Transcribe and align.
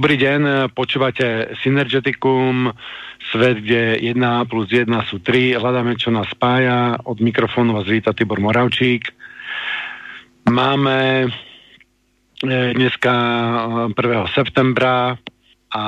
Dobrý 0.00 0.16
deň, 0.16 0.72
počúvate 0.72 1.52
Synergeticum, 1.60 2.72
svet, 3.36 3.60
kde 3.60 4.00
1 4.00 4.48
plus 4.48 4.72
1 4.72 4.88
sú 5.04 5.20
3. 5.20 5.60
Hľadáme, 5.60 5.92
čo 6.00 6.08
nás 6.08 6.24
spája. 6.32 6.96
Od 7.04 7.20
mikrofónu 7.20 7.76
vás 7.76 7.84
víta 7.84 8.16
Tibor 8.16 8.40
Moravčík. 8.40 9.12
Máme 10.48 11.28
e, 11.28 12.72
dneska 12.72 13.12
1. 13.92 13.92
septembra 14.32 15.20
a 15.68 15.84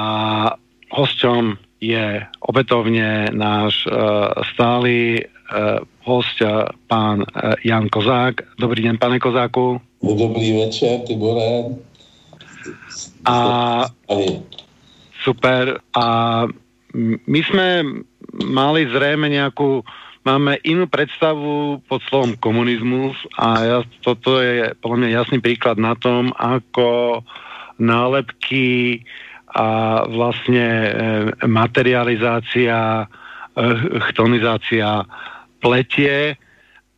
hosťom 0.92 1.56
je 1.80 2.20
opätovne 2.44 3.32
náš 3.32 3.88
uh, 3.88 4.28
stály 4.52 5.24
host, 6.04 6.36
pán 6.88 7.24
Jan 7.64 7.88
Kozák. 7.88 8.60
Dobrý 8.60 8.84
deň, 8.84 8.96
pane 9.00 9.16
Kozáku. 9.20 9.80
Dobrý 10.04 10.68
večer, 10.68 11.00
Tibore. 11.04 11.80
A 13.24 13.86
super. 15.22 15.78
A 15.94 16.06
my 17.26 17.40
sme 17.46 17.68
mali 18.42 18.88
zrejme 18.90 19.30
nejakú 19.30 19.84
máme 20.22 20.58
inú 20.62 20.86
predstavu 20.86 21.82
pod 21.86 22.00
slovom 22.06 22.38
komunizmus 22.38 23.18
a 23.34 23.46
ja, 23.66 23.78
toto 24.06 24.38
je 24.38 24.70
podľa 24.78 24.98
mňa 25.02 25.10
jasný 25.10 25.38
príklad 25.42 25.82
na 25.82 25.98
tom, 25.98 26.30
ako 26.38 27.20
nálepky 27.82 29.02
a 29.52 30.00
vlastne 30.06 30.66
e, 30.66 30.90
materializácia, 31.44 33.02
e, 33.02 33.06
chtonizácia 34.10 35.02
pletie 35.58 36.38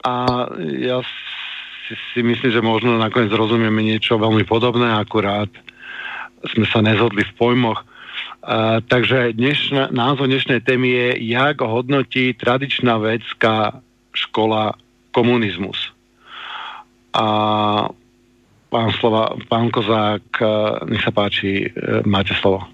a 0.05 0.15
ja 0.61 1.01
si, 1.89 1.95
si 2.13 2.21
myslím, 2.21 2.51
že 2.53 2.61
možno 2.61 3.01
nakoniec 3.01 3.33
rozumieme 3.33 3.81
niečo 3.81 4.21
veľmi 4.21 4.45
podobné, 4.45 4.93
akurát 4.95 5.49
sme 6.53 6.67
sa 6.69 6.85
nezhodli 6.85 7.25
v 7.25 7.37
pojmoch. 7.41 7.81
Uh, 8.45 8.85
takže 8.93 9.33
dnešná, 9.33 9.89
názov 9.89 10.29
dnešnej 10.29 10.61
témy 10.61 10.89
je, 10.89 11.09
jak 11.33 11.65
hodnotí 11.65 12.37
tradičná 12.37 13.01
vedská 13.01 13.81
škola 14.13 14.77
komunizmus. 15.17 15.95
A 17.15 17.25
pán, 18.69 18.91
slova, 18.99 19.39
pán 19.47 19.71
Kozák, 19.71 20.23
nech 20.91 21.03
sa 21.07 21.15
páči, 21.15 21.71
máte 22.03 22.35
slovo. 22.43 22.67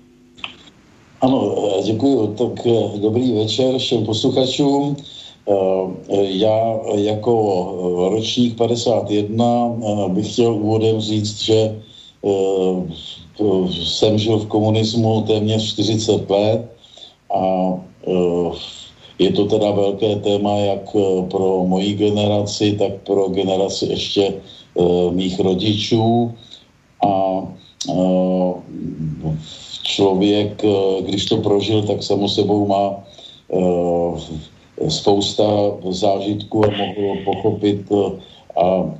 Ano, 1.20 1.52
děkuji. 1.84 2.26
Tak 2.26 2.64
dobrý 3.00 3.32
večer 3.32 3.78
všem 3.78 4.04
posluchačům. 4.04 4.96
Já 6.20 6.78
jako 6.94 7.32
ročník 8.16 8.56
51 8.56 9.44
bych 10.08 10.32
chtěl 10.32 10.52
úvodem 10.54 11.00
říct, 11.00 11.42
že 11.42 11.76
jsem 13.70 14.18
žil 14.18 14.38
v 14.38 14.46
komunismu 14.46 15.20
téměř 15.20 15.72
40 15.72 16.30
let 16.30 16.76
a 17.34 17.74
je 19.18 19.32
to 19.32 19.44
teda 19.44 19.70
velké 19.70 20.16
téma 20.16 20.56
jak 20.56 20.96
pro 21.30 21.64
moji 21.66 21.94
generaci, 21.94 22.72
tak 22.72 22.92
pro 23.04 23.28
generaci 23.28 23.86
ještě 23.86 24.34
Eh, 24.78 25.10
mých 25.10 25.40
rodičů. 25.40 26.34
A 27.06 27.42
eh, 27.90 28.52
člověk, 29.82 30.64
eh, 30.64 31.02
když 31.02 31.24
to 31.24 31.36
prožil, 31.36 31.82
tak 31.82 32.02
samo 32.02 32.28
sebou 32.28 32.66
má 32.66 33.04
spousta 34.88 35.44
zážitků 35.90 36.64
a 36.64 36.70
mohl 36.70 37.24
pochopit 37.24 37.82
a 38.56 38.94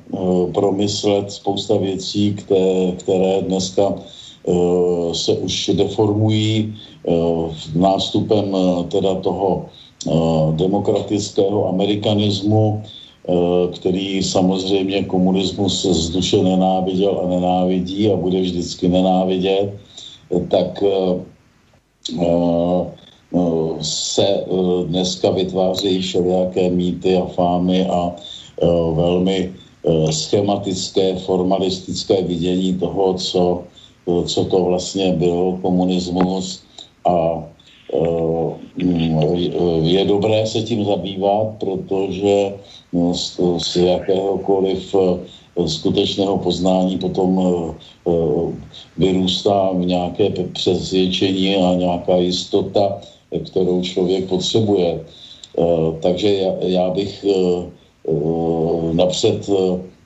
promyslet 0.53 1.31
spousta 1.31 1.77
věcí, 1.77 2.35
které, 2.35 2.91
které 2.99 3.41
dneska 3.41 3.95
se 5.13 5.33
už 5.33 5.71
deformují 5.73 6.75
nástupem 7.75 8.57
teda 8.89 9.15
toho 9.15 9.65
demokratického 10.57 11.67
amerikanismu, 11.69 12.81
Eh, 13.29 13.67
který 13.67 14.23
samozřejmě 14.23 15.03
komunismus 15.03 15.85
z 15.85 16.09
duše 16.09 16.37
nenáviděl 16.43 17.21
a 17.23 17.27
nenávidí 17.27 18.11
a 18.11 18.15
bude 18.15 18.41
vždycky 18.41 18.87
nenávidět, 18.87 19.77
tak 20.49 20.83
eh, 20.83 21.21
eh, 22.21 22.85
se 23.81 24.45
dneska 24.87 25.31
vytvářejí 25.31 26.01
všelijaké 26.01 26.69
mýty 26.69 27.17
a 27.17 27.25
fámy 27.25 27.87
a 27.87 28.15
velmi 28.93 29.53
schematické, 30.11 31.15
formalistické 31.15 32.21
vidění 32.21 32.73
toho, 32.73 33.13
co, 33.13 33.63
co 34.25 34.45
to 34.45 34.63
vlastně 34.63 35.13
byl 35.13 35.59
komunismus 35.61 36.63
a 37.05 37.43
je 39.81 40.05
dobré 40.05 40.47
se 40.47 40.61
tím 40.61 40.85
zabývat, 40.85 41.47
protože 41.59 42.53
no, 42.93 43.13
z, 43.13 43.75
jakéhokoliv 43.75 44.95
eh, 44.95 45.67
skutečného 45.67 46.37
poznání 46.37 46.97
potom 46.97 47.39
eh, 47.39 47.73
eh, 48.07 48.53
vyrůstá 48.97 49.71
v 49.73 49.85
nějaké 49.85 50.29
přesvědčení 50.53 51.55
a 51.55 51.75
nějaká 51.75 52.15
jistota, 52.15 53.01
kterou 53.45 53.81
člověk 53.81 54.29
potřebuje. 54.29 55.05
Takže 56.01 56.55
já 56.61 56.89
bych 56.89 57.25
napřed 58.91 59.49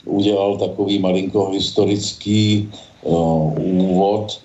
udělal 0.05 0.57
takový 0.57 0.99
malinko 0.99 1.49
historický 1.49 2.69
úvod, 3.57 4.39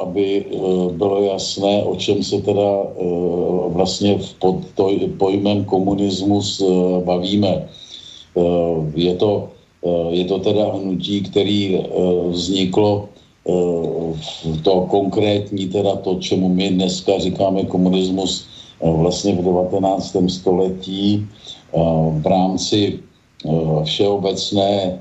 aby 0.00 0.44
bylo 0.92 1.22
jasné, 1.22 1.82
o 1.82 1.96
čem 1.96 2.22
se 2.22 2.40
teda 2.40 2.82
vlastně 3.68 4.18
pod 4.38 4.56
pojmem 5.18 5.64
komunismus 5.64 6.62
bavíme. 7.04 7.68
Eh, 8.38 8.76
je 8.94 9.14
to, 9.14 9.50
eh, 9.82 10.08
je 10.10 10.24
to 10.24 10.38
teda 10.38 10.72
hnutí, 10.74 11.20
který 11.26 11.76
eh, 11.76 11.82
vzniklo 12.30 13.08
to 14.62 14.84
konkrétní, 14.92 15.72
teda 15.72 15.96
to, 16.04 16.20
čemu 16.20 16.52
my 16.52 16.68
dneska 16.68 17.16
říkáme 17.16 17.64
komunismus 17.64 18.44
vlastně 18.84 19.40
v 19.40 19.40
19. 19.40 20.28
století 20.28 21.24
v 22.20 22.26
rámci 22.26 23.00
všeobecné 23.88 25.00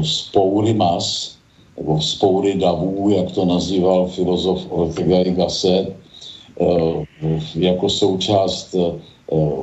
spoury 0.00 0.72
mas, 0.72 1.36
nebo 1.76 2.00
spoury 2.00 2.54
davů, 2.54 3.10
jak 3.10 3.32
to 3.32 3.44
nazýval 3.44 4.08
filozof 4.08 4.66
Ortega 4.70 5.18
y 5.20 5.30
Gasset, 5.30 5.96
jako 7.54 7.88
součást 7.88 8.74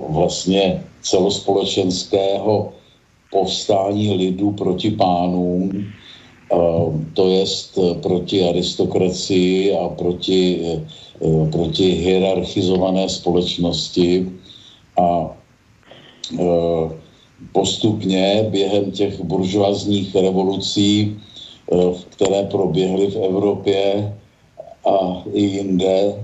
vlastně 0.10 0.84
celospolečenského 1.02 2.74
povstání 3.32 4.14
lidu 4.14 4.52
proti 4.52 4.92
pánům, 4.92 5.86
to 7.14 7.30
jest 7.30 7.78
eh, 7.78 7.94
proti 8.02 8.44
aristokracii 8.44 9.78
a 9.78 9.90
proti, 9.90 10.62
eh, 10.66 10.82
proti 11.52 11.92
hierarchizované 11.92 13.10
společnosti. 13.10 14.30
A 14.98 15.30
eh, 16.40 16.86
postupně 17.52 18.48
během 18.50 18.92
těch 18.92 19.22
buržoazních 19.22 20.16
revolucí, 20.16 21.18
které 22.10 22.44
proběhly 22.44 23.07
v 23.12 23.16
Evropě 23.16 24.13
a 24.86 25.24
i 25.33 25.42
jinde, 25.42 26.16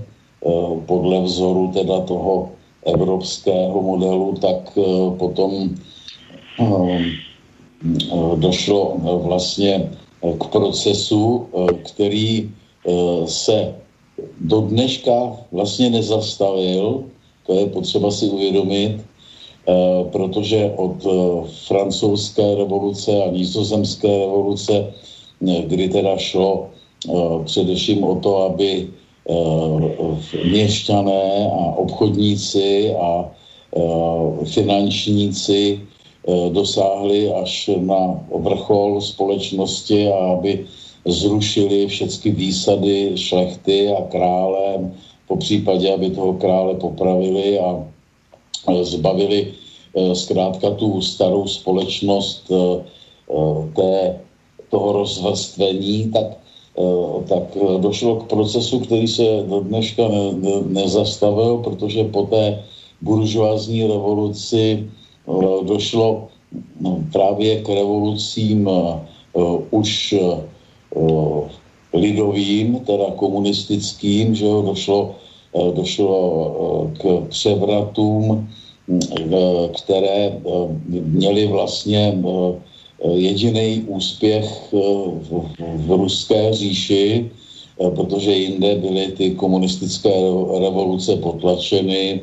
podle 0.86 1.20
vzoru 1.20 1.70
teda 1.74 2.00
toho 2.00 2.50
evropského 2.86 3.82
modelu, 3.82 4.34
tak 4.40 4.78
potom 5.18 5.74
eh, 6.60 7.12
došlo 8.36 8.96
eh, 8.96 9.26
vlastně 9.26 9.74
eh, 10.22 10.32
k 10.38 10.44
procesu, 10.46 11.46
který 11.84 12.50
se 13.26 13.74
do 14.40 14.60
dneška 14.60 15.36
vlastně 15.52 15.90
nezastavil, 15.90 17.04
to 17.46 17.54
je 17.54 17.66
potřeba 17.66 18.10
si 18.10 18.28
uvědomit, 18.30 19.02
protože 20.12 20.72
od 20.76 21.02
francouzské 21.66 22.54
revoluce 22.54 23.10
a 23.24 23.30
nizozemské 23.30 24.08
revoluce, 24.08 24.94
kdy 25.40 25.88
teda 25.88 26.16
šlo 26.16 26.70
především 27.44 28.04
o 28.04 28.14
to, 28.14 28.42
aby 28.42 28.88
měšťané 30.44 31.50
a 31.52 31.62
obchodníci 31.76 32.94
a 32.94 33.30
finančníci 34.44 35.80
Eh, 36.26 36.50
dosáhli 36.50 37.30
až 37.30 37.70
na 37.86 38.18
vrchol 38.34 38.98
společnosti 38.98 40.10
a 40.10 40.34
aby 40.34 40.66
zrušili 41.06 41.86
všechny 41.86 42.30
výsady 42.30 43.14
šlechty 43.14 43.94
a 43.94 44.02
krále, 44.10 44.90
po 45.30 45.36
případě, 45.36 45.94
aby 45.94 46.10
toho 46.10 46.34
krále 46.34 46.74
popravili 46.74 47.58
a 47.62 47.78
zbavili 48.82 49.54
eh, 49.94 50.14
zkrátka 50.14 50.70
tu 50.74 50.98
starou 50.98 51.46
společnost 51.46 52.50
eh, 52.50 52.82
té, 53.76 54.18
toho 54.70 54.92
rozvrstvení, 54.92 56.10
tak 56.12 56.26
tak 57.28 57.56
došlo 57.80 58.16
k 58.16 58.28
procesu, 58.28 58.80
který 58.80 59.08
se 59.08 59.24
do 59.48 59.60
dneška 59.60 60.08
ne, 60.08 60.32
ne, 60.32 60.82
nezastavil, 60.82 61.58
protože 61.64 62.04
po 62.04 62.22
té 62.22 62.64
buržoazní 63.00 63.86
revoluci 63.86 64.90
došlo 65.64 66.28
no, 66.80 67.00
právě 67.12 67.60
k 67.60 67.68
revolucím 67.68 68.70
už 69.70 70.14
lidovým, 71.92 72.80
teda 72.80 73.04
komunistickým, 73.16 74.34
že 74.34 74.44
jo, 74.44 74.62
došlo, 74.62 75.14
došlo 75.74 76.90
k 76.98 77.26
převratům, 77.28 78.48
které 79.82 80.40
měly 80.88 81.46
vlastně 81.46 82.22
jediný 83.04 83.84
úspěch 83.88 84.72
v, 84.72 85.42
v 85.58 85.90
ruské 85.90 86.52
říši, 86.52 87.30
protože 87.94 88.32
jinde 88.32 88.74
byly 88.74 89.06
ty 89.12 89.30
komunistické 89.30 90.10
revoluce 90.60 91.16
potlačeny, 91.16 92.20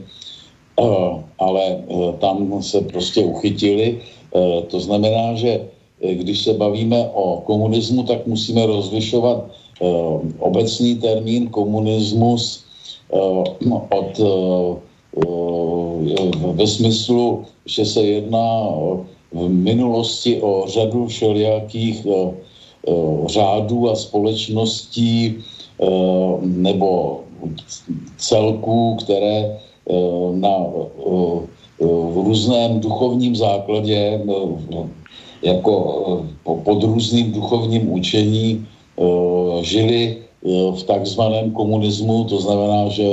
ale 1.39 1.83
tam 2.19 2.63
se 2.63 2.81
prostě 2.81 3.21
uchytili. 3.21 4.01
To 4.67 4.79
znamená, 4.79 5.33
že 5.33 5.61
když 6.13 6.43
se 6.43 6.53
bavíme 6.53 7.09
o 7.13 7.41
komunismu, 7.45 8.03
tak 8.03 8.27
musíme 8.27 8.65
rozlišovat 8.65 9.45
obecný 10.39 10.95
termín 10.95 11.49
komunismus 11.49 12.65
od 13.89 14.19
ve 16.53 16.67
smyslu, 16.67 17.45
že 17.65 17.85
se 17.85 18.01
jedná 18.01 18.69
v 19.33 19.50
minulosti 19.50 20.41
o 20.41 20.65
řadu 20.68 21.07
všelijakých 21.07 22.07
řádů 23.25 23.89
a 23.89 23.95
společností 23.95 25.38
nebo 26.41 27.19
celků, 28.18 28.95
které 28.95 29.59
na 30.31 30.57
v 31.80 32.15
různém 32.24 32.80
duchovním 32.80 33.35
základě, 33.35 34.21
jako 35.41 36.25
pod 36.63 36.83
různým 36.83 37.31
duchovním 37.31 37.91
učení 37.91 38.65
žili 39.62 40.18
v 40.75 40.83
takzvaném 40.83 41.51
komunismu, 41.51 42.24
to 42.24 42.39
znamená, 42.39 42.89
že 42.89 43.07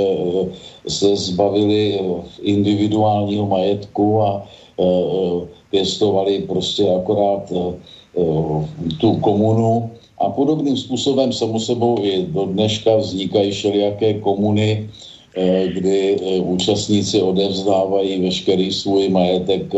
se 0.87 1.15
zbavili 1.15 1.99
individuálního 2.41 3.47
majetku 3.47 4.21
a 4.21 4.47
pěstovali 5.71 6.39
prostě 6.39 6.83
akorát 6.91 7.53
tu 8.97 9.15
komunu 9.15 9.91
a 10.19 10.29
podobným 10.29 10.77
způsobem 10.77 11.33
samo 11.33 11.59
sebou 11.59 11.97
i 12.03 12.25
do 12.25 12.45
dneška 12.45 12.95
vznikají 12.95 13.51
všelijaké 13.51 14.13
komuny, 14.13 14.89
kdy 15.73 16.19
účastníci 16.43 17.21
odevzdávají 17.21 18.21
veškerý 18.21 18.71
svůj 18.71 19.09
majetek 19.09 19.73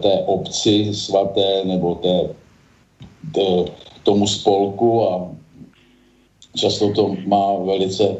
té 0.00 0.22
obci 0.26 0.94
svaté 0.94 1.64
nebo 1.64 1.94
té, 1.94 2.28
té, 3.34 3.72
tomu 4.02 4.26
spolku 4.26 5.04
a 5.04 5.30
často 6.56 6.92
to 6.92 7.16
má 7.26 7.56
velice, 7.56 8.16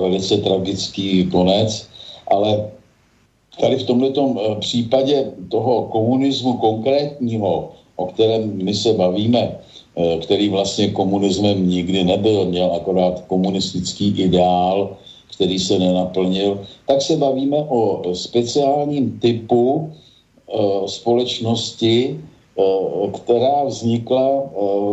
velice 0.00 0.36
tragický 0.36 1.26
konec, 1.26 1.88
ale 2.30 2.70
tady 3.60 3.76
v 3.76 3.86
tomto 3.86 4.56
případě 4.60 5.32
toho 5.48 5.82
komunismu 5.82 6.56
konkrétního, 6.56 7.68
o 7.96 8.06
kterém 8.06 8.64
my 8.64 8.74
se 8.74 8.92
bavíme, 8.92 9.58
který 10.20 10.48
vlastně 10.48 10.88
komunismem 10.88 11.68
nikdy 11.68 12.04
nebyl, 12.04 12.46
měl 12.46 12.72
akorát 12.74 13.24
komunistický 13.26 14.14
ideál, 14.16 14.96
který 15.34 15.58
se 15.58 15.78
nenaplnil, 15.78 16.60
tak 16.86 17.02
se 17.02 17.16
bavíme 17.16 17.62
o 17.68 18.02
speciálním 18.14 19.18
typu 19.20 19.90
společnosti, 20.86 22.16
která 23.14 23.64
vznikla 23.64 24.42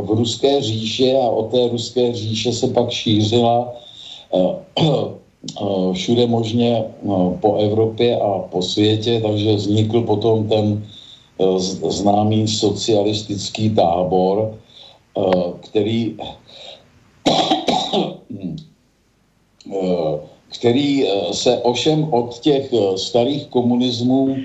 v 0.02 0.10
ruské 0.10 0.62
říše 0.62 1.16
a 1.18 1.30
od 1.30 1.52
té 1.52 1.68
ruské 1.68 2.14
říše 2.14 2.54
se 2.54 2.68
pak 2.68 2.90
šířila 2.92 3.74
všude 5.94 6.28
možně 6.28 6.84
po 7.42 7.56
Evropě 7.56 8.20
a 8.20 8.40
po 8.40 8.62
světě, 8.62 9.22
takže 9.22 9.56
vznikl 9.56 10.02
potom 10.02 10.48
ten 10.48 10.88
známý 11.88 12.48
socialistický 12.48 13.70
tábor, 13.70 14.58
který 15.60 16.16
který 20.50 21.06
se 21.32 21.58
ovšem 21.58 22.14
od 22.14 22.40
těch 22.40 22.74
starých 22.96 23.48
komunismů 23.48 24.36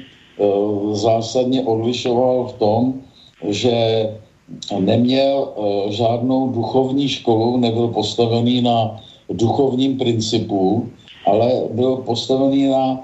zásadně 0.92 1.62
odlišoval 1.62 2.47
v 2.47 2.52
tom, 2.52 2.94
že 3.49 4.09
neměl 4.78 5.52
žádnou 5.88 6.49
duchovní 6.49 7.09
školu, 7.09 7.56
nebyl 7.56 7.88
postavený 7.88 8.62
na 8.62 9.00
duchovním 9.31 9.99
principu, 9.99 10.88
ale 11.26 11.62
byl 11.71 11.97
postavený 11.97 12.67
na, 12.67 13.00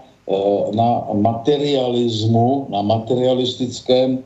na 0.74 1.06
materialismu, 1.12 2.66
na 2.68 2.82
materialistickém 2.82 4.18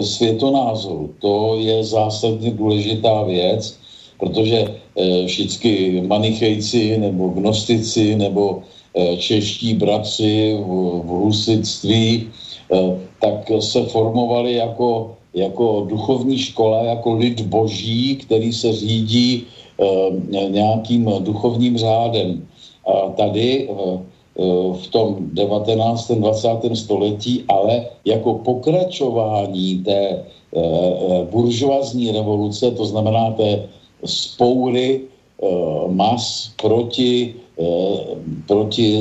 světonázoru. 0.00 1.10
To 1.18 1.56
je 1.58 1.84
zásadně 1.84 2.50
důležitá 2.50 3.22
věc, 3.22 3.76
protože 4.20 4.74
všichni 5.26 6.02
manichejci 6.06 6.98
nebo 6.98 7.28
gnostici 7.28 8.16
nebo 8.16 8.62
čeští 9.18 9.74
bratři 9.74 10.56
v, 10.60 10.66
v 11.04 11.08
husitství, 11.08 12.28
tak 13.20 13.50
se 13.60 13.84
formovali 13.84 14.54
jako, 14.54 15.16
jako 15.34 15.86
duchovní 15.88 16.38
škola, 16.38 16.84
jako 16.84 17.14
lid 17.14 17.40
boží, 17.40 18.16
který 18.16 18.52
se 18.52 18.72
řídí 18.72 19.44
nějakým 20.28 21.10
duchovním 21.20 21.78
řádem. 21.78 22.46
A 22.86 23.08
tady 23.08 23.68
v 24.72 24.86
tom 24.90 25.16
19. 25.32 26.10
20. 26.12 26.48
století, 26.74 27.44
ale 27.48 27.86
jako 28.04 28.34
pokračování 28.34 29.78
té 29.84 30.24
buržoazní 31.30 32.10
revoluce, 32.10 32.70
to 32.70 32.84
znamená 32.84 33.30
té 33.30 33.68
spoury 34.04 35.00
mas 35.86 36.52
proti, 36.62 37.34
proti 38.46 38.98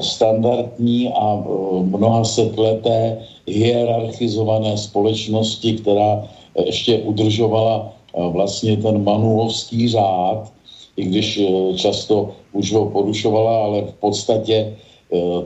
standardní 0.00 1.08
a 1.08 1.44
mnoha 1.82 2.24
setleté 2.24 3.18
hierarchizované 3.46 4.76
společnosti, 4.76 5.72
která 5.72 6.28
ještě 6.64 6.98
udržovala 6.98 7.92
vlastně 8.16 8.76
ten 8.76 9.04
manulovský 9.04 9.88
řád, 9.88 10.52
i 10.96 11.04
když 11.04 11.40
často 11.76 12.30
už 12.52 12.72
ho 12.72 12.86
porušovala, 12.86 13.64
ale 13.64 13.82
v 13.82 13.92
podstatě 13.92 14.76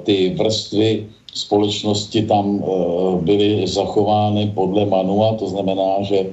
ty 0.03 0.35
vrstvy 0.39 1.07
společnosti 1.35 2.23
tam 2.23 2.65
byly 3.21 3.67
zachovány 3.67 4.53
podle 4.55 4.87
manua, 4.87 5.35
to 5.35 5.49
znamená, 5.49 6.03
že, 6.03 6.27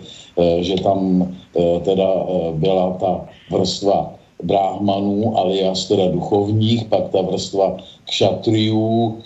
že 0.60 0.76
tam 0.76 1.34
teda 1.82 2.26
byla 2.52 2.98
ta 3.00 3.26
vrstva 3.52 4.14
bráhmanů 4.44 5.38
alias 5.38 5.86
teda 5.88 6.08
duchovních, 6.08 6.86
pak 6.86 7.10
ta 7.10 7.22
vrstva 7.22 7.78
kšatriů 8.06 9.18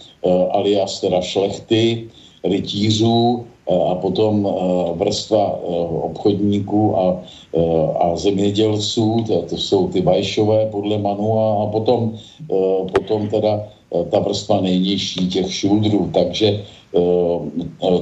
alias 0.52 1.02
teda 1.02 1.22
šlechty, 1.22 2.08
rytířů 2.44 3.46
a 3.90 3.96
potom 3.96 4.48
vrstva 4.96 5.60
obchodníků 6.02 6.98
a, 6.98 7.22
a 8.00 8.16
zemědělců, 8.16 9.24
to, 9.28 9.42
to 9.42 9.58
jsou 9.58 9.88
ty 9.88 10.02
bajšové 10.02 10.66
podle 10.72 10.98
Manu 10.98 11.40
a, 11.40 11.64
a 11.64 11.66
potom, 11.68 12.14
potom 12.94 13.28
teda 13.28 13.64
ta 14.10 14.20
vrstva 14.20 14.62
nejnižší 14.62 15.28
těch 15.28 15.54
šuldrů. 15.54 16.10
Takže 16.14 16.64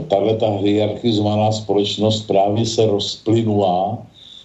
tahle 0.07 0.33
ta 0.35 0.49
hierarchizovaná 0.49 1.51
společnost 1.51 2.21
právě 2.21 2.65
se 2.65 2.85
rozplynula, 2.85 3.97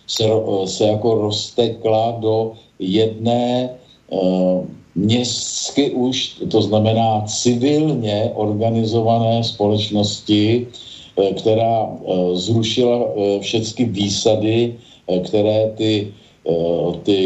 se, 0.06 0.24
se 0.64 0.84
jako 0.84 1.14
roztekla 1.14 2.16
do 2.20 2.52
jedné 2.78 3.70
městsky 4.94 5.90
už, 5.90 6.36
to 6.50 6.62
znamená 6.62 7.22
civilně 7.26 8.30
organizované 8.34 9.44
společnosti, 9.44 10.66
která 11.36 11.96
zrušila 12.32 13.08
všechny 13.40 13.84
výsady, 13.84 14.74
které 15.24 15.72
ty, 15.76 16.12
ty 17.02 17.18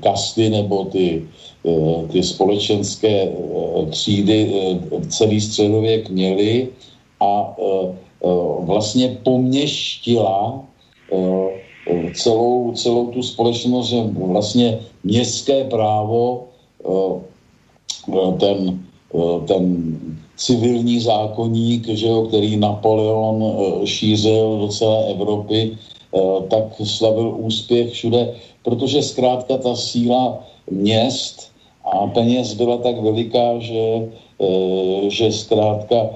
kasty 0.00 0.50
nebo 0.50 0.84
ty, 0.84 1.24
ty 2.12 2.22
společenské 2.22 3.32
třídy 3.90 4.54
celý 5.08 5.40
středověk 5.40 6.10
měly 6.10 6.68
a 7.20 7.56
vlastně 8.58 9.18
poměštila 9.24 10.64
celou, 12.14 12.72
celou 12.72 13.06
tu 13.06 13.22
společnost, 13.22 13.86
že 13.88 14.00
vlastně 14.14 14.78
městské 15.04 15.64
právo 15.64 16.44
ten, 18.38 18.78
ten 19.46 19.94
civilní 20.36 21.00
zákonník, 21.00 21.88
že 21.88 22.06
jo, 22.06 22.22
který 22.22 22.56
Napoleon 22.56 23.44
šířil 23.84 24.58
do 24.58 24.68
celé 24.68 25.04
Evropy, 25.06 25.78
tak 26.48 26.64
slavil 26.84 27.34
úspěch 27.36 27.92
všude, 27.92 28.34
protože 28.62 29.02
zkrátka 29.02 29.56
ta 29.56 29.76
síla 29.76 30.44
měst 30.70 31.50
a 31.84 32.06
peněz 32.06 32.54
byla 32.54 32.76
tak 32.76 32.98
veliká, 33.00 33.58
že, 33.58 34.08
že 35.08 35.32
zkrátka 35.32 36.06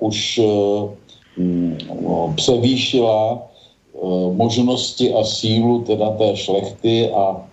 už 0.00 0.40
převýšila 2.34 3.42
možnosti 4.30 5.12
a 5.12 5.24
sílu 5.24 5.78
teda 5.78 6.10
té 6.10 6.36
šlechty 6.36 7.10
a 7.10 7.46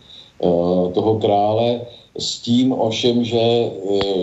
toho 0.94 1.14
krále 1.16 1.82
s 2.20 2.40
tím 2.40 2.74
ovšem, 2.74 3.24
že 3.24 3.72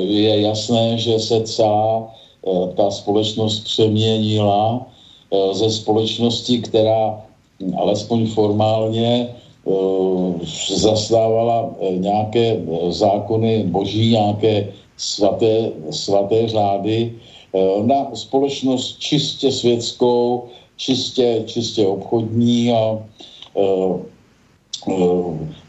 je 0.07 0.41
jasné, 0.41 0.99
že 0.99 1.19
se 1.19 1.41
celá 1.41 2.15
ta 2.75 2.91
společnost 2.91 3.61
přeměnila 3.61 4.87
ze 5.53 5.71
společnosti, 5.71 6.59
která 6.61 7.25
alespoň 7.77 8.27
formálně 8.27 9.35
zastávala 10.69 11.75
nějaké 11.97 12.63
zákony 12.89 13.65
boží, 13.67 14.11
nějaké 14.11 14.69
svaté, 14.97 15.71
svaté 15.91 16.49
řády 16.49 17.13
na 17.83 18.11
společnost 18.15 18.99
čistě 18.99 19.53
světskou, 19.53 20.45
čistě, 20.77 21.43
čistě 21.47 21.87
obchodní 21.87 22.73
a 22.73 22.99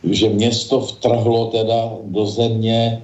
že 0.04 0.30
město 0.30 0.80
vtrhlo 0.80 1.46
teda 1.46 1.94
do 2.04 2.26
země 2.26 3.02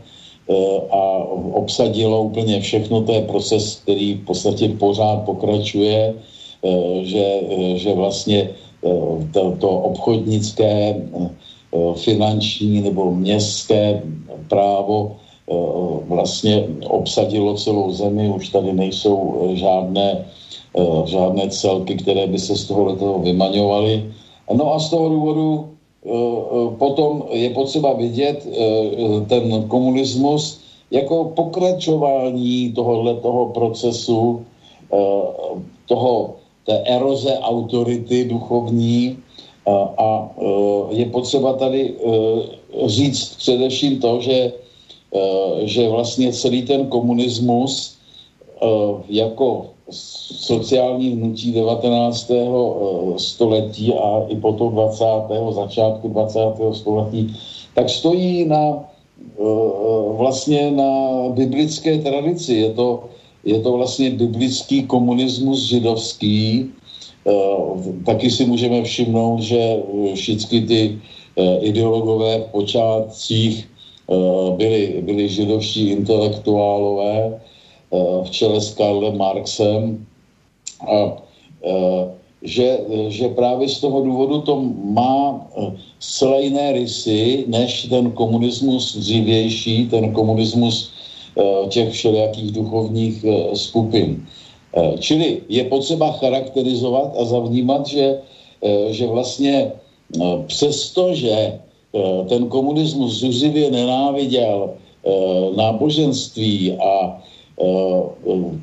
a 0.91 1.23
obsadilo 1.53 2.21
úplně 2.21 2.59
všechno, 2.59 3.01
to 3.01 3.11
je 3.13 3.21
proces, 3.21 3.79
který 3.83 4.13
v 4.13 4.25
podstatě 4.25 4.69
pořád 4.69 5.25
pokračuje, 5.25 6.13
že, 7.01 7.41
že 7.75 7.93
vlastně 7.93 8.49
to, 9.31 9.51
to 9.59 9.69
obchodnické, 9.69 11.01
finanční 11.95 12.81
nebo 12.81 13.11
městské 13.11 14.01
právo 14.47 15.15
vlastně 16.07 16.63
obsadilo 16.87 17.55
celou 17.55 17.91
zemi, 17.91 18.29
už 18.29 18.49
tady 18.49 18.73
nejsou 18.73 19.49
žádné, 19.53 20.25
žádné 21.05 21.49
celky, 21.49 21.95
které 21.95 22.27
by 22.27 22.39
se 22.39 22.55
z 22.55 22.65
toho 22.65 22.95
toho 22.95 23.19
vymaňovaly. 23.19 24.13
No 24.53 24.73
a 24.73 24.79
z 24.79 24.89
toho 24.89 25.09
důvodu 25.09 25.72
potom 26.77 27.23
je 27.31 27.49
potřeba 27.49 27.93
vidět 27.93 28.47
ten 29.27 29.63
komunismus 29.67 30.59
jako 30.91 31.25
pokračování 31.25 32.71
tohohle 32.75 33.15
toho 33.15 33.45
procesu, 33.45 34.45
toho, 35.87 36.35
té 36.65 36.83
eroze 36.85 37.39
autority 37.39 38.25
duchovní. 38.25 39.17
A, 39.97 40.29
je 40.89 41.05
potřeba 41.05 41.53
tady 41.53 41.93
říct 42.85 43.35
především 43.35 43.99
to, 43.99 44.21
že 44.21 44.51
Eh, 45.13 45.67
že 45.67 45.89
vlastně 45.89 46.33
celý 46.33 46.65
ten 46.65 46.89
komunismus 46.89 47.97
eh, 48.61 48.65
jako 49.09 49.72
sociální 49.89 51.09
hnutí 51.09 51.51
19. 51.51 52.31
Eh, 52.31 53.19
století 53.19 53.93
a 53.93 54.25
i 54.27 54.35
potom 54.35 54.73
20. 54.73 55.05
začátku 55.51 56.07
20. 56.07 56.39
století, 56.73 57.35
tak 57.75 57.89
stojí 57.89 58.45
na 58.45 58.89
vlastně 60.17 60.71
na 60.71 60.91
biblické 61.29 61.97
tradici. 61.97 62.53
Je 62.53 62.69
to, 62.73 63.03
je 63.43 63.59
to 63.59 63.71
vlastně 63.71 64.11
biblický 64.11 64.83
komunismus 64.83 65.63
židovský. 65.63 66.69
Taky 68.05 68.31
si 68.31 68.45
můžeme 68.45 68.83
všimnout, 68.83 69.39
že 69.41 69.83
všichni 70.15 70.61
ty 70.61 70.99
ideologové 71.61 72.39
v 72.39 72.51
počátcích 72.51 73.67
Eh, 74.09 74.51
byli, 74.55 75.01
byli 75.01 75.29
židovští 75.29 75.89
intelektuálové 75.89 77.15
eh, 77.25 77.39
v 78.23 78.29
čele 78.29 78.61
s 78.61 78.73
Karlem 78.73 79.17
Marxem 79.17 80.05
a 80.81 81.17
eh, 81.65 82.03
že, 82.43 82.79
že 83.07 83.27
právě 83.29 83.69
z 83.69 83.79
toho 83.79 84.01
důvodu 84.01 84.41
to 84.41 84.61
má 84.83 85.47
zcela 85.99 86.37
jiné 86.37 86.71
rysy 86.71 87.45
než 87.47 87.87
ten 87.87 88.11
komunismus 88.11 88.97
dřívější, 88.97 89.87
ten 89.87 90.11
komunismus 90.11 90.91
těch 91.69 91.91
všelijakých 91.91 92.51
duchovních 92.51 93.25
skupin. 93.53 94.27
Čili 94.99 95.41
je 95.49 95.63
potřeba 95.63 96.11
charakterizovat 96.11 97.15
a 97.15 97.25
zavnímat, 97.25 97.87
že, 97.87 98.19
že 98.91 99.07
vlastně 99.07 99.71
přesto, 100.47 101.15
že 101.15 101.59
Eh, 101.93 102.25
ten 102.25 102.49
komunismus 102.49 103.19
zuřivě 103.19 103.71
nenáviděl 103.71 104.73
eh, 104.73 105.09
náboženství 105.55 106.73
a 106.73 107.05
eh, 107.05 107.32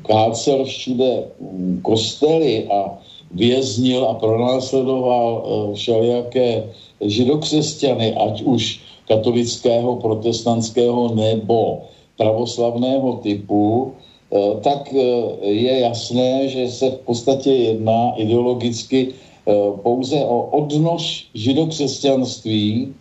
kácel 0.03 0.65
všude 0.65 1.23
hm, 1.41 1.79
kostely 1.81 2.67
a 2.67 2.97
věznil 3.31 4.05
a 4.05 4.13
pronásledoval 4.13 5.43
všelijaké 5.73 6.69
židokřesťany, 7.01 8.15
ať 8.15 8.41
už 8.41 8.79
katolického, 9.07 9.95
protestantského 9.95 11.15
nebo 11.15 11.81
pravoslavného 12.17 13.13
typu, 13.23 13.91
tak 14.61 14.93
je 15.41 15.79
jasné, 15.79 16.47
že 16.47 16.67
se 16.67 16.89
v 16.91 16.97
podstatě 16.97 17.51
jedná 17.51 18.13
ideologicky 18.15 19.07
pouze 19.83 20.25
o 20.25 20.41
odnož 20.41 21.27
židokřesťanství 21.33 22.93
Eh, 22.93 23.00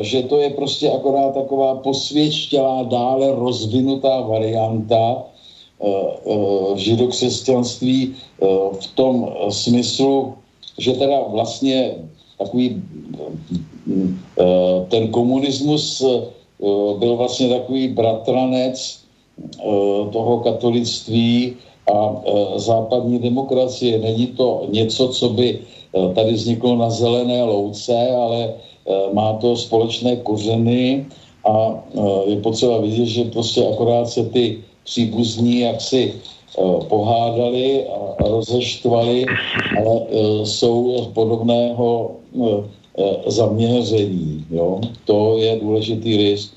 že 0.00 0.22
to 0.22 0.38
je 0.38 0.50
prostě 0.50 0.90
akorát 0.90 1.34
taková 1.34 1.74
posvěštělá, 1.74 2.82
dále 2.82 3.34
rozvinutá 3.34 4.20
varianta 4.20 5.22
eh, 5.22 5.86
eh, 5.86 6.78
židokřesťanství 6.78 8.14
v 8.80 8.86
tom 8.94 9.30
smyslu, 9.48 10.34
že 10.78 10.92
teda 10.92 11.20
vlastně 11.20 11.94
takový 12.38 12.82
ten 14.88 15.08
komunismus 15.08 16.04
byl 16.98 17.16
vlastně 17.16 17.48
takový 17.48 17.88
bratranec 17.88 18.98
toho 20.12 20.38
katolictví 20.38 21.56
a 21.94 22.22
západní 22.56 23.18
demokracie. 23.18 23.98
Není 23.98 24.26
to 24.26 24.66
něco, 24.68 25.08
co 25.08 25.28
by 25.28 25.58
tady 26.14 26.32
vzniklo 26.32 26.76
na 26.76 26.90
zelené 26.90 27.42
louce, 27.42 28.10
ale 28.10 28.54
Eh, 28.84 29.12
má 29.12 29.32
to 29.40 29.56
společné 29.56 30.16
kořeny 30.16 31.06
a 31.44 31.72
eh, 31.72 32.30
je 32.30 32.36
potřeba 32.36 32.78
vidět, 32.78 33.06
že 33.06 33.24
prostě 33.24 33.64
akorát 33.64 34.08
se 34.08 34.24
ty 34.28 34.60
příbuzní 34.84 35.60
jaksi 35.60 36.12
eh, 36.12 36.62
pohádali 36.88 37.88
a 37.88 38.28
rozeštvali, 38.28 39.24
ale 39.78 39.94
jsou 40.44 41.08
podobného 41.14 42.10
zaměření. 43.26 44.44
Jo? 44.50 44.80
To 45.04 45.38
je 45.38 45.58
důležitý 45.62 46.16
rys. 46.16 46.52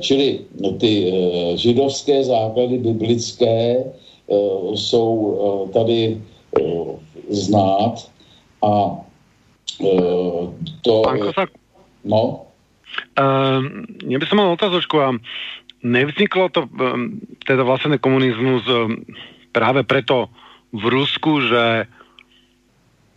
Čili 0.00 0.40
ty 0.78 1.12
židovské 1.54 2.24
základy 2.24 2.78
biblické 2.78 3.84
jsou 4.74 5.38
tady 5.72 6.22
znát 7.30 8.10
a 8.66 9.06
Uh, 9.76 10.56
to... 10.80 11.04
Pán 11.04 11.20
Kosak, 11.20 11.50
no? 12.06 12.48
Uh, 13.12 13.60
ja 14.08 14.16
by 14.16 14.24
som 14.24 14.40
mal 14.40 14.56
otázočku 14.56 14.96
a 14.96 15.12
nevzniklo 15.84 16.48
to, 16.48 16.64
um, 16.80 17.20
teda 17.44 17.60
vlastne 17.60 18.00
komunizmus 18.00 18.64
um, 18.72 19.04
práve 19.52 19.84
preto 19.84 20.32
v 20.72 20.84
Rusku, 20.88 21.44
že 21.44 21.84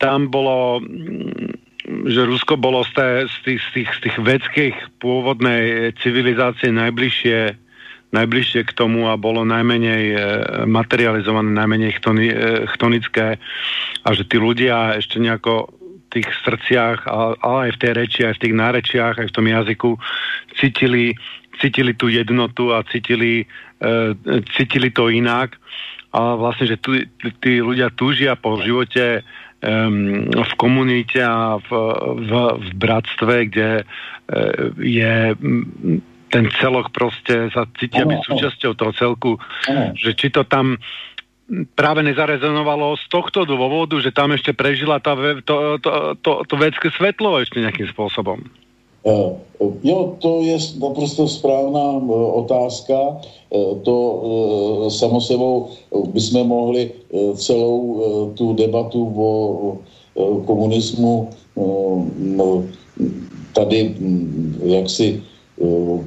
tam 0.03 0.27
bolo 0.27 0.84
že 1.89 2.27
Rusko 2.27 2.53
bolo 2.60 2.86
z, 2.86 2.91
té, 2.94 3.10
z, 3.25 3.36
tých, 3.48 3.62
z, 3.62 3.70
tých, 3.74 3.89
z 3.89 4.00
tých 4.06 4.18
vedských 4.22 4.75
pôvodnej 5.01 5.89
civilizácie 6.06 6.70
najbližšie, 6.70 7.56
najbližšie 8.10 8.66
k 8.66 8.74
tomu 8.74 9.06
a 9.06 9.22
bolo 9.22 9.46
najmenej 9.46 10.04
e, 10.13 10.18
materializované, 10.66 11.54
najmenej 11.54 11.92
chtoni, 12.01 12.28
e, 12.30 12.38
chtonické 12.74 13.38
a 14.01 14.10
že 14.18 14.25
tí 14.25 14.42
ľudia 14.42 14.98
ešte 14.98 15.22
nejako 15.22 15.70
tých 16.10 16.25
srdciach, 16.42 17.06
ale 17.06 17.70
aj 17.70 17.72
v 17.78 17.82
tej 17.86 17.92
reči, 17.94 18.20
aj 18.25 18.42
v 18.42 18.42
tých 18.42 18.56
nárečiach, 18.58 19.16
aj 19.22 19.28
v 19.30 19.36
tom 19.36 19.46
jazyku 19.46 19.92
cítili, 20.58 21.13
cítili 21.62 21.94
tú 21.94 22.10
jednotu 22.10 22.74
a 22.74 22.82
cítili, 22.89 23.46
e, 23.78 23.96
cítili 24.58 24.89
to 24.89 25.13
inak. 25.13 25.54
A 26.10 26.34
vlastne, 26.34 26.66
že 26.66 26.82
tu, 26.82 26.98
tí 27.38 27.62
ľudia 27.62 27.94
túžia 27.94 28.34
po 28.34 28.58
živote 28.58 29.22
v 29.60 30.54
komunite 30.56 31.20
a 31.22 31.60
v, 31.60 31.70
v, 32.18 32.32
v 32.63 32.70
bratstve, 32.80 33.51
kde 33.51 33.84
je 34.80 35.36
ten 36.31 36.50
celok 36.61 36.89
prostě 36.89 37.50
sa 37.53 37.65
cítia 37.79 38.05
byť 38.05 38.22
súčasťou 38.25 38.72
toho 38.74 38.92
celku, 38.94 39.31
ano. 39.70 39.94
že 39.98 40.13
či 40.13 40.29
to 40.29 40.46
tam 40.46 40.77
práve 41.74 42.05
nezarezonovalo 42.05 42.94
z 43.01 43.05
tohto 43.09 43.46
dôvodu, 43.46 43.98
že 43.98 44.13
tam 44.13 44.31
ešte 44.37 44.53
prežila 44.53 45.01
tá, 45.01 45.18
to, 45.42 45.81
to, 45.81 45.92
to, 46.22 46.31
to 46.46 46.55
vedské 46.55 46.94
svetlo 46.94 47.42
ešte 47.42 47.61
nejakým 47.61 47.89
spôsobom. 47.89 48.46
Jo, 49.81 50.20
to 50.20 50.44
je 50.44 50.59
naprosto 50.77 51.25
správná 51.25 51.98
eh, 51.98 52.05
otázka. 52.46 52.98
Eh, 53.50 53.74
to 53.81 53.96
samo 54.94 55.18
sebou 55.24 55.74
bychom 56.13 56.46
mohli 56.46 56.92
celou 57.39 57.81
tu 58.37 58.53
debatu 58.53 59.01
o 59.15 59.27
komunismu 60.46 61.29
tady 63.53 63.96
jaksi 64.65 65.24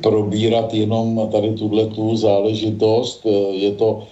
probírat 0.02 0.74
jenom 0.74 1.28
tady 1.32 1.52
tuhle 1.52 1.86
tu 1.86 2.16
záležitost. 2.16 3.26
Je 3.52 3.70
to 3.72 4.02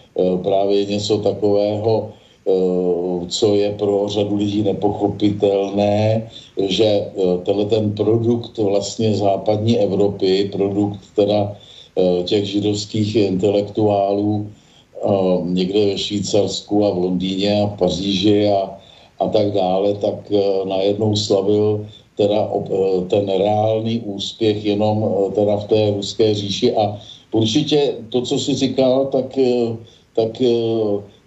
právě 0.42 0.84
něco 0.84 1.18
takového, 1.18 2.12
Eh, 2.50 3.26
co 3.28 3.54
je 3.54 3.70
pro 3.78 4.08
řadu 4.08 4.36
lidí 4.36 4.62
nepochopitelné, 4.62 6.30
že 6.56 6.84
eh, 6.84 7.10
tenhle 7.44 7.64
ten 7.64 7.92
produkt 7.92 8.58
vlastně 8.58 9.14
západní 9.14 9.78
Evropy, 9.78 10.48
produkt 10.52 11.00
teda 11.16 11.56
eh, 11.98 12.22
těch 12.24 12.44
židovských 12.44 13.16
intelektuálů 13.16 14.50
někde 15.44 15.86
ve 15.86 15.98
Švýcarsku 15.98 16.84
a 16.84 16.90
v 16.90 16.98
Londýně 16.98 17.62
a 17.62 17.66
v 17.66 17.78
Paříži 17.78 18.48
a, 18.48 18.76
a 19.18 19.28
tak 19.28 19.52
dále, 19.52 19.94
tak 19.94 20.32
najednou 20.64 21.16
slavil 21.16 21.88
teda 22.20 22.52
ten 23.08 23.24
reálný 23.28 24.00
úspěch 24.04 24.64
jenom 24.64 25.08
teda 25.32 25.56
v 25.56 25.64
té 25.64 25.80
ruské 25.90 26.34
říši 26.34 26.76
a 26.76 27.00
určitě 27.32 27.94
to, 28.08 28.20
co 28.22 28.38
jsi 28.38 28.54
říkal, 28.54 29.08
tak, 29.08 29.38
tak 30.12 30.40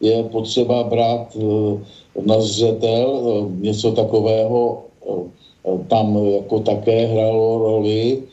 je 0.03 0.23
potřeba 0.23 0.83
brát 0.83 1.37
eh, 1.39 2.21
na 2.21 2.41
zřetel. 2.41 3.07
Eh, 3.23 3.63
něco 3.63 3.91
takového 3.91 4.83
eh, 5.07 5.79
tam 5.87 6.17
jako 6.27 6.59
také 6.59 7.07
hralo 7.07 7.57
roli, 7.57 8.23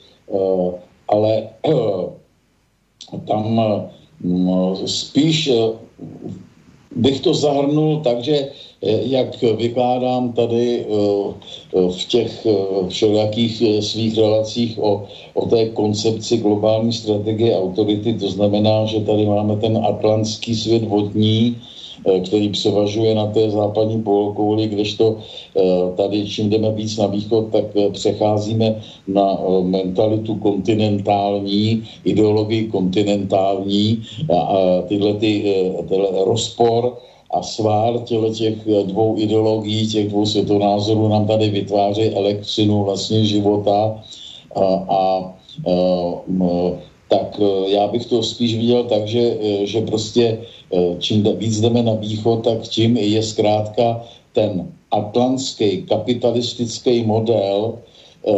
ale 1.09 1.49
tam 3.27 3.61
spíš 4.87 5.51
bych 6.97 7.21
to 7.21 7.35
zahrnul 7.35 7.99
tak, 7.99 8.23
že 8.23 8.47
jak 9.03 9.43
vykládám 9.43 10.31
tady 10.31 10.87
v 11.73 12.05
těch 12.09 12.47
všelijakých 12.89 13.63
svých 13.81 14.19
relacích 14.19 14.79
o, 14.79 15.03
o 15.35 15.47
té 15.47 15.67
koncepci 15.67 16.39
globální 16.39 16.93
strategie 16.93 17.57
autority, 17.57 18.15
to 18.15 18.29
znamená, 18.29 18.85
že 18.85 19.01
tady 19.01 19.27
máme 19.27 19.57
ten 19.57 19.79
atlantský 19.85 20.55
svět 20.55 20.85
vodní, 20.85 21.57
Eh, 21.57 21.80
který 22.05 22.49
převažuje 22.49 23.15
na 23.15 23.27
té 23.27 23.51
západní 23.51 24.03
polokouli, 24.03 24.67
kdežto 24.67 25.17
eh, 25.17 25.61
tady 25.97 26.27
čím 26.27 26.51
jdeme 26.51 26.73
víc 26.73 26.97
na 26.97 27.07
východ, 27.07 27.53
tak 27.53 27.65
eh, 27.77 27.91
přecházíme 27.91 28.81
na 29.09 29.39
mentalitu 29.63 30.35
kontinentální, 30.35 31.83
ideologii 32.05 32.67
kontinentální. 32.67 34.03
A 34.33 34.83
tyhle 34.89 35.15
ty, 35.15 35.55
tyhle 35.89 36.09
rozpor 36.25 36.97
a 37.31 37.43
svár 37.43 37.99
těle 37.99 38.31
těch 38.31 38.57
dvou 38.85 39.19
ideologií, 39.19 39.87
těch 39.87 40.09
dvou 40.09 40.27
světonázorů 40.27 41.09
nám 41.09 41.27
tady 41.27 41.51
vytváří 41.51 42.03
elektřinu 42.03 42.85
vlastně 42.85 43.25
života. 43.25 44.03
A, 44.55 44.65
a, 44.65 44.99
a 44.99 45.33
tak 47.09 47.41
já 47.67 47.89
bych 47.89 48.07
to 48.07 48.23
spíš 48.23 48.57
viděl 48.57 48.85
tak, 48.85 49.09
že, 49.09 49.37
že 49.67 49.81
prostě 49.81 50.39
Eh, 50.39 50.60
čím 50.99 51.27
víc 51.37 51.61
jdeme 51.61 51.83
na 51.83 51.95
východ, 51.95 52.45
tak 52.45 52.63
tím 52.63 52.97
je 52.97 53.23
zkrátka 53.23 54.03
ten 54.33 54.69
atlantský 54.91 55.83
kapitalistický 55.83 57.03
model 57.03 57.79
eh, 57.79 58.33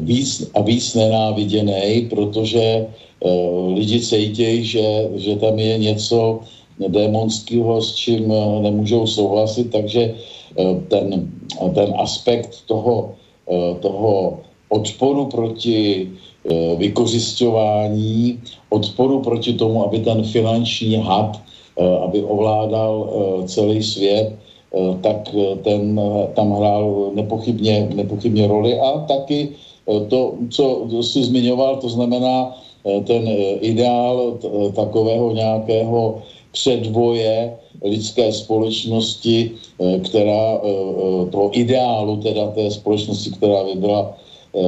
víc 0.00 0.50
a 0.54 0.60
víc 0.62 0.94
nenáviděný, 0.94 2.06
protože 2.10 2.62
eh, 2.62 3.28
lidi 3.74 4.00
cítějí, 4.00 4.64
že, 4.64 5.10
že 5.14 5.36
tam 5.36 5.58
je 5.58 5.78
něco 5.78 6.40
démonského, 6.88 7.82
s 7.82 7.94
čím 7.94 8.28
nemůžou 8.60 9.06
souhlasit, 9.06 9.72
takže 9.72 10.14
ten, 10.88 11.32
ten 11.74 11.88
aspekt 11.96 12.68
toho, 12.68 13.16
toho 13.80 14.40
odporu 14.68 15.24
proti 15.24 16.08
vykořišťování, 16.76 18.40
odporu 18.68 19.20
proti 19.20 19.52
tomu, 19.52 19.84
aby 19.88 19.98
ten 20.04 20.20
finanční 20.24 21.00
had 21.00 21.40
Eh, 21.40 21.45
aby 21.76 22.24
ovládal 22.24 22.92
eh, 23.04 23.48
celý 23.48 23.82
svět, 23.82 24.32
eh, 24.32 24.78
tak 25.00 25.28
ten 25.62 26.00
tam 26.34 26.52
hrál 26.52 27.10
nepochybně, 27.14 27.88
nepochybně 27.94 28.46
roli 28.46 28.80
a 28.80 29.04
taky 29.08 29.48
to, 30.08 30.34
co 30.50 30.88
jsi 31.02 31.24
zmiňoval, 31.24 31.76
to 31.76 31.88
znamená 31.88 32.58
ten 33.06 33.22
ideál 33.60 34.38
takového 34.74 35.30
nějakého 35.30 36.18
předvoje 36.52 37.54
lidské 37.82 38.32
společnosti, 38.32 39.50
která 39.78 40.58
toho 41.30 41.50
ideálu 41.54 42.16
teda 42.16 42.50
té 42.50 42.70
společnosti, 42.70 43.30
která 43.30 43.64
by 43.64 43.74
byla 43.78 44.18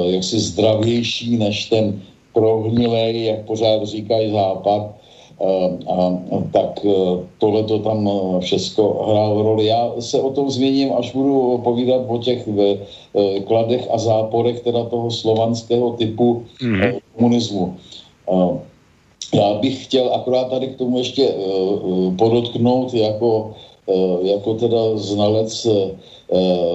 jaksi 0.07 0.39
zdravější 0.39 1.37
než 1.37 1.67
ten 1.67 2.03
prohnilej, 2.33 3.25
jak 3.25 3.41
pořád 3.45 3.83
říkají 3.83 4.31
západ, 4.33 4.95
a, 5.39 6.19
tak 6.53 6.85
e, 6.85 6.91
tohle 7.39 7.63
to 7.63 7.79
tam 7.79 8.09
e, 8.09 8.41
všechno 8.41 8.85
hrálo 9.07 9.43
roli. 9.43 9.67
Já 9.67 9.93
se 9.99 10.21
o 10.21 10.31
tom 10.31 10.51
zmíním, 10.51 10.93
až 10.99 11.13
budu 11.13 11.59
povídat 11.65 12.03
o 12.09 12.19
těch 12.19 12.49
e, 12.49 12.77
kladech 13.41 13.89
a 13.91 13.99
záporech 13.99 14.61
teda 14.61 14.85
toho 14.85 15.11
slovanského 15.11 15.91
typu 15.93 16.43
mm. 16.63 16.81
komunismu. 17.17 17.77
Já 19.35 19.55
bych 19.55 19.85
chtěl 19.85 20.15
akorát 20.15 20.51
tady 20.51 20.67
k 20.67 20.77
tomu 20.77 20.99
ještě 20.99 21.35
podotknout 22.19 22.95
jako, 22.95 23.55
jako 24.23 24.55
teda 24.55 24.97
znalec 24.97 25.67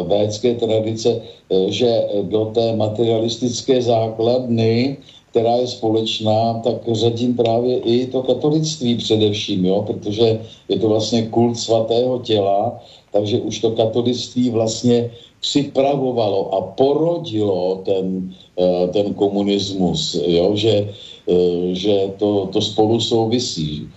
védské 0.07 0.53
tradice, 0.53 1.21
že 1.67 2.07
do 2.21 2.45
té 2.45 2.75
materialistické 2.75 3.81
základny 3.81 4.97
která 5.33 5.65
je 5.65 5.67
společná, 5.67 6.61
tak 6.61 6.85
řadím 6.85 7.33
právě 7.33 7.77
i 7.81 8.05
to 8.05 8.21
katolictví 8.21 9.01
především, 9.01 9.65
jo, 9.65 9.81
protože 9.81 10.45
je 10.69 10.77
to 10.77 10.87
vlastně 10.87 11.25
kult 11.33 11.57
svatého 11.57 12.21
těla, 12.21 12.77
takže 13.11 13.41
už 13.41 13.59
to 13.59 13.71
katolictví 13.71 14.49
vlastně 14.53 15.09
připravovalo 15.41 16.53
a 16.53 16.61
porodilo 16.77 17.81
ten, 17.81 18.29
eh, 18.61 18.87
ten 18.93 19.13
komunismus, 19.17 20.21
jo, 20.21 20.53
že, 20.53 20.93
eh, 21.25 21.73
že 21.73 22.13
to, 22.21 22.53
to 22.53 22.61
spolu 22.61 23.01
souvisí. 23.01 23.89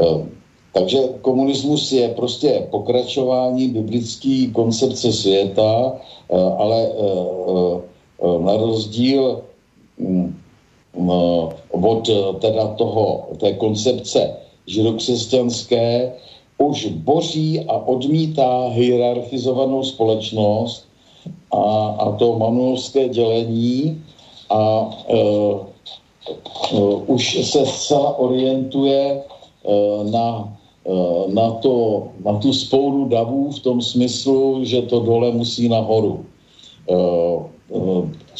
Eh, 0.00 0.24
takže 0.72 1.20
komunismus 1.20 1.92
je 1.92 2.08
prostě 2.16 2.64
pokračování 2.72 3.68
biblické 3.68 4.48
koncepce 4.54 5.12
světa, 5.12 5.98
ale 6.30 6.78
na 8.22 8.54
rozdíl 8.56 9.42
hm, 9.98 10.39
od 10.94 12.08
eh, 12.08 12.34
teda 12.40 12.74
toho, 12.74 13.28
té 13.36 13.52
koncepce 13.52 14.36
židokřesťanské 14.66 16.12
už 16.58 16.86
boří 16.86 17.60
a 17.60 17.76
odmítá 17.76 18.68
hierarchizovanou 18.68 19.82
společnost 19.82 20.86
a, 21.52 21.96
a 21.98 22.12
to 22.12 22.38
manuelské 22.38 23.08
dělení 23.08 24.02
a 24.50 24.90
uh, 25.08 25.58
uh, 26.72 27.02
už 27.06 27.50
se 27.50 27.66
zcela 27.66 28.18
orientuje 28.18 29.22
uh, 29.62 30.10
na, 30.10 30.58
uh, 30.84 31.32
na, 31.32 31.50
to, 31.50 32.08
na 32.24 32.38
tu 32.38 32.52
spouru 32.52 33.08
davů 33.08 33.50
v 33.50 33.58
tom 33.58 33.82
smyslu, 33.82 34.64
že 34.64 34.82
to 34.82 35.00
dole 35.00 35.30
musí 35.30 35.68
nahoru. 35.68 36.24
Uh, 36.86 37.42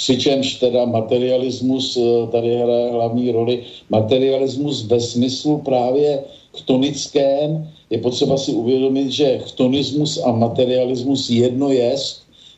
přičemž 0.00 0.54
teda 0.64 0.84
materialismus 0.88 1.96
eh, 2.00 2.26
tady 2.32 2.56
hraje 2.56 2.90
hlavní 2.90 3.30
roli. 3.30 3.62
Materialismus 3.90 4.88
ve 4.88 5.00
smyslu 5.00 5.60
právě 5.60 6.24
chtonickém 6.56 7.68
je 7.90 7.98
potřeba 7.98 8.36
si 8.36 8.52
uvědomit, 8.52 9.12
že 9.12 9.44
chtonismus 9.44 10.16
a 10.24 10.32
materialismus 10.32 11.30
jedno 11.30 11.68
je, 11.70 11.96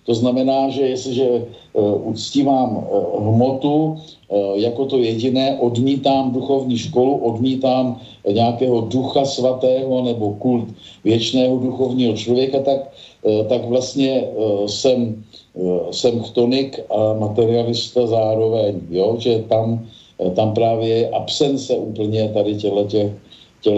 to 0.06 0.14
znamená, 0.14 0.70
že 0.70 0.82
jestliže 0.82 1.26
uh, 1.30 2.08
uctívám 2.10 2.76
uh, 2.76 3.22
hmotu 3.22 3.96
jako 4.54 4.86
to 4.86 4.98
jediné, 4.98 5.60
odmítám 5.60 6.32
duchovní 6.32 6.78
školu, 6.78 7.16
odmítám 7.16 8.00
nějakého 8.32 8.80
ducha 8.80 9.24
svatého 9.24 10.02
nebo 10.02 10.40
kult 10.40 10.72
věčného 11.04 11.56
duchovního 11.58 12.16
člověka, 12.16 12.58
tak 12.64 12.90
tak 13.48 13.64
vlastně 13.68 14.24
jsem, 14.66 15.24
jsem 15.90 16.20
chtonik 16.22 16.80
a 16.90 17.12
materialista 17.12 18.06
zároveň, 18.06 18.80
jo? 18.90 19.16
že 19.18 19.44
tam, 19.48 19.86
tam 20.34 20.54
právě 20.54 20.88
je 20.88 21.10
absence 21.10 21.74
úplně 21.76 22.28
tady 22.28 22.54
těchto 22.54 22.84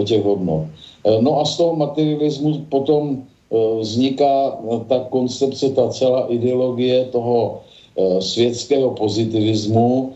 těch 0.05 0.23
hodnot. 0.23 0.63
No 1.19 1.39
a 1.39 1.45
z 1.45 1.57
toho 1.57 1.75
materialismu 1.75 2.65
potom 2.69 3.23
vzniká 3.79 4.57
ta 4.87 4.99
koncepce, 5.09 5.69
ta 5.69 5.89
celá 5.89 6.25
ideologie 6.31 7.05
toho 7.05 7.61
světského 8.19 8.89
pozitivismu, 8.91 10.13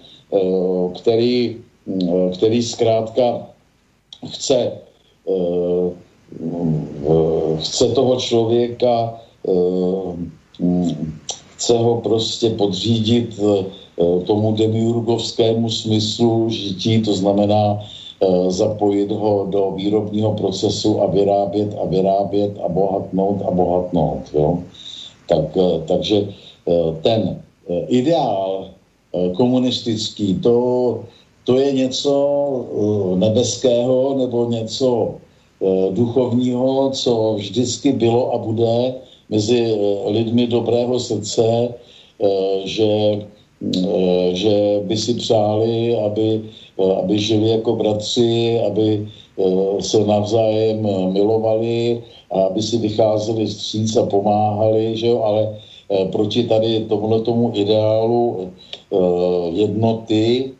který, 0.95 1.57
který 2.33 2.63
zkrátka 2.63 3.47
chce 4.27 4.71
chce 7.59 7.85
toho 7.91 8.15
člověka, 8.15 9.19
eh, 9.47 10.15
chce 11.59 11.77
ho 11.77 12.01
prostě 12.01 12.49
podřídit 12.49 13.35
eh, 13.35 13.65
tomu 14.23 14.55
demiurgovskému 14.55 15.69
smyslu 15.69 16.49
žití, 16.49 17.03
to 17.03 17.13
znamená 17.13 17.83
eh, 17.83 18.51
zapojit 18.51 19.11
ho 19.11 19.47
do 19.51 19.75
výrobního 19.75 20.33
procesu 20.33 21.03
a 21.03 21.11
vyrábět 21.11 21.75
a 21.75 21.85
vyrábět 21.85 22.55
a 22.63 22.67
bohatnout 22.71 23.43
a 23.47 23.51
bohatnout. 23.51 24.23
Jo? 24.33 24.59
Tak, 25.29 25.45
takže 25.85 26.25
ten 27.05 27.37
ideál 27.87 28.73
komunistický, 29.37 30.41
to, 30.41 30.55
to 31.43 31.57
je 31.57 31.71
něco 31.71 32.13
nebeského 33.19 34.17
nebo 34.17 34.49
něco 34.49 35.19
Eh, 35.61 35.91
duchovního, 35.91 36.89
co 36.89 37.33
vždycky 37.37 37.91
bylo 37.91 38.33
a 38.33 38.37
bude 38.37 38.95
mezi 39.29 39.57
eh, 39.57 40.09
lidmi 40.09 40.47
dobrého 40.47 40.99
srdce, 40.99 41.43
eh, 41.43 42.61
že, 42.65 42.91
že 44.31 44.55
by 44.87 44.97
si 44.97 45.13
přáli, 45.13 45.95
aby, 45.95 46.41
aby 46.79 47.19
žili 47.19 47.49
jako 47.49 47.75
bratři, 47.75 48.59
aby 48.65 49.07
se 49.79 49.99
navzájem 49.99 50.87
milovali 51.11 52.03
a 52.31 52.41
aby 52.41 52.61
si 52.61 52.77
vycházeli 52.77 53.47
stříc 53.47 53.95
a 53.95 54.05
pomáhali, 54.05 54.95
že 54.97 55.07
jo? 55.07 55.19
ale 55.23 55.59
proti 56.11 56.43
tady 56.43 56.87
tomuhle 56.87 57.19
tomu 57.21 57.51
ideálu 57.55 58.47
jednoty, 59.51 60.51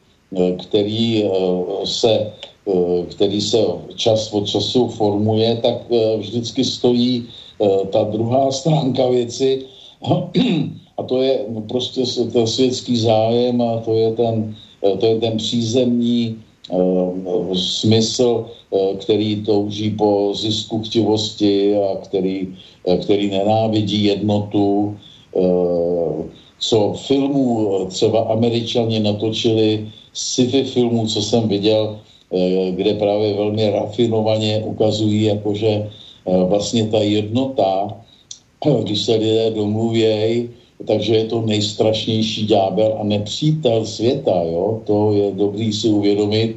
který 0.60 1.24
se 1.84 2.32
Eh, 2.70 3.06
který 3.06 3.42
se 3.42 3.58
čas 3.96 4.34
od 4.34 4.48
času 4.48 4.88
formuje, 4.88 5.58
tak 5.64 5.76
eh, 5.92 6.18
vždycky 6.18 6.64
stojí 6.64 7.26
eh, 7.26 7.32
ta 7.92 8.04
druhá 8.04 8.52
stránka 8.52 9.08
věci 9.08 9.62
a 10.98 11.04
to 11.04 11.22
je 11.22 11.46
prostě 11.68 12.04
ten 12.32 12.48
světský 12.48 12.98
zájem 12.98 13.62
a 13.62 13.78
to 13.78 13.94
je 13.94 14.12
ten, 14.12 14.56
to 15.00 15.06
je 15.06 15.16
ten 15.20 15.38
přízemní 15.38 16.40
smysl, 17.54 18.46
který 19.00 19.44
touží 19.44 19.90
po 19.90 20.32
zisku 20.36 20.80
chtivosti 20.80 21.76
a 21.76 21.96
který, 21.96 22.56
který 23.02 23.30
nenávidí 23.30 24.04
jednotu, 24.04 24.96
co 26.60 26.94
filmů 27.08 27.70
třeba 27.90 28.20
američani 28.20 29.00
natočili, 29.00 29.90
sci-fi 30.14 30.64
filmů, 30.64 31.08
co 31.08 31.22
jsem 31.22 31.48
viděl, 31.48 32.00
Eh, 32.34 32.72
kde 32.72 32.94
právě 32.94 33.34
velmi 33.34 33.70
rafinovaně 33.70 34.62
ukazují, 34.66 35.24
jakože 35.24 35.68
eh, 35.68 35.90
vlastně 36.26 36.88
ta 36.88 37.00
jednota, 37.00 37.98
když 38.84 39.02
se 39.02 39.16
lidé 39.16 39.52
domluvějí, 39.52 40.50
takže 40.88 41.16
je 41.16 41.26
to 41.26 41.42
nejstrašnější 41.42 42.46
ďábel 42.46 42.98
a 43.00 43.04
nepřítel 43.04 43.86
světa. 43.86 44.44
Jo? 44.44 44.82
To 44.86 45.14
je 45.14 45.32
dobrý 45.32 45.74
si 45.74 45.88
uvědomit, 45.88 46.56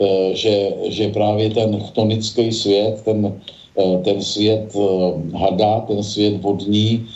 eh, 0.00 0.34
že, 0.34 0.74
že 0.84 1.08
právě 1.08 1.50
ten 1.50 1.80
chtonický 1.80 2.52
svět, 2.52 3.02
ten, 3.04 3.40
ten 4.04 4.22
svět 4.22 4.76
hada, 5.32 5.80
ten 5.80 6.02
svět 6.02 6.42
vodní, 6.42 7.06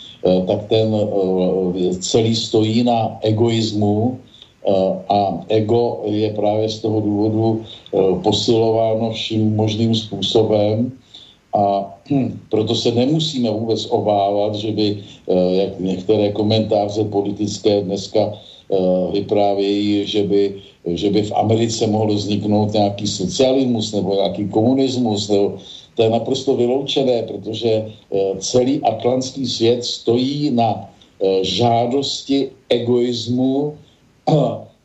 tak 0.47 0.65
ten 0.65 0.95
celý 1.99 2.35
stojí 2.35 2.83
na 2.83 3.19
egoismu, 3.21 4.17
Eh, 4.65 4.93
a 5.09 5.45
ego 5.49 6.01
je 6.09 6.33
právě 6.33 6.69
z 6.69 6.79
toho 6.79 7.01
důvodu 7.01 7.61
eh, 7.61 7.97
posilováno 8.23 9.11
vším 9.11 9.55
možným 9.55 9.95
způsobem 9.95 10.91
a 11.55 11.93
hm, 12.09 12.39
proto 12.49 12.75
se 12.75 12.91
nemusíme 12.91 13.51
vůbec 13.51 13.87
obávat, 13.89 14.55
že 14.55 14.71
by, 14.71 14.87
eh, 15.27 15.55
jak 15.55 15.79
některé 15.79 16.31
komentáře 16.31 17.03
politické 17.03 17.81
dneska 17.81 18.33
vyprávějí, 19.13 20.07
že 20.09 20.23
by, 20.25 20.55
že 20.97 21.09
by 21.09 21.21
v 21.21 21.31
Americe 21.37 21.85
mohl 21.87 22.13
vzniknout 22.13 22.73
nějaký 22.73 23.07
socialismus 23.07 23.93
nebo 23.93 24.17
nějaký 24.17 24.49
komunismus. 24.49 25.29
Nebo, 25.29 25.61
to 25.93 26.03
je 26.03 26.09
naprosto 26.09 26.57
vyloučené, 26.57 27.29
protože 27.29 27.93
celý 28.41 28.81
atlantský 28.81 29.45
svět 29.45 29.85
stojí 29.85 30.49
na 30.49 30.89
žádosti 31.45 32.49
egoismu 32.73 33.77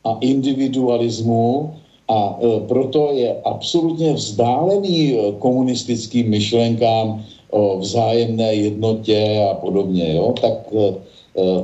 a 0.04 0.10
individualismu 0.20 1.72
a 2.10 2.38
e, 2.42 2.60
proto 2.66 3.14
je 3.14 3.30
absolutně 3.44 4.12
vzdálený 4.12 5.14
e, 5.14 5.32
komunistickým 5.38 6.30
myšlenkám 6.30 7.22
o 7.50 7.78
vzájemné 7.78 8.54
jednotě 8.54 9.46
a 9.50 9.54
podobně. 9.54 10.14
Jo? 10.14 10.34
Tak, 10.40 10.58
e, 10.74 10.94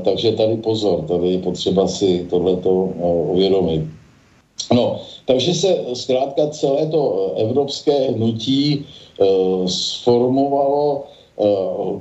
takže 0.04 0.32
tady 0.32 0.56
pozor, 0.56 1.02
tady 1.02 1.32
je 1.32 1.38
potřeba 1.38 1.88
si 1.88 2.26
tohleto 2.30 2.70
uvědomit. 3.34 3.82
No, 4.74 5.00
takže 5.26 5.54
se 5.54 5.84
zkrátka 5.92 6.46
celé 6.46 6.86
to 6.86 7.32
evropské 7.36 8.10
hnutí 8.10 8.84
sformovalo 9.66 11.02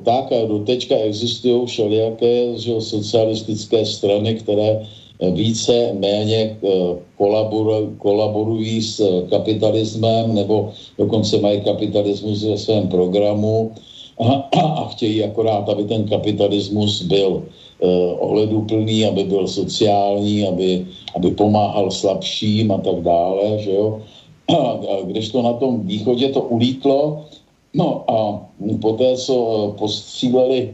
tak 0.03 0.31
a 0.31 0.45
doteďka 0.45 0.95
existují 0.95 1.65
všelijaké 1.65 2.58
že, 2.58 2.81
socialistické 2.81 3.86
strany, 3.86 4.36
které 4.36 4.88
více 5.21 5.93
méně 5.99 6.58
eh, 6.63 6.67
kolaborují, 7.97 8.82
s 8.82 8.99
eh, 8.99 9.28
kapitalismem 9.30 10.36
nebo 10.36 10.71
dokonce 10.97 11.39
mají 11.39 11.62
kapitalismus 11.62 12.43
ve 12.43 12.58
svém 12.58 12.88
programu 12.88 13.71
a, 14.19 14.49
a 14.60 14.88
chtějí 14.88 15.23
akorát, 15.23 15.69
aby 15.69 15.84
ten 15.84 16.04
kapitalismus 16.08 17.01
byl 17.01 17.43
eh, 17.43 17.88
ohleduplný, 18.19 19.06
aby 19.06 19.23
byl 19.23 19.47
sociální, 19.47 20.47
aby, 20.47 20.86
aby 21.15 21.32
pomáhal 21.32 21.91
slabším 21.91 22.71
a 22.71 22.78
tak 22.78 23.01
dále, 23.01 23.60
že 23.60 23.71
jo. 23.71 24.01
Když 25.04 25.30
to 25.30 25.41
na 25.41 25.54
tom 25.54 25.82
východě 25.89 26.30
to 26.30 26.41
ulítlo, 26.41 27.25
no 27.73 28.04
a 28.06 28.45
poté, 28.82 29.17
co 29.17 29.73
postříleli 29.78 30.73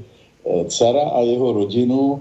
cara 0.67 1.01
a 1.01 1.21
jeho 1.21 1.53
rodinu, 1.53 2.19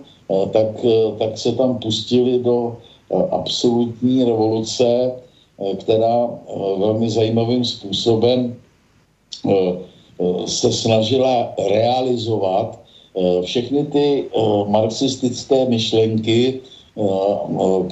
tak, 0.53 0.85
eh, 0.85 1.13
tak 1.19 1.39
se 1.39 1.53
tam 1.53 1.79
pustili 1.79 2.39
do 2.39 2.77
eh, 3.11 3.15
absolutní 3.31 4.25
revoluce, 4.25 5.13
která 5.61 6.31
velmi 6.79 7.11
zajímavým 7.11 7.65
způsobem 7.65 8.57
se 10.47 10.73
snažila 10.73 11.53
realizovat 11.69 12.81
všechny 13.45 13.85
ty 13.85 14.25
marxistické 14.73 15.69
myšlenky, 15.69 16.61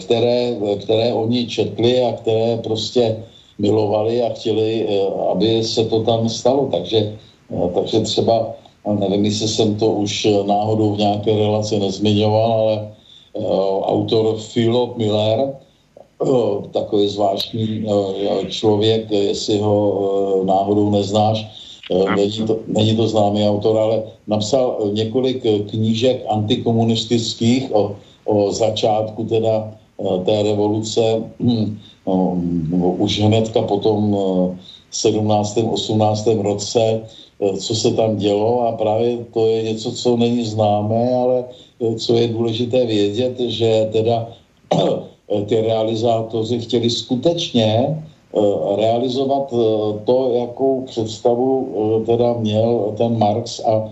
které, 0.01 0.57
které 0.81 1.13
oni 1.13 1.45
četli 1.47 2.01
a 2.05 2.13
které 2.13 2.57
prostě 2.65 3.21
milovali 3.59 4.23
a 4.23 4.33
chtěli, 4.33 4.89
aby 5.29 5.61
se 5.61 5.85
to 5.85 6.01
tam 6.09 6.29
stalo. 6.29 6.69
Takže, 6.73 7.21
takže 7.75 8.01
třeba 8.01 8.57
nevím, 8.95 9.25
jestli 9.25 9.49
jsem 9.49 9.75
to 9.75 9.93
už 9.93 10.25
eh, 10.25 10.45
náhodou 10.47 10.95
v 10.95 10.99
nějaké 10.99 11.37
relaci 11.37 11.79
nezmiňoval, 11.79 12.53
ale 12.53 12.89
uh, 13.33 13.83
autor 13.83 14.37
Philip 14.53 14.97
Miller, 14.97 15.55
uh, 16.19 16.65
takový 16.65 17.09
zvláštní 17.09 17.87
člověk, 18.49 19.11
jestli 19.11 19.59
ho 19.59 20.43
náhodou 20.45 20.91
neznáš, 20.91 21.47
není, 22.17 22.47
to, 22.47 22.59
není 22.67 22.97
to 22.97 23.09
známý 23.09 23.49
autor, 23.49 23.79
ale 23.79 24.03
napsal 24.27 24.91
několik 24.93 25.43
knížek 25.71 26.25
antikomunistických 26.29 27.75
o, 27.75 27.97
o 28.25 28.53
začátku 28.53 29.25
teda 29.25 29.75
té 30.25 30.43
revoluce, 30.43 31.23
hm, 31.41 31.79
uh, 32.05 33.01
už 33.03 33.21
hnedka 33.21 33.63
potom 33.63 34.15
uh, 34.15 34.57
17. 34.91 35.59
18. 35.71 36.29
roce, 36.43 37.01
Eh, 37.01 37.28
co 37.39 37.75
se 37.75 37.91
tam 37.93 38.17
dělo 38.17 38.61
a 38.61 38.73
právě 38.73 39.25
to 39.33 39.47
je 39.47 39.63
něco, 39.63 39.93
co 39.93 40.17
není 40.17 40.45
známé, 40.45 41.15
ale 41.15 41.45
eh, 41.81 41.95
co 41.95 42.15
je 42.15 42.29
důležité 42.29 42.87
vědět, 42.87 43.41
že 43.41 43.89
teda 43.93 44.29
eh, 44.75 45.43
ty 45.47 45.61
realizátoři 45.61 46.59
chtěli 46.59 46.91
skutečně 46.91 48.03
realizovat 48.77 49.55
to, 50.05 50.33
jakou 50.35 50.85
představu 50.85 51.69
teda 52.07 52.33
měl 52.33 52.95
ten 52.97 53.19
Marx 53.19 53.61
a 53.65 53.91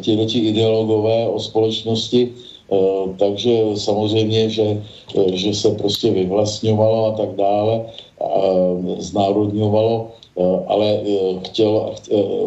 ti 0.00 0.38
ideologové 0.38 1.28
o 1.28 1.38
společnosti, 1.38 2.32
takže 3.18 3.62
samozřejmě, 3.74 4.50
že, 4.50 4.82
že 5.32 5.54
se 5.54 5.70
prostě 5.70 6.10
vyvlastňovalo 6.10 7.06
a 7.06 7.12
tak 7.16 7.34
dále, 7.34 7.86
znárodňovalo, 8.98 10.10
ale 10.66 11.00
chtěl, 11.44 11.92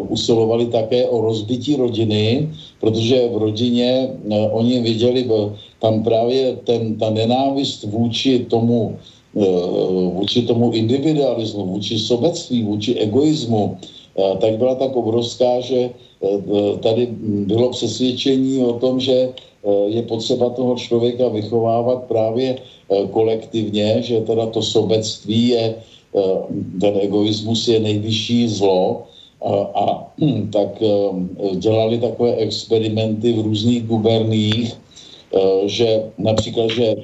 usilovali 0.09 0.65
také 0.65 1.07
o 1.07 1.21
rozbití 1.21 1.75
rodiny, 1.75 2.49
protože 2.79 3.27
v 3.29 3.37
rodině 3.37 4.09
oni 4.51 4.81
viděli 4.81 5.27
tam 5.79 6.03
právě 6.03 6.55
ten, 6.63 6.95
ta 6.97 7.09
nenávist 7.09 7.83
vůči 7.83 8.39
tomu 8.49 8.95
vůči 10.13 10.41
tomu 10.41 10.71
individualismu, 10.71 11.65
vůči 11.65 11.99
sobectví, 11.99 12.63
vůči 12.63 12.93
egoismu, 12.93 13.77
tak 14.37 14.57
byla 14.57 14.75
tak 14.75 14.95
obrovská, 14.95 15.59
že 15.59 15.89
tady 16.79 17.07
bylo 17.21 17.69
přesvědčení 17.69 18.63
o 18.63 18.73
tom, 18.73 18.99
že 18.99 19.29
je 19.85 20.01
potřeba 20.01 20.49
toho 20.49 20.75
člověka 20.75 21.27
vychovávat 21.29 21.99
právě 22.07 22.55
kolektivně, 23.11 24.01
že 24.01 24.21
teda 24.21 24.45
to 24.47 24.61
sobectví 24.61 25.47
je, 25.47 25.73
ten 26.81 26.93
egoismus 27.01 27.67
je 27.67 27.79
nejvyšší 27.79 28.47
zlo 28.47 29.03
a, 29.45 29.53
a 29.79 29.85
tak 30.51 30.83
dělali 31.55 31.97
takové 31.97 32.35
experimenty 32.35 33.33
v 33.33 33.41
různých 33.41 33.83
guberních, 33.83 34.73
že 35.65 36.03
například, 36.17 36.69
že 36.69 36.95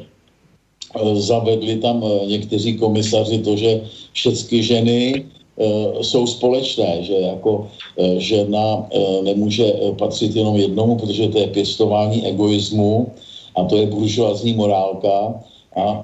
zavedli 1.14 1.76
tam 1.78 2.04
někteří 2.28 2.78
komisaři 2.78 3.38
to, 3.38 3.58
že 3.58 3.82
všechny 4.14 4.64
ženy 4.64 5.26
Eh, 5.56 6.04
jsou 6.04 6.28
společné, 6.28 7.04
že 7.04 7.16
jako 7.16 7.68
eh, 7.98 8.20
žena 8.20 8.88
eh, 8.92 9.22
nemůže 9.24 9.74
patřit 9.98 10.36
jenom 10.36 10.56
jednomu, 10.56 10.96
protože 10.96 11.28
to 11.28 11.40
je 11.40 11.48
pěstování 11.48 12.28
egoismu 12.28 13.08
a 13.56 13.64
to 13.64 13.78
je 13.78 13.86
buržoazní 13.88 14.54
morálka. 14.54 15.40
A, 15.76 16.04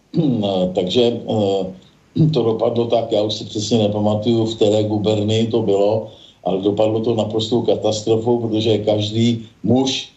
takže 0.76 1.20
to 2.34 2.44
dopadlo 2.44 2.86
tak, 2.88 3.12
já 3.12 3.22
už 3.22 3.34
si 3.34 3.46
přesně 3.46 3.78
nepamatuju, 3.78 4.46
v 4.46 4.56
které 4.56 4.84
gubernii 4.84 5.48
to 5.48 5.62
bylo, 5.62 6.08
ale 6.44 6.62
dopadlo 6.62 7.00
to 7.00 7.16
naprostou 7.16 7.62
katastrofou, 7.62 8.40
protože 8.40 8.78
každý 8.78 9.46
muž 9.64 10.10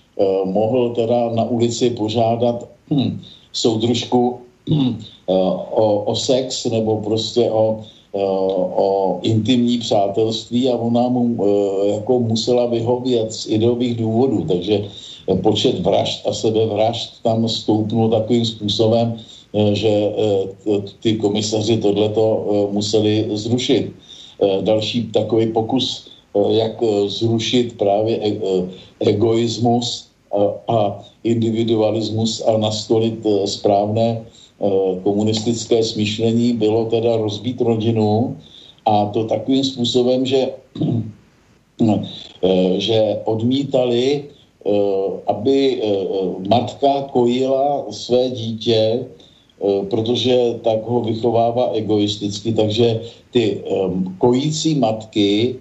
mohl 0.45 0.91
teda 0.95 1.29
na 1.35 1.45
ulici 1.45 1.91
požádat 1.91 2.69
hm, 2.91 3.21
soudružku 3.53 4.39
hm, 4.71 4.99
o, 5.27 5.99
o 5.99 6.15
sex 6.15 6.65
nebo 6.65 6.97
prostě 6.97 7.51
o 7.51 7.85
Eh, 8.15 8.23
o 8.79 9.19
intimní 9.23 9.79
přátelství 9.79 10.71
a 10.71 10.77
ona 10.77 11.09
mu 11.09 11.35
eh, 11.35 11.87
jako 11.99 12.19
musela 12.19 12.67
vyhovět 12.67 13.33
z 13.33 13.47
ideových 13.47 13.97
důvodů, 13.97 14.45
takže 14.49 14.85
počet 15.43 15.81
vražd 15.81 16.27
a 16.27 16.33
sebevražd 16.33 17.23
tam 17.23 17.49
stoupnul 17.49 18.11
takovým 18.11 18.45
způsobem, 18.45 19.19
eh, 19.19 19.23
že 19.73 20.13
ty 21.01 21.17
komisaři 21.17 21.77
tohleto 21.79 22.47
museli 22.73 23.27
zrušit. 23.33 23.93
Další 24.61 25.07
takový 25.15 25.47
pokus, 25.47 26.11
jak 26.51 26.83
zrušit 27.07 27.79
právě 27.79 28.21
egoismus 29.01 30.09
a 30.69 31.05
individualismus 31.25 32.43
a 32.47 32.59
nastolit 32.59 33.27
správné 33.45 34.27
Eh, 34.65 35.01
komunistické 35.03 35.83
smýšlení 35.83 36.53
bylo 36.53 36.85
teda 36.87 37.17
rozbít 37.17 37.61
rodinu 37.61 38.37
a 38.87 39.07
to 39.07 39.25
takovým 39.25 39.65
způsobem, 39.65 40.27
že, 40.27 40.55
eh, 41.83 42.01
že 42.79 43.21
odmítali, 43.25 44.25
eh, 44.25 44.71
aby 45.27 45.83
matka 46.49 47.13
kojila 47.13 47.85
své 47.91 48.31
dítě, 48.31 49.05
protože 49.91 50.59
tak 50.63 50.83
ho 50.87 51.01
vychovává 51.01 51.71
egoisticky, 51.73 52.53
takže 52.53 53.01
ty 53.31 53.63
kojící 54.19 54.75
matky 54.75 55.57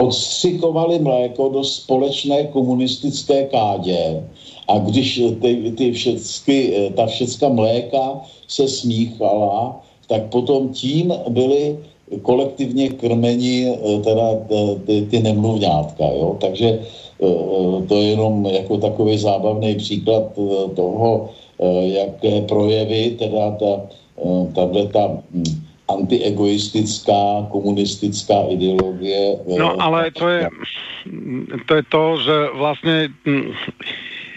odstřikovali 0.00 0.98
mléko 0.98 1.48
do 1.48 1.64
společné 1.64 2.44
komunistické 2.44 3.44
kádě. 3.44 4.24
A 4.68 4.78
když 4.78 5.22
ty, 5.42 5.72
ty 5.76 5.92
všecky, 5.92 6.58
eh, 6.76 6.90
ta 6.90 7.06
všecka 7.06 7.48
mléka 7.48 8.20
se 8.48 8.68
smíchala, 8.68 9.80
tak 10.08 10.30
potom 10.30 10.68
tím 10.72 11.12
byly 11.28 11.78
kolektivně 12.22 12.88
krmeni 12.88 13.70
eh, 13.70 14.00
teda 14.02 14.26
eh, 14.50 14.74
ty, 14.86 14.94
ty 15.10 15.18
nemluvňátka. 15.22 16.04
Jo? 16.04 16.36
Takže 16.40 16.78
to 17.88 17.94
je 18.00 18.16
jenom 18.16 18.46
jako 18.46 18.76
takový 18.78 19.18
zábavný 19.18 19.74
příklad 19.74 20.32
toho, 20.72 21.28
jaké 21.84 22.40
projevy 22.48 23.20
teda 23.20 23.60
ta, 23.60 23.72
tato 24.56 24.88
ta 24.88 25.04
hm, 25.28 25.44
antiegoistická 25.92 27.44
komunistická 27.52 28.48
ideologie. 28.48 29.36
No 29.58 29.76
ale 29.76 30.10
to 30.16 30.28
je, 30.28 30.48
to 31.68 31.74
je 31.74 31.82
to, 31.92 32.04
že 32.24 32.36
vlastně 32.56 33.08
hm, 33.28 33.52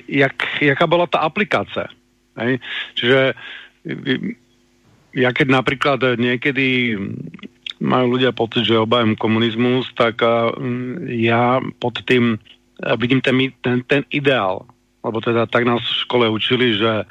jak, 0.07 0.35
jaká 0.61 0.87
bola 0.87 1.07
tá 1.07 1.23
aplikácia. 1.23 1.87
Hej? 2.35 2.59
Čiže 2.99 3.33
ja 5.13 5.29
keď 5.31 5.47
napríklad 5.47 5.99
niekedy 6.17 6.97
majú 7.83 8.15
ľudia 8.15 8.31
pocit, 8.31 8.63
že 8.63 8.79
obávam 8.79 9.19
komunizmus, 9.19 9.91
tak 9.91 10.23
ja 11.11 11.59
pod 11.83 11.99
tým 12.07 12.39
vidím 12.95 13.19
ten, 13.19 13.35
ten, 13.59 13.83
ten 13.83 14.01
ideál. 14.07 14.63
Lebo 15.03 15.19
teda 15.19 15.51
tak 15.51 15.67
nás 15.67 15.83
v 15.83 16.01
škole 16.07 16.25
učili, 16.31 16.79
že 16.79 17.03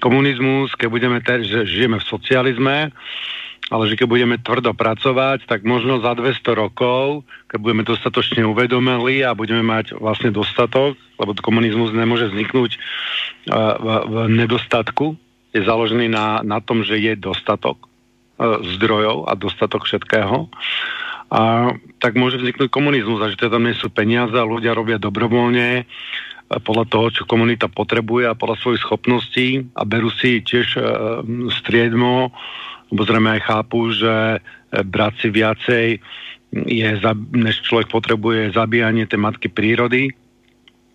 komunizmus, 0.00 0.72
keď 0.72 0.88
budeme, 0.88 1.20
ter, 1.20 1.44
že 1.44 1.68
žijeme 1.68 2.00
v 2.00 2.08
socializme, 2.08 2.76
ale 3.68 3.84
že 3.90 3.98
keď 3.98 4.06
budeme 4.08 4.36
tvrdo 4.40 4.72
pracovať, 4.72 5.44
tak 5.44 5.66
možno 5.68 6.00
za 6.00 6.16
200 6.16 6.32
rokov, 6.56 7.28
keď 7.52 7.58
budeme 7.60 7.84
dostatočne 7.84 8.40
uvedomili 8.46 9.20
a 9.20 9.36
budeme 9.36 9.60
mať 9.60 10.00
vlastne 10.00 10.32
dostatok, 10.32 10.96
lebo 11.20 11.36
komunizmus 11.44 11.92
nemôže 11.92 12.30
vzniknúť 12.32 12.72
uh, 12.72 13.76
v, 13.76 13.86
v 14.06 14.14
nedostatku, 14.32 15.18
je 15.52 15.60
založený 15.60 16.08
na, 16.08 16.40
na 16.46 16.62
tom, 16.62 16.86
že 16.86 16.96
je 16.96 17.18
dostatok 17.18 17.84
uh, 17.84 17.95
zdrojov 18.76 19.28
a 19.28 19.32
dostatok 19.34 19.88
všetkého. 19.88 20.48
A 21.26 21.74
tak 21.98 22.14
môže 22.14 22.38
vzniknúť 22.38 22.70
komunizmus 22.70 23.18
a 23.18 23.30
že 23.32 23.40
teda 23.40 23.58
tam 23.58 23.66
sú 23.74 23.88
peniaze 23.90 24.36
a 24.36 24.46
ľudia 24.46 24.76
robia 24.76 25.00
dobrovoľne 25.00 25.88
podľa 26.46 26.86
toho, 26.86 27.06
čo 27.10 27.22
komunita 27.26 27.66
potrebuje 27.66 28.30
a 28.30 28.38
podľa 28.38 28.56
svojich 28.62 28.82
schopností 28.86 29.48
a 29.74 29.82
berú 29.82 30.14
si 30.14 30.38
tiež 30.46 30.78
uh, 30.78 30.84
striedmo 31.50 32.30
lebo 32.90 33.02
zrejme 33.02 33.30
aj 33.38 33.42
chápu, 33.46 33.80
že 33.94 34.14
e, 34.14 34.40
brať 34.86 35.14
si 35.18 35.28
viacej, 35.30 35.86
je, 36.56 36.88
než 37.34 37.54
človek 37.66 37.90
potrebuje 37.90 38.54
zabíjanie 38.54 39.04
tej 39.10 39.18
matky 39.18 39.50
prírody 39.50 40.14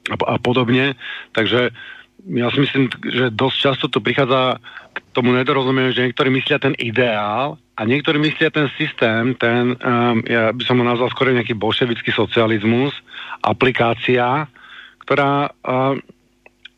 a, 0.07 0.15
a 0.15 0.35
podobne. 0.39 0.95
Takže 1.35 1.75
ja 2.29 2.47
si 2.53 2.59
myslím, 2.61 2.89
že 3.01 3.33
dosť 3.33 3.57
často 3.57 3.85
tu 3.89 3.97
prichádza 4.03 4.61
k 4.93 4.97
tomu 5.15 5.33
nedorozumieniu, 5.33 5.95
že 5.95 6.05
niektorí 6.05 6.29
myslia 6.29 6.61
ten 6.61 6.77
ideál 6.77 7.57
a 7.75 7.81
niektorí 7.87 8.21
myslia 8.21 8.53
ten 8.53 8.69
systém, 8.77 9.33
ten, 9.39 9.73
um, 9.79 10.21
ja 10.27 10.53
by 10.53 10.63
som 10.67 10.77
ho 10.77 10.85
nazval 10.85 11.09
skôr 11.09 11.33
nejaký 11.33 11.57
bolševický 11.57 12.13
socializmus, 12.13 12.93
aplikácia, 13.41 14.45
ktorá 15.01 15.49
uh, 15.65 15.97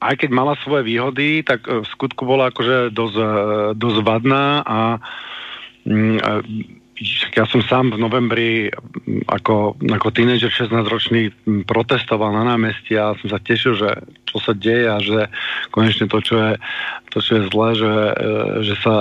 aj 0.04 0.16
keď 0.20 0.30
mala 0.36 0.60
svoje 0.60 0.84
výhody, 0.84 1.48
tak 1.48 1.64
e, 1.64 1.80
v 1.80 1.88
skutku 1.88 2.28
bola 2.28 2.52
akože 2.52 2.92
dosť, 2.92 3.16
e, 3.16 3.28
dosť 3.80 3.98
vadná 4.04 4.60
a 4.68 4.80
mm, 7.04 7.36
ja 7.36 7.44
som 7.46 7.60
sám 7.68 7.92
v 7.94 8.02
novembri 8.02 8.52
ako, 9.28 9.76
ako 9.80 10.08
tínežer 10.16 10.48
16-ročný 10.50 11.36
protestoval 11.68 12.32
na 12.32 12.56
námestí 12.56 12.96
a 12.96 13.14
som 13.20 13.28
sa 13.28 13.44
tešil, 13.44 13.76
že 13.76 13.90
čo 14.24 14.40
sa 14.40 14.56
deje 14.56 14.88
a 14.88 14.98
že 15.04 15.20
konečne 15.76 16.08
to, 16.08 16.24
čo 16.24 16.36
je, 16.40 16.52
to, 17.12 17.18
čo 17.20 17.32
je 17.38 17.44
zlé, 17.52 17.70
že, 17.76 17.94
e, 17.94 18.14
že 18.64 18.76
sa 18.80 18.96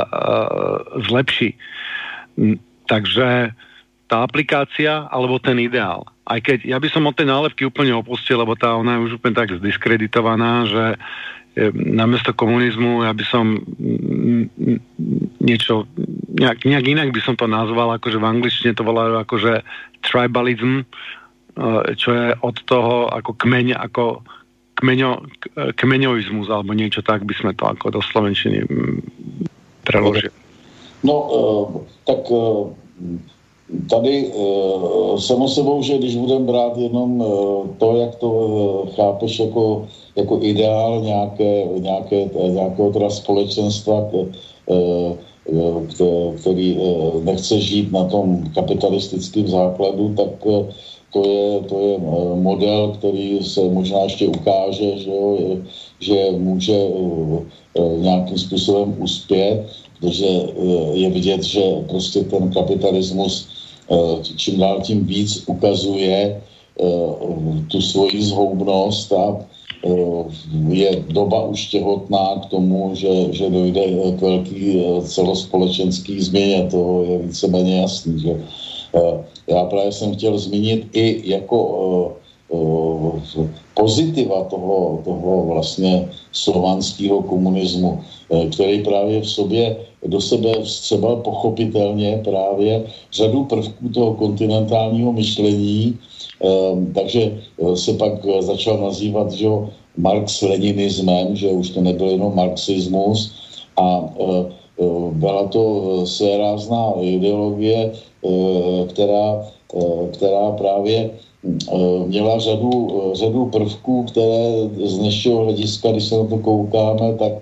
zlepší. 1.07 1.55
Takže 2.91 3.55
tá 4.11 4.17
aplikácia 4.27 5.07
alebo 5.09 5.41
ten 5.41 5.57
ideál 5.63 6.13
aj 6.23 6.39
keď 6.39 6.59
ja 6.71 6.79
by 6.79 6.89
som 6.89 7.05
od 7.11 7.19
tej 7.19 7.27
nálepky 7.27 7.67
úplne 7.67 7.93
opustil, 7.99 8.39
lebo 8.39 8.55
tá 8.55 8.79
ona 8.79 8.97
je 8.99 9.11
už 9.11 9.13
úplne 9.19 9.35
tak 9.35 9.51
zdiskreditovaná, 9.59 10.71
že 10.71 10.85
e, 10.95 10.97
namiesto 11.75 12.33
komunizmu 12.33 13.05
ja 13.05 13.13
by 13.13 13.25
som 13.29 13.61
niečo, 15.43 15.85
nejak, 16.33 16.65
nejak 16.65 16.87
inak 16.89 17.09
by 17.13 17.21
som 17.21 17.37
to 17.37 17.45
nazval, 17.45 17.93
akože 17.93 18.17
v 18.17 18.29
angličtine 18.29 18.73
to 18.73 18.87
volajú 18.87 19.21
akože 19.21 19.61
tribalism, 20.01 20.81
e, 20.81 20.85
čo 21.93 22.11
je 22.17 22.27
od 22.41 22.57
toho 22.65 23.13
ako 23.13 23.37
kmeň, 23.37 23.77
ako 23.77 24.25
kmeňo, 24.81 25.29
kmeňovizmus 25.77 26.49
alebo 26.49 26.73
niečo 26.73 27.05
tak 27.05 27.29
by 27.29 27.35
sme 27.37 27.53
to 27.53 27.69
ako 27.69 27.93
do 27.93 28.01
Slovenčiny 28.01 28.65
preložili. 29.85 30.33
No, 31.03 31.15
uh, 31.19 31.67
tak 32.07 32.23
uh, 32.31 32.71
tady 33.91 34.33
samo 35.19 35.49
sebou, 35.49 35.83
že 35.83 35.99
když 35.99 36.17
budeme 36.17 36.45
brát 36.45 36.77
jenom 36.77 37.25
to, 37.79 37.97
jak 37.97 38.15
to 38.15 38.89
chápeš 38.97 39.39
jako, 39.39 39.87
jako 40.17 40.39
ideál 40.43 41.01
nějaké, 41.01 41.69
nějaké, 41.79 42.31
nějakého 42.49 42.91
teda 42.91 43.11
společenstva, 43.11 44.11
který 46.41 46.79
nechce 47.25 47.61
žít 47.61 47.93
na 47.93 48.05
tom 48.05 48.45
kapitalistickém 48.55 49.49
základu, 49.49 50.15
tak 50.17 50.47
to 51.13 51.29
je, 51.29 51.61
to 51.61 51.81
je 51.81 51.99
model, 52.35 52.95
který 52.99 53.45
se 53.45 53.61
možná 53.61 53.99
ještě 53.99 54.29
ukáže, 54.29 54.99
že, 54.99 55.11
jo, 55.11 55.39
že 56.01 56.27
může 56.39 56.89
nějakým 58.01 58.39
způsobem 58.39 58.95
uspět 58.99 59.67
protože 60.03 60.27
eh, 60.27 60.99
je 60.99 61.11
vidět, 61.11 61.43
že 61.43 61.63
prostě 61.89 62.25
ten 62.25 62.51
kapitalismus 62.51 63.47
eh, 63.47 63.52
čím 64.37 64.59
dál 64.59 64.81
tím 64.81 65.05
víc 65.05 65.45
ukazuje 65.47 66.43
eh, 66.81 66.85
tu 67.69 67.81
svoji 67.81 68.23
zhoubnost 68.23 69.13
a 69.13 69.39
je 70.69 71.05
doba 71.11 71.45
už 71.45 71.67
těhotná 71.67 72.41
k 72.43 72.47
tomu, 72.47 72.91
že, 72.95 73.33
že 73.35 73.51
dojde 73.51 73.83
k 74.17 74.21
velký 74.21 74.85
celospolečenský 75.03 76.21
změně, 76.21 76.69
to 76.71 77.05
je 77.09 77.19
víceméně 77.19 77.81
jasný. 77.81 78.21
Že? 78.21 78.43
Já 79.47 79.65
právě 79.65 79.93
jsem 79.93 80.15
chtěl 80.15 80.39
zmínit 80.39 80.87
i 80.93 81.31
jako 81.31 82.17
pozitiva 83.75 84.45
toho, 84.45 85.01
toho 85.05 85.47
vlastně 85.47 86.09
slovanského 86.33 87.23
komunismu, 87.23 88.01
který 88.53 88.83
právě 88.83 89.21
v 89.21 89.31
sobě 89.31 89.77
do 90.07 90.21
sebe 90.21 90.63
vstřebal 90.63 91.17
pochopitelně 91.17 92.21
právě 92.25 92.85
řadu 93.13 93.45
prvků 93.45 93.89
toho 93.89 94.15
kontinentálního 94.15 95.13
myšlení, 95.13 95.99
ehm, 96.41 96.93
takže 96.95 97.23
eh, 97.33 97.77
se 97.77 97.93
pak 97.95 98.13
eh, 98.27 98.43
začal 98.43 98.79
nazývat 98.79 99.33
že 99.33 99.49
Marx-leninismem, 99.97 101.37
že 101.37 101.49
už 101.49 101.71
to 101.71 101.81
nebyl 101.81 102.09
jenom 102.09 102.37
marxismus. 102.37 103.33
A 103.77 104.09
eh, 104.21 104.63
byla 105.13 105.47
to 105.47 106.05
rázná 106.39 106.93
ideologie, 107.01 107.93
která, 108.89 109.47
která 110.13 110.51
právě 110.51 111.11
měla 112.07 112.39
řadu, 112.39 113.13
řadu 113.15 113.47
prvků, 113.47 114.03
které 114.03 114.53
z 114.85 114.99
dnešního 114.99 115.45
hlediska, 115.45 115.93
když 115.93 116.05
se 116.05 116.17
na 116.17 116.25
to 116.25 116.39
koukáme, 116.39 117.15
tak 117.15 117.33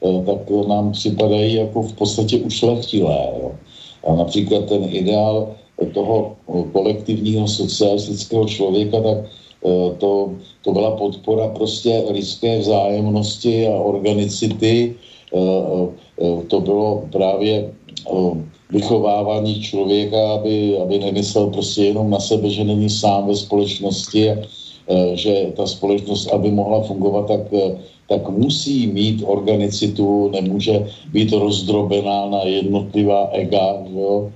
tak 0.00 0.50
nám 0.68 0.92
připadají 0.92 1.54
jako 1.54 1.82
v 1.82 1.92
podstatě 1.92 2.38
ušlechtilé. 2.38 3.28
Jo. 3.42 3.52
A 4.06 4.14
například 4.14 4.64
ten 4.64 4.84
ideál 4.88 5.48
toho 5.94 6.36
kolektivního 6.72 7.48
socialistického 7.48 8.44
člověka, 8.44 9.00
tak 9.00 9.18
eh, 9.18 9.94
to, 9.98 10.30
to 10.64 10.72
byla 10.72 10.90
podpora 10.96 11.48
prostě 11.48 12.04
lidské 12.10 12.58
vzájemnosti 12.58 13.68
a 13.68 13.74
organicity. 13.76 14.94
Eh, 15.34 15.88
to 16.48 16.60
bylo 16.60 17.04
právě 17.12 17.72
vychovávání 18.70 19.60
člověka, 19.62 20.32
aby, 20.32 20.78
aby 20.78 20.98
nemyslel 20.98 21.46
prostě 21.46 21.84
jenom 21.84 22.10
na 22.10 22.20
sebe, 22.20 22.50
že 22.50 22.64
není 22.64 22.90
sám 22.90 23.26
ve 23.26 23.36
společnosti, 23.36 24.30
že 25.14 25.52
ta 25.56 25.66
společnost, 25.66 26.28
aby 26.32 26.50
mohla 26.50 26.82
fungovat, 26.82 27.26
tak 27.26 27.40
tak 28.10 28.26
musí 28.28 28.90
mít 28.90 29.22
organicitu, 29.22 30.34
nemůže 30.34 30.86
být 31.14 31.32
rozdrobená 31.32 32.26
na 32.26 32.42
jednotlivá 32.42 33.30
ega. 33.32 33.86
Jo? 33.94 34.32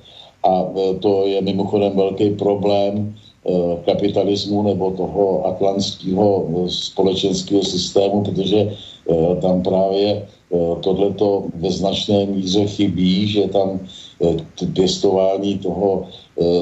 A 0.46 0.52
e, 0.62 0.94
to 1.02 1.26
je 1.26 1.42
mimochodem 1.42 1.92
velký 1.96 2.30
problém 2.38 2.94
e, 3.02 3.50
kapitalismu 3.82 4.62
nebo 4.62 4.90
toho 4.90 5.46
atlantského 5.46 6.46
e, 6.46 6.70
společenského 6.70 7.62
systému, 7.62 8.22
protože 8.22 8.72
tam 9.42 9.62
právě 9.62 10.26
tohleto 10.80 11.44
ve 11.60 11.70
značné 11.70 12.26
míře 12.26 12.66
chybí, 12.66 13.28
že 13.28 13.52
tam 13.52 13.84
pěstování 14.72 15.58
toho, 15.58 16.08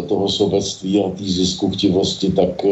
toho 0.09 0.29
sobectví 0.29 0.99
a 0.99 1.11
té 1.11 1.23
ziskuchtivosti 1.23 2.35
tak, 2.35 2.67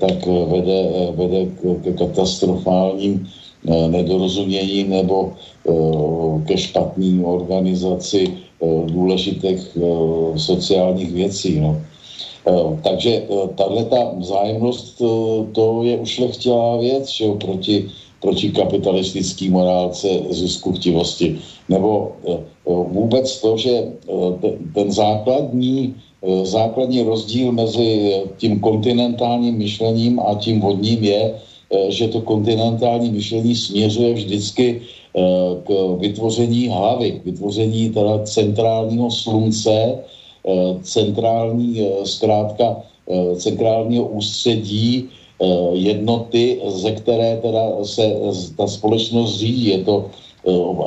tak 0.00 0.26
vede, 0.26 0.80
vede 1.16 1.40
k 1.56 1.96
katastrofálním 1.96 3.24
nedorozumění 3.64 4.84
nebo 4.84 5.32
eh, 5.32 6.44
ke 6.46 6.58
špatné 6.58 7.24
organizaci 7.24 8.28
eh, 8.28 8.66
důležitých 8.86 9.78
sociálních 10.36 11.12
věcí. 11.12 11.60
No. 11.60 11.80
Takže 12.84 13.24
tahle 13.56 13.84
ta 13.84 14.12
vzájemnost, 14.20 15.02
to 15.52 15.80
je 15.82 15.96
ušlechtilá 15.96 16.76
věc, 16.76 17.08
že 17.08 17.24
jo, 17.24 17.34
proti, 17.34 17.88
proti 18.20 18.50
kapitalistický 18.52 19.48
morálce 19.48 20.08
zisku 20.30 20.72
chtivosti. 20.72 21.38
Nebo 21.68 22.12
vůbec 22.66 23.40
to, 23.40 23.56
že 23.56 23.96
ten 24.74 24.92
základní, 24.92 25.94
základní 26.42 27.02
rozdíl 27.02 27.52
mezi 27.52 28.12
tím 28.36 28.60
kontinentálním 28.60 29.56
myšlením 29.56 30.20
a 30.20 30.34
tím 30.34 30.60
vodním 30.60 31.04
je, 31.04 31.34
Eh, 31.34 31.53
že 31.88 32.08
to 32.08 32.20
kontinentální 32.20 33.10
myšlení 33.10 33.54
směřuje 33.54 34.14
vždycky 34.14 34.80
eh, 34.80 35.20
k 35.64 35.70
vytvoření 35.98 36.68
hlavy, 36.68 37.10
k 37.12 37.24
vytvoření 37.24 37.90
teda 37.90 38.18
centrálního 38.24 39.10
slunce, 39.10 39.98
eh, 40.46 40.52
centrální 40.82 41.86
zkrátka 42.04 42.82
centrálního 43.36 44.04
ústředí 44.04 45.08
jednoty, 45.72 46.60
ze 46.66 46.92
které 46.92 47.36
teda 47.36 47.84
se 47.84 48.16
ta 48.56 48.66
společnost 48.66 49.38
řídí. 49.44 49.66
Je 49.68 49.84
to 49.84 50.08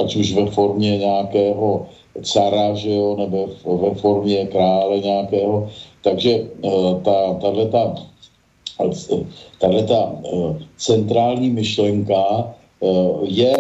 ať 0.02 0.16
už 0.16 0.34
ve 0.34 0.46
formě 0.46 0.98
nějakého 0.98 1.86
cara, 2.22 2.74
že 2.74 2.90
jo, 2.90 3.16
nebo 3.16 3.50
ve 3.78 3.96
formě 3.96 4.46
krále 4.46 5.00
nějakého. 5.00 5.70
Takže 6.02 6.50
ta, 7.04 7.34
tato 7.34 7.96
tahle 9.60 9.84
ta 9.84 10.16
eh, 10.26 10.56
centrální 10.78 11.50
myšlenka 11.50 12.54
eh, 12.84 12.88
je 13.24 13.58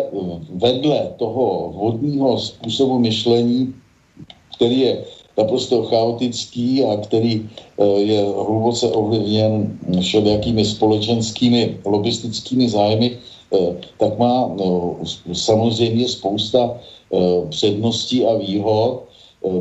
vedle 0.49 1.13
toho 1.17 1.73
vodního 1.75 2.37
způsobu 2.39 2.99
myšlení, 2.99 3.73
který 4.55 4.79
je 4.79 5.03
naprosto 5.37 5.83
chaotický 5.83 6.83
a 6.83 6.97
který 6.97 7.49
eh, 7.79 7.85
je 7.99 8.21
hluboce 8.21 8.87
ovlivněn 8.87 9.79
všelijakými 10.01 10.65
společenskými 10.65 11.77
lobistickými 11.85 12.69
zájmy, 12.69 13.17
tak 13.97 14.19
má 14.19 14.51
samozřejmě 15.33 16.07
spousta 16.07 16.75
předností 17.49 18.25
a 18.25 18.37
výhod. 18.37 19.03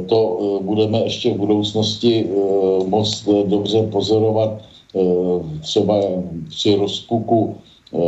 To 0.08 0.18
budeme 0.62 0.98
ještě 1.04 1.34
v 1.34 1.36
budoucnosti 1.36 2.26
moc 2.86 3.28
dobře 3.46 3.82
pozorovat 3.82 4.58
Eh, 4.58 4.75
třeba 5.60 6.00
při 6.48 6.74
rozpuku 6.74 7.54
eh, 7.94 7.98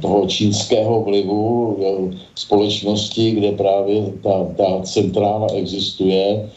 toho 0.00 0.26
čínského 0.26 1.02
vlivu 1.02 1.76
eh, 1.80 2.16
společnosti, 2.34 3.30
kde 3.30 3.52
právě 3.52 4.12
ta, 4.22 4.44
ta 4.56 4.82
centrála 4.82 5.46
existuje, 5.54 6.50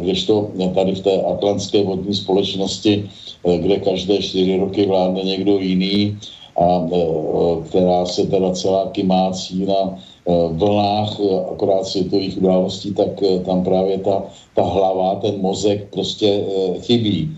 kdežto 0.00 0.48
tady 0.74 0.94
v 0.94 1.00
té 1.00 1.22
atlantské 1.22 1.84
vodní 1.84 2.14
společnosti, 2.14 3.10
kde 3.56 3.76
každé 3.78 4.18
čtyři 4.18 4.56
roky 4.56 4.86
vládne 4.86 5.22
někdo 5.22 5.58
jiný 5.58 6.18
a 6.56 6.88
která 7.68 8.06
se 8.06 8.26
teda 8.26 8.52
celá 8.52 8.88
kymácí 8.88 9.66
na 9.66 9.98
vlnách 10.48 11.20
akorát 11.52 11.86
světových 11.86 12.38
událostí, 12.38 12.94
tak 12.94 13.08
tam 13.44 13.64
právě 13.64 13.98
ta, 13.98 14.22
ta 14.54 14.62
hlava, 14.62 15.14
ten 15.14 15.40
mozek 15.40 15.92
prostě 15.92 16.44
chybí. 16.80 17.37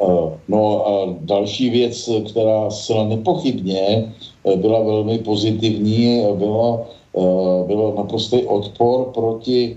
Eh, 0.00 0.38
no 0.48 0.86
a 0.88 1.16
další 1.20 1.70
věc, 1.70 2.10
která 2.30 2.70
zcela 2.70 3.04
nepochybně 3.04 4.12
eh, 4.44 4.56
byla 4.56 4.80
velmi 4.80 5.18
pozitivní, 5.18 6.24
byla, 6.34 6.80
eh, 7.16 7.64
bylo 7.66 7.94
naprostý 7.94 8.44
odpor 8.44 9.04
proti, 9.14 9.76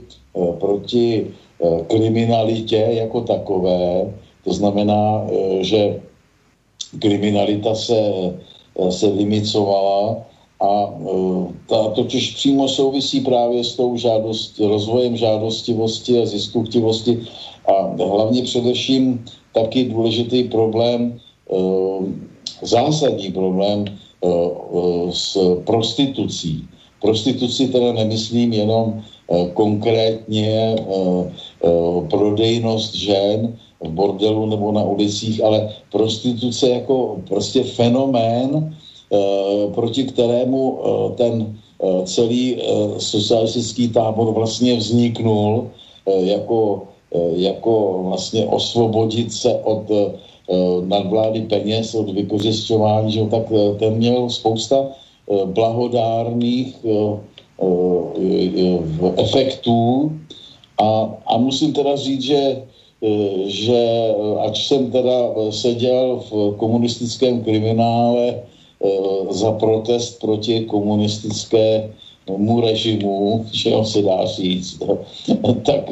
proti 0.60 1.28
kriminalitě 1.88 2.88
jako 2.92 3.22
takové. 3.22 4.14
To 4.44 4.54
znamená, 4.54 5.28
že 5.62 6.02
kriminalita 7.00 7.76
se, 7.76 8.02
se 8.90 9.12
vymicovala 9.12 10.18
a 10.60 10.94
ta 11.70 11.88
totiž 11.96 12.36
přímo 12.36 12.68
souvisí 12.68 13.22
právě 13.22 13.64
s 13.64 13.76
tou 13.76 13.98
žádost, 13.98 14.60
rozvojem 14.60 15.18
žádostivosti 15.18 16.22
a 16.22 16.26
ziskuchtivosti 16.26 17.22
a 17.70 17.94
hlavně 18.04 18.42
především 18.44 19.26
taky 19.54 19.84
důležitý 19.84 20.44
problém, 20.44 21.18
eh, 21.18 21.56
zásadní 22.62 23.32
problém 23.32 23.86
eh, 23.88 24.28
eh, 24.28 25.12
s 25.12 25.38
prostitucí. 25.64 26.68
Prostituci 27.02 27.68
teda 27.68 27.94
nemyslím 27.94 28.54
jenom 28.54 29.04
konkrétně 29.54 30.76
prodejnost 32.10 32.96
žen 32.96 33.58
v 33.84 33.90
bordelu 33.92 34.46
nebo 34.46 34.72
na 34.72 34.84
ulicích, 34.84 35.44
ale 35.44 35.70
prostituce 35.92 36.70
jako 36.70 37.20
prostě 37.28 37.64
fenomén, 37.64 38.76
proti 39.76 40.04
kterému 40.04 40.80
ten 41.18 41.60
celý 42.06 42.62
socialistický 42.98 43.90
tábor 43.90 44.32
vlastně 44.34 44.76
vzniknul 44.76 45.72
jako, 46.08 46.88
jako 47.34 48.00
vlastně 48.04 48.46
osvobodit 48.46 49.34
se 49.34 49.60
od 49.64 49.92
nadvlády 50.88 51.42
peněz, 51.42 51.96
od 51.96 52.10
vykořišťování, 52.10 53.12
že 53.12 53.26
tak 53.26 53.44
ten 53.80 53.94
měl 53.94 54.30
spousta 54.30 54.88
blahodárných 55.46 56.86
efektů. 59.18 60.12
A, 60.78 61.12
a 61.26 61.38
musím 61.38 61.74
teda 61.74 61.96
říct, 61.96 62.22
že 62.22 62.62
že 63.46 64.14
ač 64.40 64.68
jsem 64.68 64.92
teda 64.92 65.30
seděl 65.50 66.24
v 66.32 66.56
komunistickém 66.58 67.44
kriminále 67.44 68.44
za 69.30 69.52
protest 69.52 70.20
proti 70.20 70.60
komunistickému 70.60 72.62
režimu, 72.62 73.46
že 73.52 73.72
se 73.84 74.02
dá 74.02 74.26
říct, 74.26 74.80
tak, 75.66 75.90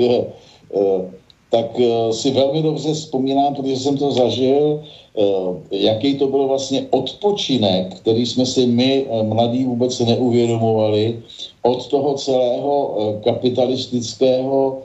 tak 1.50 1.66
si 2.12 2.32
velmi 2.32 2.62
dobře 2.64 2.94
vzpomínám, 2.94 3.56
protože 3.56 3.76
jsem 3.76 3.98
to 3.98 4.12
zažil, 4.12 4.84
jaký 5.72 6.16
to 6.16 6.28
byl 6.28 6.48
vlastně 6.48 6.88
odpočinek, 6.92 7.94
který 7.96 8.26
jsme 8.26 8.46
si 8.46 8.66
my 8.66 9.06
mladí 9.24 9.66
vůbec 9.66 10.00
neuvědomovali 10.00 11.20
od 11.62 11.88
toho 11.88 12.14
celého 12.14 12.96
kapitalistického 13.24 14.78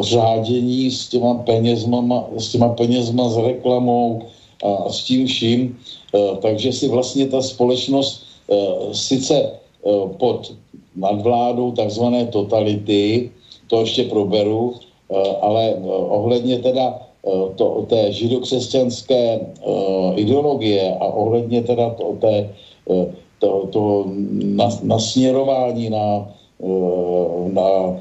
řádění 0.00 0.90
s 0.90 1.08
těma 1.08 1.34
penězma, 1.34 2.28
s 2.36 2.52
těma 2.52 2.68
penězma, 2.68 3.28
s 3.28 3.36
reklamou 3.36 4.22
a 4.64 4.90
s 4.90 5.04
tím 5.04 5.26
vším. 5.26 5.76
Takže 6.42 6.72
si 6.72 6.88
vlastně 6.88 7.26
ta 7.26 7.42
společnost 7.42 8.22
sice 8.92 9.50
pod 10.16 10.52
nadvládou 10.96 11.72
takzvané 11.72 12.26
totality, 12.26 13.30
to 13.66 13.80
ještě 13.80 14.04
proberu, 14.04 14.74
ale 15.40 15.74
ohledně 16.08 16.58
teda 16.58 16.98
to, 17.54 17.84
té 17.88 18.12
židokřesťanské 18.12 19.40
ideologie 20.14 20.94
a 21.00 21.04
ohledně 21.04 21.62
teda 21.62 21.90
to, 21.90 22.16
té, 22.20 22.50
to, 23.38 23.68
to 23.72 24.06
nasměrování 24.82 25.90
na, 25.90 26.28
na 27.46 27.96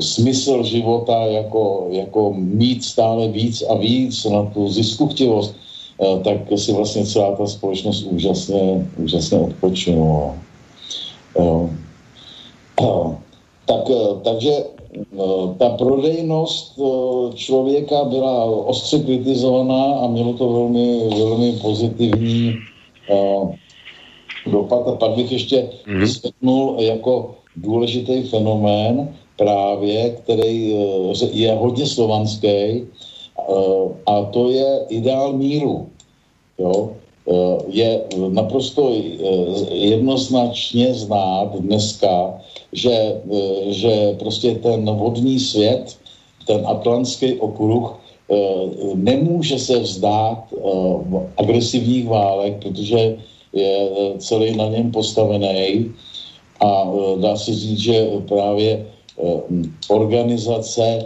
smysl 0.00 0.62
života 0.62 1.24
jako, 1.26 1.86
jako 1.90 2.32
mít 2.36 2.84
stále 2.84 3.28
víc 3.28 3.62
a 3.68 3.74
víc 3.74 4.24
na 4.24 4.42
tu 4.42 4.68
ziskuchtivost, 4.68 5.54
tak 6.24 6.38
si 6.56 6.72
vlastně 6.72 7.04
celá 7.06 7.36
ta 7.36 7.46
společnost 7.46 8.02
úžasně, 8.02 8.86
úžasně 8.96 9.38
odpočinula. 9.38 10.34
Tak, 13.66 13.84
takže 14.24 14.75
ta 15.58 15.68
prodejnost 15.70 16.80
člověka 17.34 18.04
byla 18.04 18.44
ostře 18.44 18.98
kritizovaná 18.98 19.94
a 19.94 20.06
mělo 20.06 20.32
to 20.32 20.52
velmi, 20.52 21.08
velmi 21.18 21.52
pozitivní 21.52 22.54
dopad. 24.46 24.88
A 24.88 24.92
pak 24.92 25.10
bych 25.10 25.32
ještě 25.32 25.68
mhm. 25.86 26.00
vysvětnul 26.00 26.76
jako 26.78 27.34
důležitý 27.56 28.22
fenomén, 28.22 29.08
právě, 29.36 30.10
který 30.10 30.74
eh, 30.74 31.26
je 31.32 31.54
hodně 31.54 31.86
slovanský, 31.86 32.46
eh, 32.46 32.82
a 34.06 34.24
to 34.24 34.50
je 34.50 34.80
ideál 34.88 35.32
míru. 35.32 35.86
Jo? 36.58 36.90
Eh, 37.28 37.56
je 37.68 38.00
naprosto 38.28 38.92
jednoznačně 39.70 40.94
znát 40.94 41.56
dneska, 41.58 42.40
že, 42.76 43.20
že 43.72 44.16
prostě 44.18 44.54
ten 44.54 44.84
vodní 44.84 45.40
svět, 45.40 45.96
ten 46.46 46.60
atlantský 46.66 47.40
okruh, 47.40 47.98
nemůže 48.94 49.58
se 49.58 49.78
vzdát 49.78 50.44
agresivních 51.36 52.08
válek, 52.08 52.62
protože 52.62 53.16
je 53.52 53.88
celý 54.18 54.56
na 54.56 54.68
něm 54.68 54.90
postavený. 54.90 55.90
A 56.60 56.90
dá 57.20 57.36
se 57.36 57.52
říct, 57.52 57.80
že 57.80 58.08
právě 58.28 58.86
organizace 59.88 61.04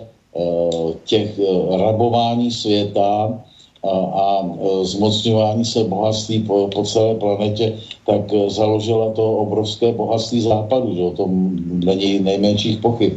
těch 1.05 1.41
rabování 1.71 2.51
světa 2.51 3.41
a, 3.85 3.91
a 3.91 4.49
zmocňování 4.83 5.65
se 5.65 5.85
bohatství 5.85 6.39
po, 6.43 6.69
po 6.75 6.83
celé 6.83 7.15
planetě, 7.15 7.77
tak 8.07 8.21
založila 8.47 9.13
to 9.13 9.33
obrovské 9.33 9.93
bohatství 9.93 10.41
západu, 10.41 10.95
že 10.95 11.03
o 11.03 11.11
tom 11.11 11.57
není 11.85 12.19
nejmenších 12.19 12.79
pochyb. 12.79 13.13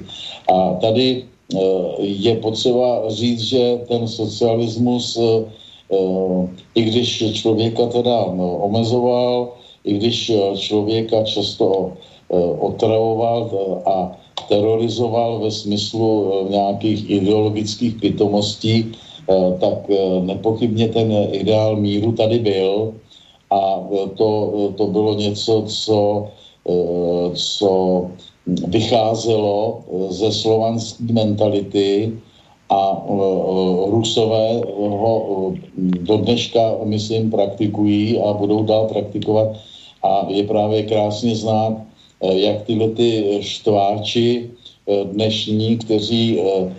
A 0.54 0.74
tady 0.74 1.24
je 2.00 2.36
potřeba 2.36 3.02
říct, 3.08 3.42
že 3.42 3.80
ten 3.88 4.08
socialismus, 4.08 5.20
i 6.76 6.82
když 6.82 7.34
člověka 7.34 7.86
teda 7.86 8.26
omezoval, 8.60 9.50
i 9.84 9.94
když 9.94 10.32
člověka 10.58 11.24
často 11.24 11.94
otravoval 12.60 13.52
a 13.86 14.12
terorizoval 14.48 15.40
ve 15.40 15.52
smyslu 15.52 16.32
nějakých 16.50 17.10
ideologických 17.10 17.96
pitomostí, 17.96 18.92
tak 19.60 19.90
eh, 19.90 20.22
nepochybně 20.22 20.88
ten 20.88 21.12
ideál 21.32 21.76
míru 21.76 22.12
tady 22.12 22.40
byl 22.40 22.94
a 23.50 23.84
to, 24.18 24.72
to 24.78 24.88
bylo 24.88 25.14
něco, 25.14 25.64
co, 25.68 26.28
co 27.34 27.72
vycházelo 28.68 29.80
ze 30.10 30.32
slovanské 30.32 31.14
mentality 31.14 32.14
a 32.70 33.06
Rusové 33.88 34.62
ho 34.78 35.54
do 35.78 36.18
dneška, 36.18 36.76
myslím, 36.84 37.32
praktikují 37.32 38.20
a 38.20 38.34
budou 38.34 38.64
dál 38.64 38.88
praktikovat. 38.88 39.48
A 40.04 40.26
je 40.30 40.44
právě 40.44 40.84
krásně 40.84 41.36
znát, 41.36 41.78
Eh, 42.24 42.40
jak 42.40 42.62
tyhle 42.62 42.90
ty 42.90 43.38
štváči 43.42 44.50
eh, 44.88 45.04
dnešní, 45.04 45.78
kteří, 45.78 46.40
eh, 46.40 46.74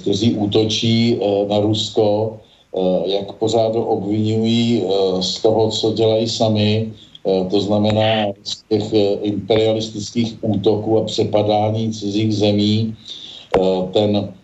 kteří 0.00 0.34
útočí 0.34 1.20
na 1.48 1.58
Rusko, 1.58 2.36
jak 3.04 3.32
pořád 3.32 3.76
obvinují 3.76 4.84
z 5.20 5.42
toho, 5.42 5.70
co 5.70 5.92
dělají 5.92 6.28
sami, 6.28 6.92
to 7.50 7.60
znamená 7.60 8.32
z 8.42 8.62
těch 8.68 8.84
imperialistických 9.22 10.38
útoků 10.42 10.98
a 10.98 11.04
přepadání 11.04 11.92
cizích 11.92 12.34
zemí, 12.36 12.94
ten, 13.92 14.34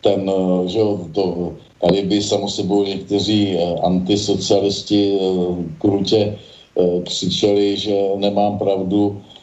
ten 0.00 0.32
že 0.66 0.80
to, 1.12 1.52
tady 1.80 2.02
by 2.02 2.22
samo 2.22 2.48
sebou 2.48 2.84
někteří 2.84 3.58
antisocialisti 3.82 5.18
krutě 5.78 6.38
Eh, 6.78 7.02
křičeli, 7.02 7.76
že 7.76 7.96
nemám 8.16 8.58
pravdu, 8.58 9.18
eh, 9.18 9.18
eh, 9.18 9.37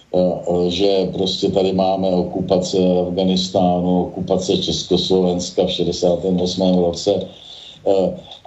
že 0.68 1.09
prostě 1.13 1.49
tady 1.49 1.74
máme 1.74 2.09
okupace 2.09 2.78
Afganistánu, 3.07 4.03
okupace 4.03 4.57
Československa 4.57 5.66
v 5.66 5.72
68. 5.72 6.61
roce 6.76 7.20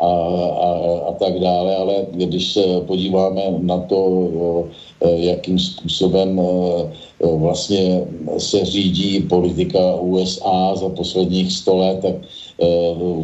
a, 0.00 0.06
a, 0.06 0.70
a 1.08 1.12
tak 1.12 1.40
dále, 1.40 1.76
ale 1.76 2.06
když 2.10 2.52
se 2.52 2.80
podíváme 2.86 3.42
na 3.58 3.78
to, 3.78 4.28
jakým 5.16 5.58
způsobem 5.58 6.40
vlastně 7.20 8.00
se 8.38 8.64
řídí 8.64 9.20
politika 9.20 9.94
USA 9.94 10.74
za 10.74 10.88
posledních 10.88 11.52
100 11.52 11.76
let, 11.76 11.98
tak 12.02 12.14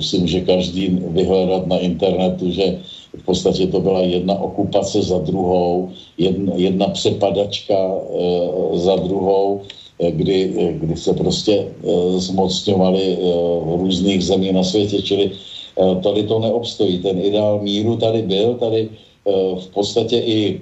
si 0.00 0.18
může 0.18 0.40
každý 0.40 0.88
vyhledat 0.88 1.66
na 1.66 1.78
internetu, 1.78 2.50
že 2.50 2.78
v 3.18 3.24
podstatě 3.24 3.66
to 3.66 3.80
byla 3.80 4.00
jedna 4.00 4.40
okupace 4.40 5.02
za 5.02 5.18
druhou, 5.18 5.90
jedna, 6.18 6.52
jedna 6.56 6.88
přepadačka 6.88 7.74
e, 7.74 8.78
za 8.78 8.96
druhou, 8.96 9.60
e, 9.98 10.10
kdy, 10.10 10.54
e, 10.58 10.72
kdy 10.72 10.96
se 10.96 11.14
prostě 11.14 11.68
zmocňovali 12.16 13.18
různých 13.76 14.24
zemí 14.24 14.52
na 14.52 14.62
světě, 14.62 15.02
čili 15.02 15.30
tady 16.02 16.22
to 16.22 16.38
neobstojí. 16.38 16.98
Ten 16.98 17.18
ideál 17.18 17.58
míru 17.62 17.96
tady 17.96 18.22
byl, 18.22 18.54
tady 18.54 18.88
v 19.58 19.66
podstatě 19.74 20.18
i 20.18 20.60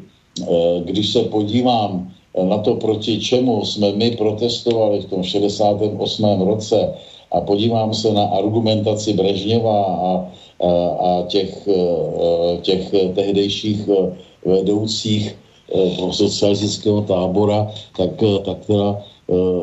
když 0.84 1.12
se 1.12 1.20
podívám 1.22 2.12
na 2.48 2.59
to, 2.59 2.74
proti 2.74 3.20
čemu 3.20 3.64
jsme 3.64 3.92
my 3.92 4.11
protestovali 4.11 5.00
v 5.00 5.11
tom 5.11 5.22
68. 5.22 6.40
roce 6.40 6.94
a 7.32 7.40
podívám 7.40 7.94
se 7.94 8.12
na 8.12 8.24
argumentaci 8.24 9.12
Brežněva 9.12 9.84
a 9.84 10.11
a 11.00 11.22
těch, 11.26 11.68
e, 11.68 11.72
e, 11.72 12.58
těch 12.58 12.90
tehdejších 13.14 13.88
e, 13.88 13.94
vedoucích 14.48 15.38
socialistického 16.10 17.00
tábora, 17.02 17.70
tak, 17.96 18.10
tak 18.44 18.58
teda 18.66 19.00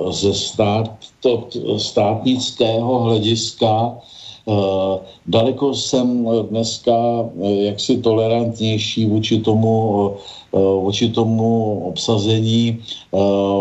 ze 0.10 0.34
stát, 0.34 0.90
to, 1.22 1.48
státnického 1.78 3.00
hlediska 3.00 3.98
daleko 5.28 5.74
jsem 5.74 6.26
dneska 6.50 7.30
jaksi 7.42 8.02
tolerantnější 8.02 9.06
vůči 9.06 9.40
tomu, 9.40 10.14
vůči 10.82 11.10
tomu 11.10 11.80
obsazení, 11.94 12.82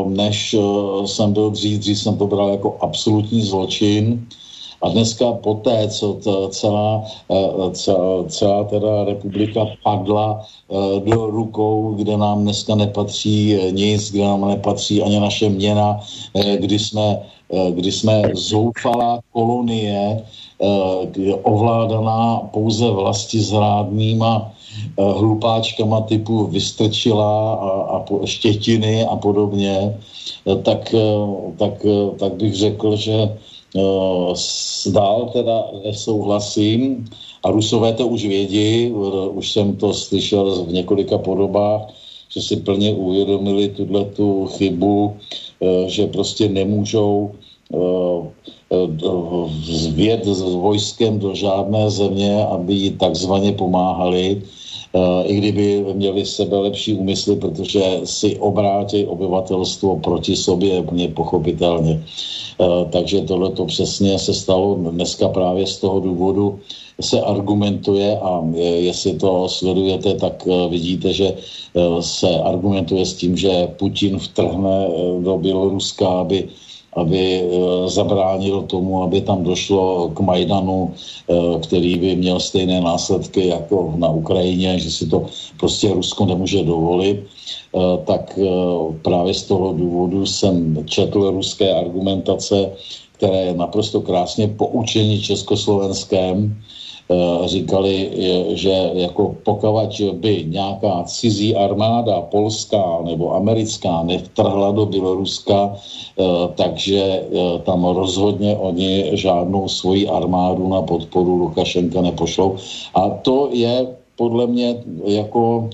než 0.07 0.57
jsem 1.05 1.33
byl 1.33 1.51
dřív. 1.51 1.79
Dřív 1.79 1.99
jsem 1.99 2.17
to 2.17 2.27
bral 2.27 2.49
jako 2.49 2.77
absolutní 2.81 3.43
zločin. 3.43 4.25
A 4.83 4.89
dneska 4.89 5.33
poté, 5.33 5.89
co 5.89 6.19
celá, 6.51 7.03
eh, 7.31 7.71
celá, 7.73 8.25
celá 8.29 8.65
teda 8.65 9.05
republika 9.05 9.67
padla 9.83 10.39
eh, 10.39 11.01
do 11.01 11.27
rukou, 11.27 11.95
kde 11.99 12.17
nám 12.17 12.43
dneska 12.43 12.75
nepatří 12.75 13.55
eh, 13.55 13.71
nic, 13.71 14.11
kde 14.11 14.25
nám 14.25 14.49
nepatří 14.49 15.03
ani 15.03 15.21
naše 15.21 15.49
měna, 15.49 16.01
kdy 16.35 16.79
jsme, 16.79 17.23
kdy 17.71 17.93
jsme 17.93 18.23
zoufalá 18.35 19.21
kolonie, 19.33 20.23
ovládaná 21.43 22.37
pouze 22.53 22.91
vlasti 22.91 23.41
zrádnýma 23.41 24.53
hlupáčkama 24.99 26.01
typu 26.01 26.47
Vystrčila 26.47 27.55
a, 27.55 27.71
a 27.97 27.99
Štětiny 28.25 29.07
a 29.07 29.17
podobně, 29.17 29.97
tak, 30.63 30.95
tak, 31.57 31.87
tak 32.19 32.33
bych 32.33 32.55
řekl, 32.55 32.97
že 32.97 33.39
Zdál 34.85 35.31
teda 35.33 35.65
nesouhlasím 35.85 37.05
a 37.45 37.51
Rusové 37.51 37.93
to 37.93 38.07
už 38.07 38.25
vědí, 38.25 38.91
už 39.31 39.53
jsem 39.53 39.77
to 39.77 39.95
slyšel 39.95 40.65
v 40.65 40.73
několika 40.73 41.19
podobách, 41.19 41.83
že 42.29 42.43
si 42.43 42.57
plně 42.57 42.95
uvědomili 42.95 43.69
tuhle 43.69 44.05
tu 44.05 44.47
chybu, 44.47 45.17
e, 45.63 45.89
že 45.89 46.07
prostě 46.07 46.49
nemůžou 46.49 47.31
e, 47.75 47.79
s 50.25 50.43
vojskem 50.43 51.19
do 51.19 51.35
žádné 51.35 51.91
země, 51.91 52.47
aby 52.47 52.75
jí 52.75 52.91
takzvaně 52.91 53.53
pomáhali, 53.53 54.43
i 55.25 55.37
kdyby 55.37 55.85
měli 55.95 56.27
sebe 56.27 56.57
lepší 56.57 56.95
úmysly, 56.95 57.37
protože 57.37 58.01
si 58.05 58.37
obrátí 58.37 59.07
obyvatelstvo 59.07 59.97
proti 59.97 60.37
sobě 60.37 60.81
úplně 60.81 61.09
pochopitelně. 61.09 62.03
Eh, 62.61 62.85
takže 62.91 63.21
tohle 63.21 63.51
to 63.51 63.65
přesně 63.67 64.19
se 64.19 64.35
stalo 64.35 64.75
dneska 64.75 65.29
právě 65.29 65.67
z 65.67 65.79
toho 65.79 66.01
důvodu, 66.01 66.59
se 67.01 67.21
argumentuje 67.21 68.19
a 68.19 68.43
eh, 68.55 68.61
jestli 68.91 69.15
to 69.15 69.49
sledujete, 69.49 70.15
tak 70.15 70.43
eh, 70.47 70.69
vidíte, 70.69 71.13
že 71.13 71.35
se 72.01 72.41
argumentuje 72.43 73.07
s 73.07 73.15
tím, 73.15 73.37
že 73.37 73.69
Putin 73.79 74.19
vtrhne 74.19 74.89
do 75.23 75.39
Běloruska, 75.39 76.09
aby 76.09 76.49
aby 76.99 77.43
zabránil 77.87 78.63
tomu, 78.63 79.03
aby 79.03 79.21
tam 79.21 79.43
došlo 79.43 80.09
k 80.15 80.21
Majdanu, 80.21 80.95
který 81.63 81.99
by 81.99 82.17
měl 82.17 82.41
stejné 82.41 82.81
následky 82.81 83.47
jako 83.47 83.95
na 83.97 84.09
Ukrajině, 84.09 84.79
že 84.79 84.91
si 84.91 85.07
to 85.07 85.27
prostě 85.59 85.93
Rusko 85.93 86.27
nemůže 86.27 86.63
dovolit. 86.63 87.27
Eh, 87.69 87.99
tak 88.05 88.39
eh, 88.39 88.45
právě 89.03 89.35
z 89.35 89.43
toho 89.43 89.73
důvodu 89.73 90.27
jsem 90.27 90.85
četl 90.87 91.31
ruské 91.31 91.75
argumentace, 91.75 92.73
které 93.13 93.55
naprosto 93.55 94.01
krásně 94.01 94.49
poučení 94.49 95.21
československém 95.21 96.57
eh, 96.57 96.88
říkali, 97.45 98.11
že 98.49 98.91
jako 98.95 99.37
pokavať 99.45 100.03
by 100.13 100.45
nějaká 100.49 101.03
cizí 101.05 101.57
armáda, 101.57 102.21
polská 102.21 103.01
nebo 103.05 103.35
americká, 103.35 104.03
nevtrhla 104.03 104.71
do 104.71 104.87
Běloruska, 104.87 105.77
takže 106.55 107.23
tam 107.65 107.85
rozhodně 107.85 108.57
oni 108.57 109.11
žádnou 109.13 109.69
svoji 109.69 110.09
armádu 110.09 110.69
na 110.69 110.83
podporu 110.83 111.35
Lukašenka 111.37 112.01
nepošlou. 112.01 112.57
A 112.95 113.09
to 113.11 113.49
je 113.53 113.87
podle 114.17 114.47
mě 114.47 114.77
jako 115.05 115.71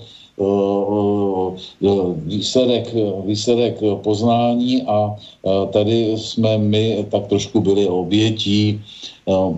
výsledek, 2.26 2.86
výsledek 3.26 3.74
poznání 4.02 4.82
a 4.82 5.14
tady 5.72 6.18
jsme 6.18 6.58
my 6.58 7.06
tak 7.10 7.26
trošku 7.26 7.60
byli 7.60 7.86
obětí, 7.86 8.82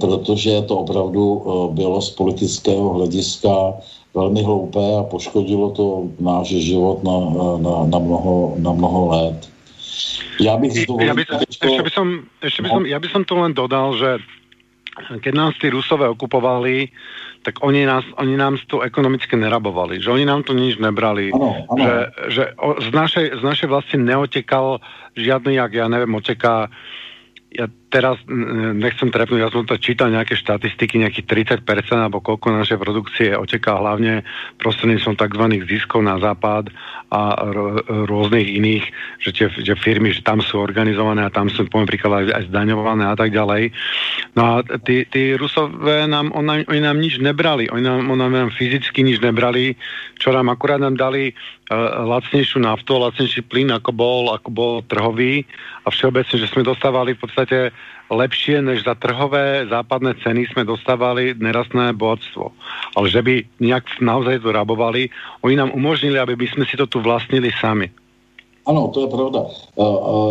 protože 0.01 0.62
to 0.62 0.79
opravdu 0.79 1.43
bylo 1.72 2.01
z 2.03 2.11
politického 2.11 2.93
hlediska 2.93 3.74
velmi 4.14 4.43
hloupé 4.43 4.97
a 5.01 5.03
poškodilo 5.03 5.70
to 5.70 6.09
náš 6.20 6.49
život 6.49 7.05
na, 7.05 7.18
na, 7.61 7.74
na, 7.87 7.99
mnoho, 7.99 8.55
na 8.59 8.72
mnoho 8.72 9.07
let. 9.09 9.49
Já 10.41 10.57
bych 10.57 10.89
ja 11.01 11.14
by, 11.14 11.24
ešte, 11.49 11.83
by 11.83 11.91
som, 11.91 12.29
ešte 12.45 12.61
by 12.61 12.68
som, 12.68 12.85
ja 12.85 13.01
by 13.01 13.09
som 13.09 13.24
to 13.24 13.41
len 13.41 13.57
dodal, 13.57 13.97
že 13.97 14.20
keď 15.24 15.33
nás 15.33 15.53
tí 15.57 15.72
Rusové 15.72 16.09
okupovali, 16.12 16.93
tak 17.47 17.62
oni, 17.62 17.86
nás, 17.86 18.03
oni 18.18 18.34
nám 18.34 18.59
to 18.66 18.82
ekonomicky 18.82 19.38
nerabovali, 19.38 20.03
že 20.03 20.11
oni 20.11 20.26
nám 20.26 20.42
to 20.42 20.51
nič 20.51 20.82
nebrali, 20.82 21.30
ano, 21.30 21.62
ano. 21.70 21.78
že, 21.78 21.94
že 22.34 22.42
o, 22.59 22.82
z, 22.82 22.90
našej, 22.90 23.26
z 23.38 23.42
našej 23.47 23.68
vlasti 23.70 23.97
neotekal 24.03 24.82
žiadny, 25.14 25.55
jak 25.55 25.70
ja 25.78 25.86
neviem, 25.86 26.11
oteká 26.18 26.66
ja 27.55 27.70
teraz 27.97 28.20
nechcem 28.76 29.09
trepnúť, 29.09 29.40
ja 29.40 29.49
som 29.49 29.64
to 29.64 29.80
čítal 29.80 30.12
nejaké 30.12 30.36
štatistiky, 30.36 31.01
nejakých 31.01 31.64
30% 31.64 31.64
alebo 31.97 32.20
koľko 32.20 32.53
našej 32.53 32.76
produkcie 32.76 33.32
oteká 33.32 33.80
hlavne 33.80 34.20
prostredníctvom 34.61 35.16
tzv. 35.16 35.44
ziskov 35.64 36.05
na 36.05 36.20
západ 36.20 36.68
a 37.09 37.49
rôznych 38.05 38.53
iných, 38.61 38.84
že 39.24 39.30
tie 39.32 39.47
že 39.49 39.72
firmy, 39.80 40.12
že 40.12 40.20
tam 40.20 40.44
sú 40.44 40.61
organizované 40.61 41.24
a 41.24 41.32
tam 41.32 41.49
sú, 41.49 41.64
poviem 41.72 41.88
príklad, 41.88 42.28
aj 42.28 42.53
zdaňované 42.53 43.09
a 43.09 43.16
tak 43.16 43.32
ďalej. 43.32 43.72
No 44.36 44.42
a 44.44 44.55
tí, 44.84 45.09
tí 45.09 45.32
Rusové 45.32 46.05
nám, 46.05 46.36
on, 46.36 46.44
oni 46.44 46.80
nám 46.84 47.01
nič 47.01 47.16
nebrali, 47.16 47.72
oni 47.72 47.80
nám, 47.80 48.12
on 48.12 48.20
nám 48.20 48.53
fyzicky 48.53 49.01
nič 49.07 49.24
nebrali, 49.24 49.72
čo 50.20 50.36
nám 50.36 50.53
akurát 50.53 50.82
nám 50.82 51.01
dali 51.01 51.32
uh, 51.32 52.05
lacnejšiu 52.05 52.61
naftu, 52.61 52.99
lacnejší 52.99 53.47
plyn, 53.49 53.72
ako 53.72 53.90
bol, 53.94 54.22
ako 54.34 54.49
bol 54.53 54.74
trhový 54.84 55.49
a 55.86 55.94
všeobecne, 55.94 56.36
že 56.42 56.51
sme 56.51 56.66
dostávali 56.66 57.14
v 57.14 57.22
podstate 57.22 57.70
lepšie 58.11 58.62
než 58.62 58.84
za 58.84 58.94
trhové 58.94 59.66
západné 59.70 60.14
ceny 60.22 60.46
jsme 60.46 60.64
dostávali 60.64 61.34
nerastné 61.38 61.92
bohatstvo. 61.92 62.52
Ale 62.96 63.11
že 63.11 63.22
by 63.22 63.44
nějak 63.61 63.84
naozaj 64.00 64.38
to 64.38 64.52
rabovali, 64.52 65.09
oni 65.42 65.57
nám 65.57 65.70
umožnili, 65.74 66.18
aby 66.18 66.36
by 66.36 66.46
jsme 66.46 66.64
si 66.70 66.76
to 66.76 66.86
tu 66.86 67.00
vlastnili 67.00 67.50
sami. 67.61 67.90
Ano, 68.66 68.90
to 68.90 69.07
je 69.07 69.09
pravda. 69.09 69.46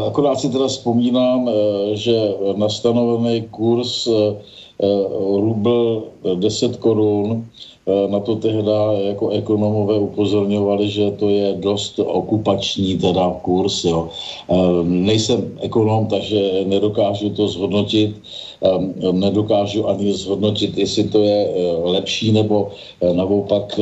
Akorát 0.08 0.36
si 0.36 0.52
teda 0.52 0.68
vzpomínám, 0.68 1.48
e, 1.48 1.52
že 1.96 2.16
na 2.60 2.68
stanovený 2.68 3.48
kurz 3.48 4.08
e, 4.08 4.12
e, 4.12 4.88
rubl 5.40 6.12
10 6.36 6.76
korun 6.84 7.48
na 7.86 8.20
to 8.20 8.36
tehda 8.36 8.98
jako 8.98 9.30
ekonomové 9.30 10.00
upozorňovali, 10.00 10.90
že 10.90 11.12
to 11.22 11.30
je 11.30 11.54
dost 11.62 12.00
okupační 12.02 12.98
teda 12.98 13.30
kurz. 13.42 13.86
Jo. 13.86 14.10
Eh, 14.50 14.56
nejsem 14.84 15.54
ekonom, 15.62 16.10
takže 16.10 16.66
nedokážu 16.66 17.30
to 17.30 17.48
zhodnotit. 17.48 18.18
Eh, 18.66 19.12
nedokážu 19.12 19.86
ani 19.86 20.14
zhodnotit, 20.14 20.78
jestli 20.78 21.04
to 21.14 21.22
je 21.22 21.40
lepší 21.84 22.32
nebo 22.32 22.74
naopak 23.14 23.80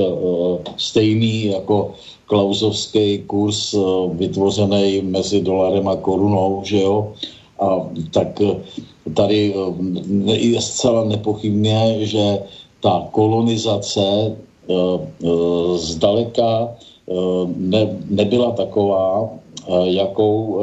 stejný 0.77 1.45
jako 1.45 1.91
klauzovský 2.25 3.23
kurz 3.27 3.75
vytvořený 4.13 5.01
mezi 5.01 5.41
dolarem 5.41 5.87
a 5.87 5.95
korunou, 5.95 6.61
že 6.63 6.81
jo. 6.81 7.13
A 7.59 7.87
tak 8.11 8.41
tady 9.15 9.53
je 10.27 10.61
zcela 10.61 11.03
nepochybně, 11.03 11.97
že 11.99 12.39
ta 12.83 13.07
kolonizace 13.11 14.03
eh, 14.03 14.75
eh, 15.23 15.77
zdaleka 15.79 16.67
eh, 16.67 17.43
ne, 17.57 17.83
nebyla 18.09 18.51
taková, 18.51 19.29
jakou 19.83 20.59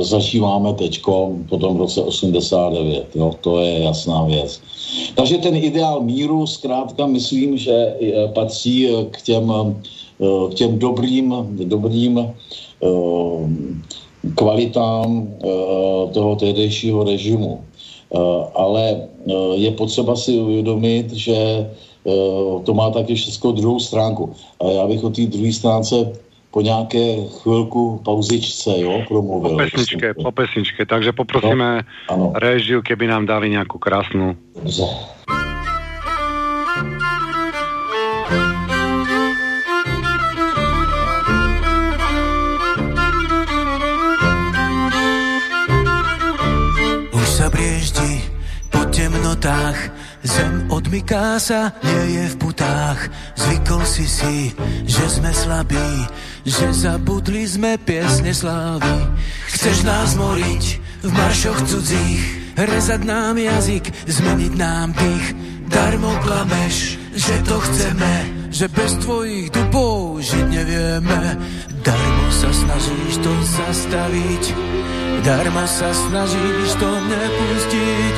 zažíváme 0.00 0.74
teď 0.74 1.02
po 1.48 1.56
tom 1.60 1.78
roce 1.78 2.02
89. 2.02 3.06
Jo, 3.14 3.30
to 3.40 3.62
je 3.62 3.78
jasná 3.78 4.24
věc. 4.26 4.60
Takže 5.14 5.38
ten 5.38 5.54
ideál 5.56 6.02
míru 6.02 6.46
zkrátka 6.46 7.06
myslím, 7.06 7.58
že 7.58 7.94
patří 8.34 8.90
k 9.10 9.22
těm, 9.22 9.46
k 10.50 10.54
těm 10.54 10.78
dobrým, 10.78 11.34
dobrým 11.62 12.34
kvalitám 14.34 15.30
toho 16.12 16.36
tehdejšího 16.36 17.04
režimu. 17.04 17.62
Ale 18.54 19.06
je 19.54 19.70
potřeba 19.70 20.16
si 20.16 20.38
uvědomit, 20.38 21.12
že 21.12 21.34
eh, 21.34 22.62
to 22.64 22.74
má 22.74 22.90
taky 22.90 23.14
všechno 23.14 23.52
druhou 23.52 23.80
stránku. 23.80 24.32
A 24.60 24.70
já 24.70 24.86
bych 24.86 25.04
o 25.04 25.10
té 25.10 25.26
druhé 25.26 25.52
stránce 25.52 26.12
po 26.50 26.60
nějaké 26.60 27.16
chvilku 27.42 28.00
pauzičce, 28.04 28.70
jo, 28.80 29.02
promluvil. 29.08 29.50
Po 29.50 29.56
pesničke, 29.56 30.14
po 30.14 30.32
pesničke. 30.32 30.86
Takže 30.86 31.12
poprosíme 31.12 31.82
no, 32.10 32.32
režiu, 32.34 32.82
keby 32.82 33.06
nám 33.06 33.26
dali 33.26 33.50
nějakou 33.50 33.78
krásnou. 33.78 34.34
Dobře. 34.56 34.84
Odmyká 50.68 51.40
sa, 51.40 51.72
nie 51.82 52.20
je 52.20 52.24
v 52.32 52.36
putách. 52.36 53.10
Zvykol 53.34 53.82
si 53.88 54.06
si, 54.06 54.52
že 54.84 55.04
sme 55.08 55.32
slabí, 55.32 55.90
že 56.44 56.70
zabudli 56.72 57.48
sme 57.48 57.80
piesne 57.80 58.32
slávy. 58.32 58.94
Chceš 59.52 59.84
nás 59.84 60.14
moriť 60.14 60.64
v 61.02 61.10
maršoch 61.10 61.60
cudzích, 61.66 62.22
rezať 62.56 63.00
nám 63.04 63.36
jazyk, 63.38 63.84
zmeniť 64.06 64.52
nám 64.54 64.92
dých. 64.94 65.26
Darmo 65.68 66.16
klameš, 66.24 66.96
že 67.12 67.34
to 67.44 67.60
chceme, 67.60 68.14
že 68.48 68.72
bez 68.72 68.96
tvojich 69.04 69.52
dubov 69.52 70.24
žiť 70.24 70.46
nevieme. 70.48 71.20
Darmo 71.84 72.26
sa 72.32 72.48
snažíš 72.48 73.20
to 73.20 73.32
zastaviť, 73.44 74.44
darmo 75.28 75.64
sa 75.68 75.92
snažíš 75.92 76.68
to 76.80 76.88
nepustiť. 76.88 78.14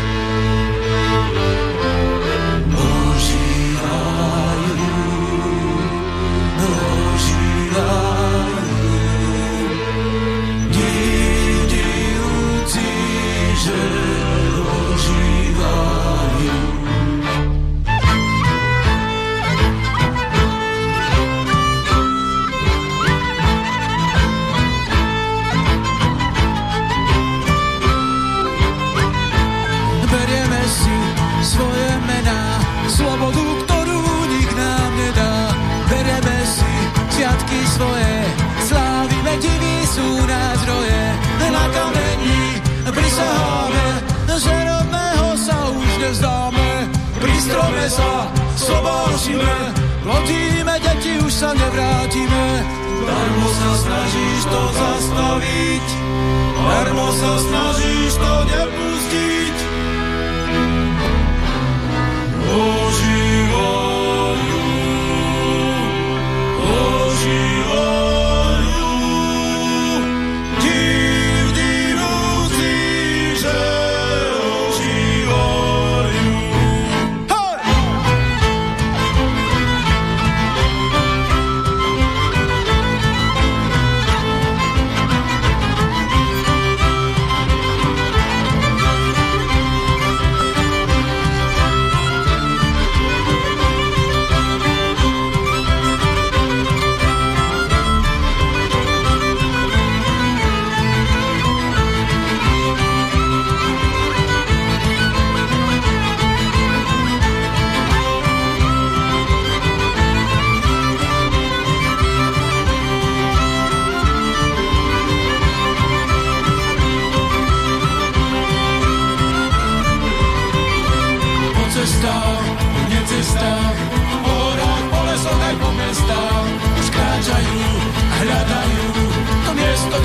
Strome 47.41 47.87
sa 47.89 48.29
sobášime, 48.55 49.57
plodíme 50.05 50.77
deti, 50.85 51.17
už 51.25 51.33
sa 51.33 51.51
nevrátime. 51.57 52.45
Darmo 53.01 53.49
sa 53.49 53.73
snažíš 53.81 54.41
to 54.47 54.63
zastaviť, 54.77 55.87
darmo 56.61 57.09
sa 57.17 57.33
snažíš 57.41 58.13
to 58.21 58.35
nepustiť. 58.45 59.57
Ožívajú, 62.51 64.00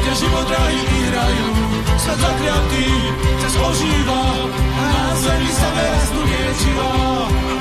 kde 0.05 0.13
život 0.21 0.45
drahý 0.45 0.81
vyhrajú. 0.85 1.47
Svet 1.97 2.19
zakliatý 2.21 2.89
sa 3.41 3.59
ožíva 3.65 4.23
a 4.53 4.83
na 4.85 5.05
zemi 5.17 5.49
sa 5.49 5.69
verasnú 5.73 6.21
liečivá. 6.29 6.93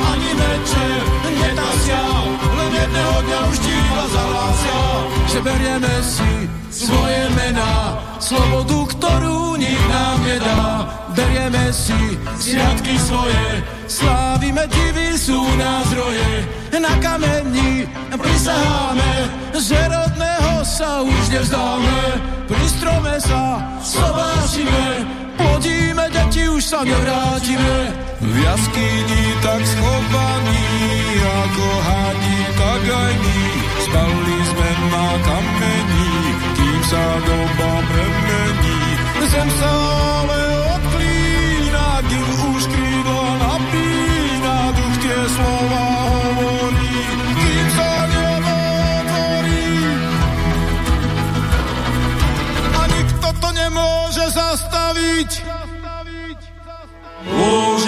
Ani 0.05 0.31
večer 0.37 1.01
netasia, 1.41 2.05
len 2.45 2.71
jedného 2.77 3.17
dňa 3.25 3.39
už 3.49 3.57
diva 3.65 4.05
zahlásia, 4.13 4.81
že 5.33 5.39
berieme 5.41 5.95
si 6.05 6.33
svoje 6.69 7.23
mená, 7.33 7.97
slobodu, 8.21 8.93
ktorú 8.93 9.57
nik 9.57 9.81
nám 9.89 10.19
nedá. 10.29 10.61
Berieme 11.17 11.65
si 11.73 11.97
sviatky 12.45 13.01
svoje, 13.01 13.65
slávime 13.89 14.69
divy 14.69 15.17
sú 15.17 15.41
nás 15.57 15.89
roje. 15.97 16.33
Na 16.77 16.93
kameni 17.01 17.89
prisaháme, 18.13 19.13
že 19.57 19.79
rodného 19.89 20.44
sa 20.65 21.05
už 21.05 21.25
nevzdáme. 21.29 22.01
Pri 22.49 22.67
strome 22.73 23.15
sa 23.21 23.61
sobášime, 23.85 25.05
plodíme 25.37 26.09
deti, 26.09 26.49
už 26.49 26.65
sa 26.65 26.81
nevrátime. 26.81 27.93
V 28.25 28.35
jaskyni 28.41 29.25
tak 29.45 29.61
schovaní, 29.61 30.69
ako 31.21 31.67
hadi, 31.85 32.39
tak 32.57 32.83
aj 32.89 33.13
my. 33.21 33.41
Spali 33.85 34.37
sme 34.49 34.71
na 34.89 35.09
kamení, 35.21 36.13
kým 36.57 36.81
sa 36.89 37.05
doba 37.21 37.71
premení. 37.85 38.81
Zem 39.25 39.49
sa 39.61 39.73
zastaviť. 54.35 55.31
Ožívajú, 57.25 57.84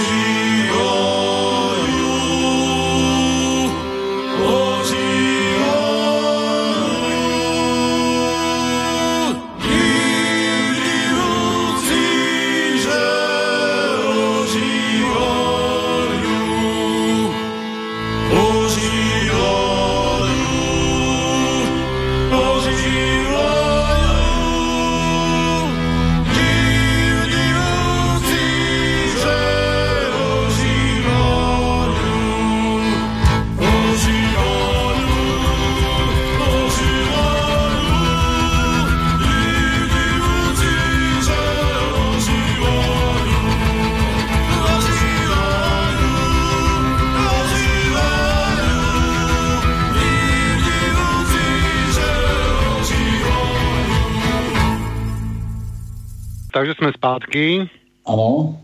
Takže 56.56 56.80
sme 56.80 56.96
zpátky. 56.96 57.68
Ano, 58.08 58.56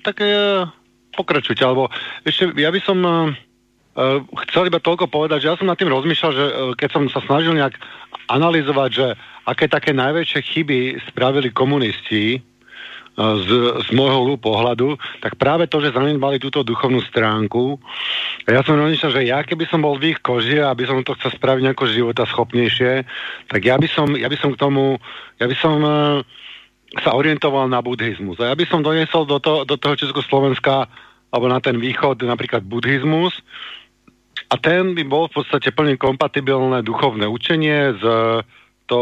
Tak 0.00 0.24
e, 0.24 0.64
pokračujte, 1.12 1.60
alebo 1.60 1.92
ešte 2.24 2.56
ja 2.56 2.72
by 2.72 2.80
som 2.80 3.04
e, 3.04 3.12
chcel 4.48 4.72
iba 4.72 4.80
toľko 4.80 5.12
povedať, 5.12 5.44
že 5.44 5.48
ja 5.52 5.58
som 5.60 5.68
nad 5.68 5.76
tým 5.76 5.92
rozmýšľal, 5.92 6.32
že 6.32 6.44
e, 6.48 6.52
keď 6.80 6.88
som 6.88 7.04
sa 7.12 7.20
snažil 7.20 7.52
nejak 7.52 7.76
analyzovať, 8.32 8.90
že 8.96 9.06
aké 9.44 9.68
také 9.68 9.92
najväčšie 9.92 10.40
chyby 10.40 10.80
spravili 11.12 11.52
komunisti, 11.52 12.40
z, 13.18 13.50
z 13.82 13.88
môjho 13.98 14.38
pohľadu, 14.38 14.94
tak 15.18 15.34
práve 15.42 15.66
to, 15.66 15.82
že 15.82 15.90
zanedbali 15.90 16.38
túto 16.38 16.62
duchovnú 16.62 17.02
stránku, 17.02 17.74
ja 18.46 18.62
som 18.62 18.78
rozmýšľal, 18.78 19.10
že 19.10 19.26
ja 19.26 19.42
keby 19.42 19.66
som 19.66 19.82
bol 19.82 19.98
v 19.98 20.14
ich 20.14 20.22
koži 20.22 20.62
a 20.62 20.70
aby 20.70 20.86
som 20.86 21.02
to 21.02 21.18
chcel 21.18 21.34
spraviť 21.34 21.66
nejako 21.66 21.90
života 21.90 22.22
schopnejšie, 22.30 23.02
tak 23.50 23.60
ja 23.66 23.74
by 23.74 23.90
som, 23.90 24.14
ja 24.14 24.30
by 24.30 24.38
som 24.38 24.54
k 24.54 24.60
tomu, 24.62 25.02
ja 25.42 25.50
by 25.50 25.56
som 25.58 25.82
uh, 25.82 26.22
sa 27.04 27.12
orientoval 27.12 27.68
na 27.68 27.84
buddhizmus. 27.84 28.40
A 28.40 28.52
ja 28.52 28.54
by 28.56 28.64
som 28.64 28.80
doniesol 28.80 29.28
do, 29.28 29.36
to, 29.42 29.68
do 29.68 29.76
toho 29.76 29.94
Československa 29.96 30.88
alebo 31.28 31.46
na 31.52 31.60
ten 31.60 31.76
východ 31.76 32.24
napríklad 32.24 32.64
buddhizmus 32.64 33.36
a 34.48 34.56
ten 34.56 34.96
by 34.96 35.04
bol 35.04 35.28
v 35.28 35.44
podstate 35.44 35.68
plne 35.76 36.00
kompatibilné 36.00 36.80
duchovné 36.80 37.28
učenie 37.28 37.92
s 38.00 38.02
to, 38.88 39.00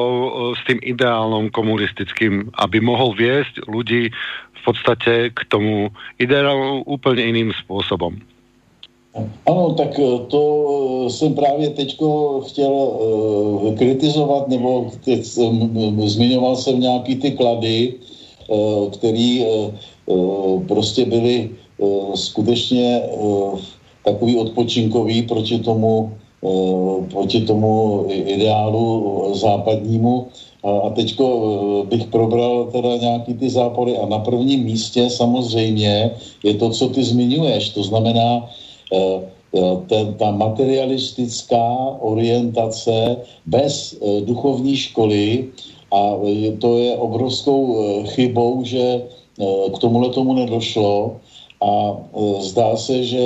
s 0.59 0.61
tým 0.67 0.83
ideálnom 0.83 1.49
komunistickým, 1.55 2.51
aby 2.59 2.83
mohol 2.83 3.15
viesť 3.15 3.71
ľudí 3.71 4.11
v 4.11 4.61
podstate 4.67 5.31
k 5.31 5.41
tomu 5.47 5.95
ideálnu 6.19 6.83
úplne 6.91 7.23
iným 7.23 7.55
spôsobom. 7.55 8.19
Ano, 9.47 9.75
tak 9.75 9.99
e, 9.99 10.19
to 10.29 10.43
e, 11.07 11.11
jsem 11.11 11.35
právě 11.35 11.71
teď 11.71 11.99
chtěl 12.47 12.75
kritizovat, 13.79 14.49
nebo 14.49 14.91
teď 15.05 15.25
zmiňoval 16.05 16.57
jsem 16.57 16.81
nějaký 16.81 17.17
ty 17.17 17.31
klady, 17.31 17.95
který 18.93 19.45
prostě 20.69 21.05
byly 21.05 21.51
skutečně 22.15 23.03
takový 24.05 24.37
odpočinkový 24.37 25.23
proti 25.23 25.59
tomu 25.59 26.13
Eh, 26.47 27.03
proti 27.11 27.41
tomu 27.49 28.05
ideálu 28.09 28.85
západnímu. 29.35 30.27
A 30.65 30.93
eh, 30.93 31.87
bych 31.87 32.05
probral 32.07 32.69
teda 32.73 32.97
nějaký 32.97 33.35
ty 33.35 33.51
zápory 33.51 33.99
a 33.99 34.07
na 34.07 34.19
prvním 34.19 34.65
místě 34.65 35.11
samozřejmě 35.11 36.11
je 36.45 36.55
to, 36.55 36.71
co 36.71 36.89
ty 36.89 37.05
zmiňuješ. 37.05 37.71
To 37.71 37.83
znamená 37.83 38.45
eh, 38.45 38.56
ta 40.19 40.31
materialistická 40.31 41.65
orientace 42.01 43.17
bez 43.47 43.99
duchovní 44.25 44.77
školy 44.77 45.49
a 45.93 46.15
to 46.59 46.79
je 46.79 46.97
obrovskou 46.97 47.85
chybou, 48.05 48.65
že 48.65 49.03
k 49.75 49.79
tomuhle 49.79 50.11
tomu 50.11 50.35
nedošlo 50.35 51.17
a 51.63 51.73
e, 51.93 52.43
zdá 52.43 52.77
se, 52.77 53.05
že 53.05 53.25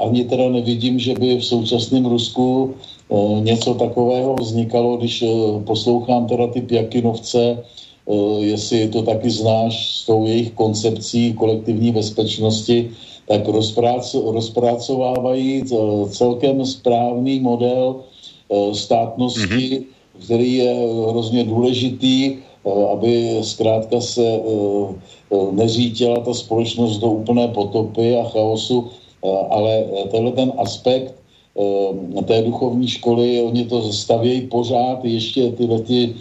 ani 0.00 0.24
teda 0.24 0.48
nevidím, 0.48 0.98
že 0.98 1.14
by 1.14 1.36
v 1.36 1.44
současném 1.44 2.06
Rusku 2.06 2.74
e, 2.74 3.40
něco 3.40 3.74
takového 3.74 4.34
vznikalo, 4.34 4.96
když 4.96 5.22
e, 5.22 5.26
poslouchám 5.66 6.26
teda 6.26 6.46
ty 6.46 6.60
Pjakinovce, 6.60 7.64
jestli 8.38 8.88
to 8.88 9.02
taky 9.02 9.30
znáš 9.30 9.98
s 9.98 10.06
tou 10.06 10.26
jejich 10.26 10.50
koncepcí 10.54 11.34
kolektivní 11.34 11.90
bezpečnosti, 11.90 12.90
tak 13.28 13.42
rozpracovávají 14.14 15.64
celkem 16.10 16.66
správný 16.66 17.40
model 17.40 17.96
státnosti, 18.72 19.40
mm-hmm. 19.40 19.84
který 20.24 20.54
je 20.54 20.74
hrozně 21.10 21.44
důležitý 21.44 22.36
Eh, 22.66 22.84
aby 22.92 23.38
zkrátka 23.42 24.00
se 24.00 24.26
eh, 24.26 24.94
eh, 25.32 25.52
neřítila 25.52 26.20
ta 26.20 26.34
společnost 26.34 26.98
do 26.98 27.10
úplné 27.10 27.48
potopy 27.48 28.16
a 28.16 28.28
chaosu, 28.28 28.90
ale 29.50 29.84
tenhle 30.10 30.32
ten 30.32 30.52
aspekt 30.58 31.14
té 32.24 32.42
duchovní 32.42 32.88
školy, 32.88 33.42
oni 33.42 33.64
to 33.64 33.92
stavějí 33.92 34.40
pořád, 34.40 35.04
ještě 35.04 35.50
tyhle 35.50 35.80
ty 35.80 36.14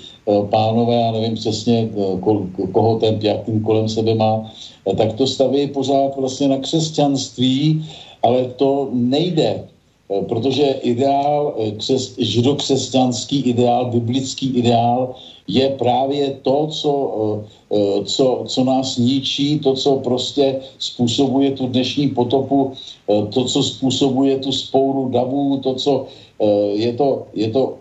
pánové, 0.50 0.96
já 0.96 1.12
nevím 1.12 1.36
přesně, 1.36 1.90
koho 2.72 2.96
ten 2.96 3.20
pětým 3.20 3.60
kolem 3.60 3.90
sebe 3.90 4.16
má, 4.16 4.52
tak 4.98 5.14
to 5.14 5.28
stavějí 5.28 5.68
pořád 5.68 6.16
vlastně 6.16 6.48
na 6.48 6.58
křesťanství, 6.58 7.86
ale 8.24 8.46
to 8.46 8.90
nejde, 8.92 9.64
protože 10.08 10.64
ideál, 10.82 11.56
křes, 11.78 12.16
židokřesťanský 12.18 13.42
ideál, 13.42 13.86
biblický 13.86 14.58
ideál 14.58 15.16
je 15.48 15.70
právě 15.70 16.40
to, 16.42 16.68
co, 16.68 16.92
eh, 17.18 17.78
eh, 17.78 18.06
co, 18.06 18.44
co 18.48 18.64
nás 18.64 18.98
ničí, 18.98 19.60
to, 19.60 19.74
co 19.74 19.96
prostě 19.96 20.60
způsobuje 20.80 21.52
tu 21.52 21.68
dnešní 21.68 22.08
potopu, 22.10 22.72
eh, 23.10 23.26
to, 23.34 23.46
co 23.46 23.64
způsobuje 23.64 24.38
tu 24.40 24.52
spouru 24.52 25.10
davů, 25.10 25.58
to, 25.64 25.76
co 25.76 26.06
je 26.76 26.94
to, 26.94 27.32
je 27.32 27.48
to, 27.48 27.80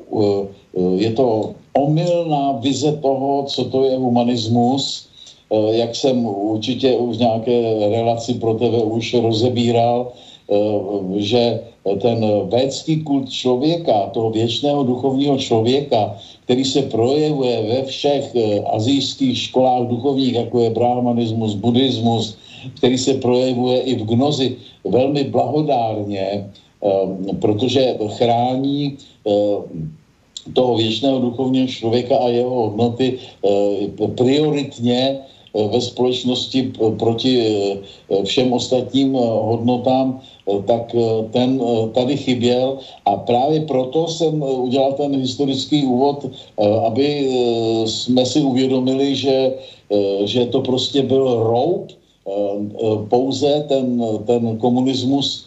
je 0.94 1.10
to 1.10 1.54
omylná 1.74 2.62
vize 2.62 2.86
toho, 3.02 3.50
co 3.50 3.64
to 3.66 3.84
je 3.84 3.98
humanismus, 3.98 5.10
jak 5.50 5.90
jsem 5.96 6.22
určitě 6.22 6.94
v 6.94 7.18
nějaké 7.18 7.58
relaci 7.90 8.38
pro 8.38 8.54
tebe 8.54 8.78
už 8.78 9.14
rozebíral, 9.14 10.14
že 11.18 11.66
ten 11.84 12.24
védský 12.48 13.04
kult 13.04 13.28
člověka, 13.28 14.06
toho 14.16 14.30
věčného 14.30 14.84
duchovního 14.84 15.36
člověka, 15.36 16.16
který 16.44 16.64
se 16.64 16.82
projevuje 16.82 17.62
ve 17.62 17.82
všech 17.84 18.34
eh, 18.34 18.60
azijských 18.72 19.38
školách 19.38 19.88
duchovních, 19.88 20.34
jako 20.34 20.60
je 20.60 20.70
brahmanismus, 20.70 21.54
buddhismus, 21.54 22.36
který 22.76 22.98
se 22.98 23.14
projevuje 23.14 23.80
i 23.80 23.94
v 23.94 24.04
gnozi 24.04 24.56
velmi 24.84 25.24
blahodárně, 25.24 26.24
eh, 26.24 27.34
protože 27.40 27.96
chrání 28.16 28.96
eh, 29.28 29.32
toho 30.52 30.76
věčného 30.76 31.18
duchovního 31.20 31.68
člověka 31.68 32.16
a 32.16 32.28
jeho 32.28 32.68
hodnoty 32.68 33.16
prioritně 34.16 35.16
ve 35.54 35.80
společnosti 35.80 36.72
proti 36.98 37.38
všem 38.24 38.52
ostatním 38.52 39.14
hodnotám 39.14 40.20
Eh, 40.44 40.60
tak 40.68 40.92
eh, 40.94 41.24
ten 41.32 41.56
eh, 41.56 41.88
tady 41.96 42.16
chyběl. 42.16 42.78
A 43.04 43.16
právě 43.16 43.60
proto 43.60 44.08
jsem 44.08 44.42
udělal 44.42 44.92
ten 44.92 45.16
historický 45.16 45.84
úvod, 45.84 46.26
aby 46.84 47.28
jsme 47.84 48.26
si 48.26 48.40
uvědomili, 48.40 49.16
že, 49.16 49.52
že 50.24 50.46
to 50.46 50.60
prostě 50.60 51.02
byl 51.02 51.42
roub, 51.44 51.92
pouze 53.08 53.64
ten, 53.68 54.02
ten 54.26 54.56
komunismus 54.56 55.46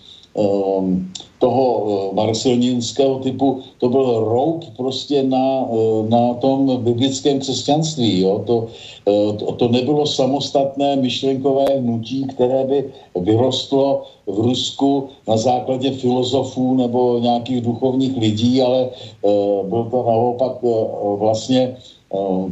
toho 1.40 2.12
marsilninského 2.14 3.20
typu, 3.20 3.62
to 3.78 3.90
byl 3.90 4.20
roub 4.20 4.66
prostě 4.78 5.24
na, 5.24 5.70
na 6.10 6.34
tom 6.34 6.84
biblickém 6.84 7.40
křesťanství. 7.40 8.22
Jo? 8.22 8.44
To, 8.46 8.68
to, 9.38 9.52
to 9.52 9.68
nebylo 9.68 10.06
samostatné 10.06 10.96
myšlenkové 10.96 11.66
hnutí, 11.78 12.28
které 12.28 12.64
by 12.66 12.86
vyrostlo 13.20 14.04
v 14.26 14.40
Rusku 14.40 15.08
na 15.28 15.38
základě 15.38 15.92
filozofů 15.92 16.76
nebo 16.76 17.20
nějakých 17.20 17.62
duchovních 17.62 18.18
lidí, 18.18 18.62
ale 18.62 18.90
byl 19.64 19.84
to 19.92 20.04
naopak 20.08 20.52
vlastně 21.18 21.78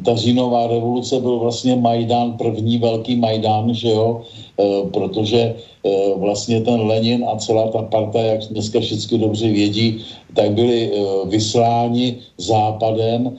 ta 0.05 0.15
říjnová 0.15 0.67
revoluce 0.67 1.19
byl 1.19 1.39
vlastně 1.39 1.75
Majdan, 1.75 2.37
první 2.37 2.77
velký 2.77 3.15
Majdan, 3.15 3.73
že 3.73 3.89
jo, 3.89 4.21
uh, 4.57 4.89
protože 4.89 5.55
uh, 5.83 6.19
vlastně 6.19 6.61
ten 6.61 6.81
Lenin 6.81 7.25
a 7.27 7.35
celá 7.35 7.67
ta 7.71 7.81
parta, 7.81 8.19
jak 8.19 8.41
dneska 8.51 8.79
všichni 8.79 9.17
dobře 9.17 9.47
vědí, 9.49 10.03
tak 10.33 10.51
byli 10.51 10.91
vysláni 11.25 12.17
západem 12.37 13.37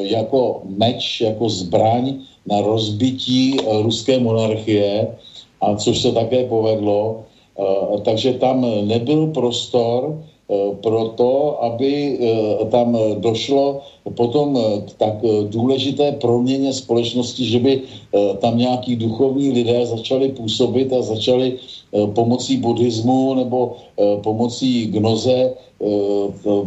jako 0.00 0.60
meč, 0.64 1.20
jako 1.20 1.48
zbraň 1.48 2.14
na 2.46 2.60
rozbití 2.60 3.56
ruské 3.82 4.18
monarchie, 4.18 5.08
a 5.60 5.74
což 5.74 6.02
se 6.02 6.12
také 6.12 6.44
povedlo, 6.44 7.26
Eh, 7.56 7.98
takže 8.04 8.32
tam 8.36 8.60
nebyl 8.84 9.26
prostor 9.32 10.20
eh, 10.50 10.74
pro 10.82 11.04
to, 11.18 11.62
aby 11.64 12.18
eh, 12.18 12.64
tam 12.70 12.98
došlo 13.18 13.80
potom 14.14 14.54
k 14.86 14.92
tak 14.98 15.14
důležité 15.50 16.12
proměně 16.12 16.72
společnosti, 16.72 17.44
že 17.44 17.58
by 17.58 17.72
tam 18.38 18.58
nějaký 18.58 18.96
duchovní 18.96 19.50
lidé 19.50 19.86
začali 19.86 20.28
působit 20.28 20.92
a 20.92 21.02
začali 21.02 21.58
pomocí 22.14 22.56
buddhismu 22.56 23.34
nebo 23.34 23.76
pomocí 24.22 24.86
gnoze 24.86 25.52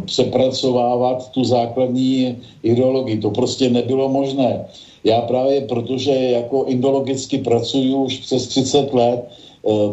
přepracovávat 0.04 1.32
tu 1.32 1.44
základní 1.44 2.36
ideologii. 2.62 3.18
To 3.24 3.30
prostě 3.30 3.70
nebylo 3.72 4.08
možné. 4.08 4.68
Já 5.04 5.20
právě, 5.20 5.60
protože 5.60 6.12
jako 6.12 6.64
indologicky 6.68 7.38
pracuju 7.38 8.04
už 8.04 8.18
přes 8.18 8.46
30 8.46 8.92
let, 8.92 9.20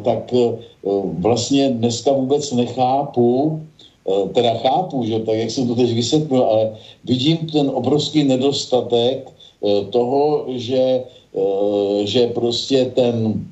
tak 0.03 0.33
Eh, 0.87 1.01
vlastně 1.19 1.69
dneska 1.69 2.11
vůbec 2.11 2.51
nechápu, 2.51 3.59
eh, 3.61 3.66
teda 4.07 4.53
chápu, 4.63 5.03
že 5.03 5.19
tak, 5.19 5.35
jak 5.35 5.51
jsem 5.51 5.67
to 5.67 5.75
teď 5.75 5.93
vysvětlil, 5.93 6.43
ale 6.43 6.77
vidím 7.03 7.37
ten 7.37 7.71
obrovský 7.73 8.23
nedostatek 8.23 9.27
eh, 9.27 9.83
toho, 9.91 10.45
že, 10.55 11.03
že 12.03 12.27
prostě 12.27 12.85
ten 12.95 13.45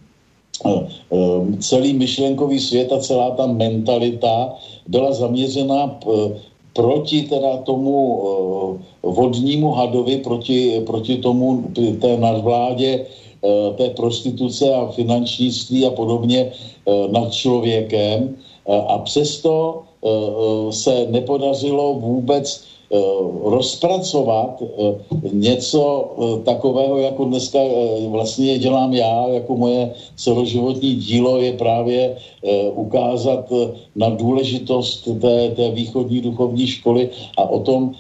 celý 1.60 1.94
myšlenkový 1.94 2.60
svět 2.60 2.92
a 2.92 3.00
celá 3.00 3.32
ta 3.32 3.46
mentalita 3.46 4.58
byla 4.88 5.14
zaměřena 5.14 6.00
proti 6.74 7.30
teda 7.30 7.58
tomu 7.58 8.00
vodnímu 9.04 9.72
hadovi, 9.72 10.18
proti, 10.18 10.82
proti 10.86 11.18
tomu 11.18 11.70
té 12.02 12.18
nadvládě 12.18 13.06
té 13.78 13.90
prostituce 13.90 14.74
a 14.74 14.90
finančnictví 14.90 15.86
a 15.86 15.92
podobně 15.92 16.52
nad 17.12 17.32
člověkem. 17.32 18.34
A 18.66 18.98
přesto 18.98 19.85
se 20.72 21.08
nepodařilo 21.10 21.94
vůbec 21.94 22.66
Eh, 22.86 23.50
rozpracovat 23.50 24.62
eh, 24.62 24.94
něco 25.34 25.82
eh, 25.82 26.44
takového, 26.46 26.98
jako 26.98 27.26
dneska 27.26 27.60
vlastně 28.08 28.60
dělám 28.60 28.94
já, 28.94 29.28
jako 29.28 29.56
moje 29.58 29.94
celoživotní 30.16 30.96
dílo 30.96 31.42
je 31.42 31.54
právě 31.54 32.18
ukázat 32.76 33.50
na 33.96 34.10
důležitost 34.10 35.08
té, 35.22 35.50
té 35.50 35.70
východní 35.70 36.22
duchovní 36.22 36.68
školy 36.68 37.10
a 37.38 37.50
o 37.50 37.60
tom, 37.60 37.92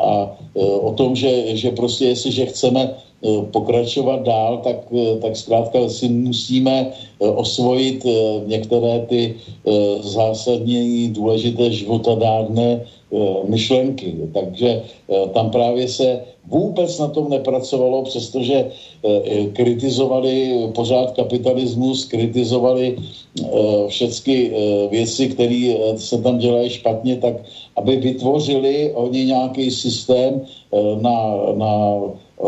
a 0.00 0.36
o 0.80 0.92
tom 0.92 1.16
že, 1.16 1.56
že 1.56 1.70
prostě 1.70 2.04
jestliže 2.04 2.46
chceme 2.46 2.94
pokračovat 3.50 4.22
dál, 4.22 4.58
tak, 4.64 4.76
tak 5.20 5.36
zkrátka 5.36 5.88
si 5.88 6.08
musíme 6.08 6.92
osvojit 7.18 8.06
některé 8.46 9.04
ty 9.08 9.34
zásadní 10.00 11.08
důležité 11.08 11.72
životadárné 11.72 12.80
Eh, 13.10 13.42
myšlenky. 13.50 14.30
Takže 14.30 14.68
eh, 14.70 15.26
tam 15.34 15.50
právě 15.50 15.88
se 15.88 16.22
vůbec 16.46 16.98
na 16.98 17.10
tom 17.10 17.26
nepracovalo, 17.26 18.06
přestože 18.06 18.70
eh, 18.70 19.46
kritizovali 19.50 20.54
pořád 20.74 21.10
kapitalismus, 21.18 22.06
kritizovali 22.06 22.96
všechny 23.86 24.50
věci, 24.90 25.28
které 25.28 25.74
se 25.96 26.22
tam 26.22 26.38
dělají 26.38 26.70
špatně, 26.70 27.16
tak 27.16 27.34
aby 27.76 27.96
vytvořili 27.96 28.94
oni 28.94 29.24
nějaký 29.24 29.70
systém 29.70 30.42
na, 31.00 31.16
na 31.54 31.72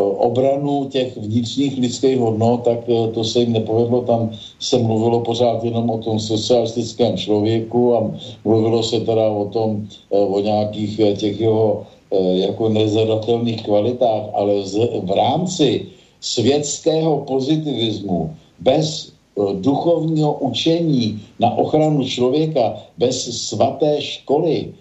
obranu 0.00 0.88
těch 0.88 1.16
vnitřních 1.16 1.78
lidských 1.78 2.18
hodnot, 2.18 2.64
tak 2.64 2.78
to 3.14 3.24
se 3.24 3.40
jim 3.40 3.52
nepovedlo. 3.52 4.00
Tam 4.02 4.32
se 4.60 4.78
mluvilo 4.78 5.20
pořád 5.20 5.64
jenom 5.64 5.90
o 5.90 5.98
tom 5.98 6.20
socialistickém 6.20 7.16
člověku 7.16 7.94
a 7.94 8.10
mluvilo 8.44 8.82
se 8.82 9.00
teda 9.00 9.30
o 9.30 9.44
tom, 9.44 9.86
o 10.10 10.40
nějakých 10.40 11.00
těch 11.16 11.40
jeho 11.40 11.84
jako 12.32 12.68
nezadatelných 12.68 13.62
kvalitách, 13.62 14.22
ale 14.32 14.64
z, 14.64 14.76
v 15.02 15.10
rámci 15.10 15.86
světského 16.20 17.18
pozitivismu 17.18 18.30
bez 18.60 19.12
duchovního 19.60 20.32
učení 20.32 21.20
na 21.40 21.56
ochranu 21.56 22.04
člověka, 22.04 22.76
bez 22.98 23.48
svaté 23.48 24.00
školy, 24.00 24.72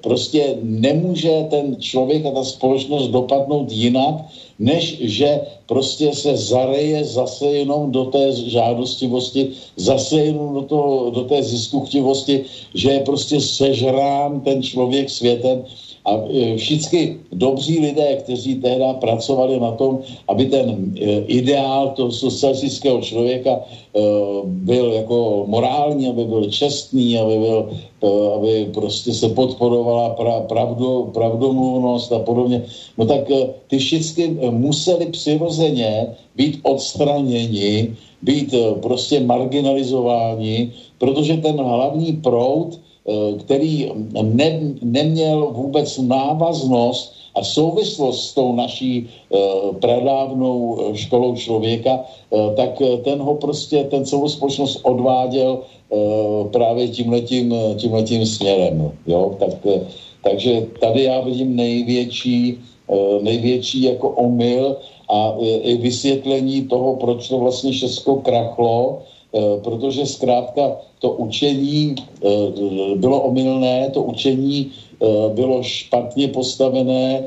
prostě 0.00 0.56
nemůže 0.62 1.46
ten 1.50 1.76
člověk 1.80 2.26
a 2.26 2.30
ta 2.30 2.44
společnost 2.44 3.08
dopadnout 3.08 3.72
jinak, 3.72 4.14
než 4.58 4.96
že 5.00 5.40
prostě 5.66 6.14
se 6.14 6.36
zareje 6.36 7.04
zase 7.04 7.46
jenom 7.46 7.92
do 7.92 8.04
té 8.04 8.32
žádostivosti, 8.32 9.48
zase 9.76 10.20
jenom 10.20 10.54
do, 10.54 10.62
toho, 10.62 11.10
do 11.10 11.24
té 11.24 11.42
ziskuchtivosti, 11.42 12.44
že 12.74 12.90
je 12.90 13.00
prostě 13.00 13.40
sežrán 13.40 14.40
ten 14.40 14.62
člověk 14.62 15.10
světem 15.10 15.64
a 16.04 16.12
e, 16.14 16.56
všichni 16.56 17.16
dobří 17.32 17.80
lidé, 17.80 18.16
kteří 18.16 18.54
tehdy 18.54 18.84
pracovali 19.00 19.60
na 19.60 19.72
tom, 19.72 19.98
aby 20.28 20.46
ten 20.46 20.94
e, 20.96 21.20
ideál 21.26 21.88
toho 21.96 22.12
socialistického 22.12 23.00
člověka 23.00 23.50
e, 23.50 23.60
byl 24.44 24.92
jako 24.92 25.44
morální, 25.46 26.08
aby 26.08 26.24
byl 26.24 26.44
čestný, 26.50 27.18
aby, 27.18 27.36
byl, 27.38 27.70
aby 28.34 28.70
prostě 28.74 29.14
se 29.14 29.28
podporovala 29.28 30.08
pra, 30.08 30.40
pravdu, 30.40 31.10
pravdomluvnost 31.14 32.12
a 32.12 32.18
podobně, 32.18 32.62
no 32.98 33.04
tak 33.04 33.30
ty 33.66 33.78
všichni 33.78 34.36
museli 34.50 35.06
přirozeně 35.06 36.06
být 36.36 36.60
odstraněni, 36.62 37.96
být 38.22 38.54
prostě 38.82 39.20
marginalizováni, 39.20 40.72
protože 40.98 41.36
ten 41.36 41.56
hlavní 41.56 42.12
proud 42.12 42.78
který 43.38 43.92
ne, 44.22 44.60
neměl 44.82 45.50
vůbec 45.56 45.98
návaznost 45.98 47.14
a 47.34 47.42
souvislost 47.42 48.30
s 48.30 48.34
tou 48.34 48.54
naší 48.54 49.08
uh, 49.28 49.76
pradávnou 49.76 50.78
eh, 50.80 50.96
školou 50.96 51.36
člověka, 51.36 52.04
tak 52.56 52.82
ten 53.04 53.18
ho 53.18 53.34
prostě, 53.34 53.84
ten 53.84 54.04
celou 54.04 54.28
společnost 54.28 54.80
odváděl 54.82 55.60
právě 56.52 56.88
tímhletím, 56.88 57.54
tímhletím 57.76 58.26
směrem. 58.26 58.92
Jo? 59.06 59.36
Tak, 59.38 59.56
takže 60.22 60.66
tady 60.80 61.02
já 61.02 61.20
vidím 61.20 61.56
největší, 61.56 62.58
největší 63.20 63.82
jako 63.82 64.08
omyl 64.08 64.76
a 65.08 65.34
i 65.62 65.76
vysvětlení 65.76 66.62
toho, 66.68 66.96
proč 66.96 67.28
to 67.28 67.38
vlastně 67.38 67.72
všechno 67.72 68.16
krachlo, 68.16 68.98
Eh, 68.98 69.17
protože 69.64 70.06
zkrátka 70.06 70.76
to 70.98 71.10
učení 71.10 71.94
eh, 72.00 72.28
bylo 72.96 73.20
omylné, 73.20 73.90
to 73.92 74.02
učení 74.02 74.72
eh, 74.72 75.06
bylo 75.28 75.62
špatně 75.62 76.28
postavené, 76.28 77.24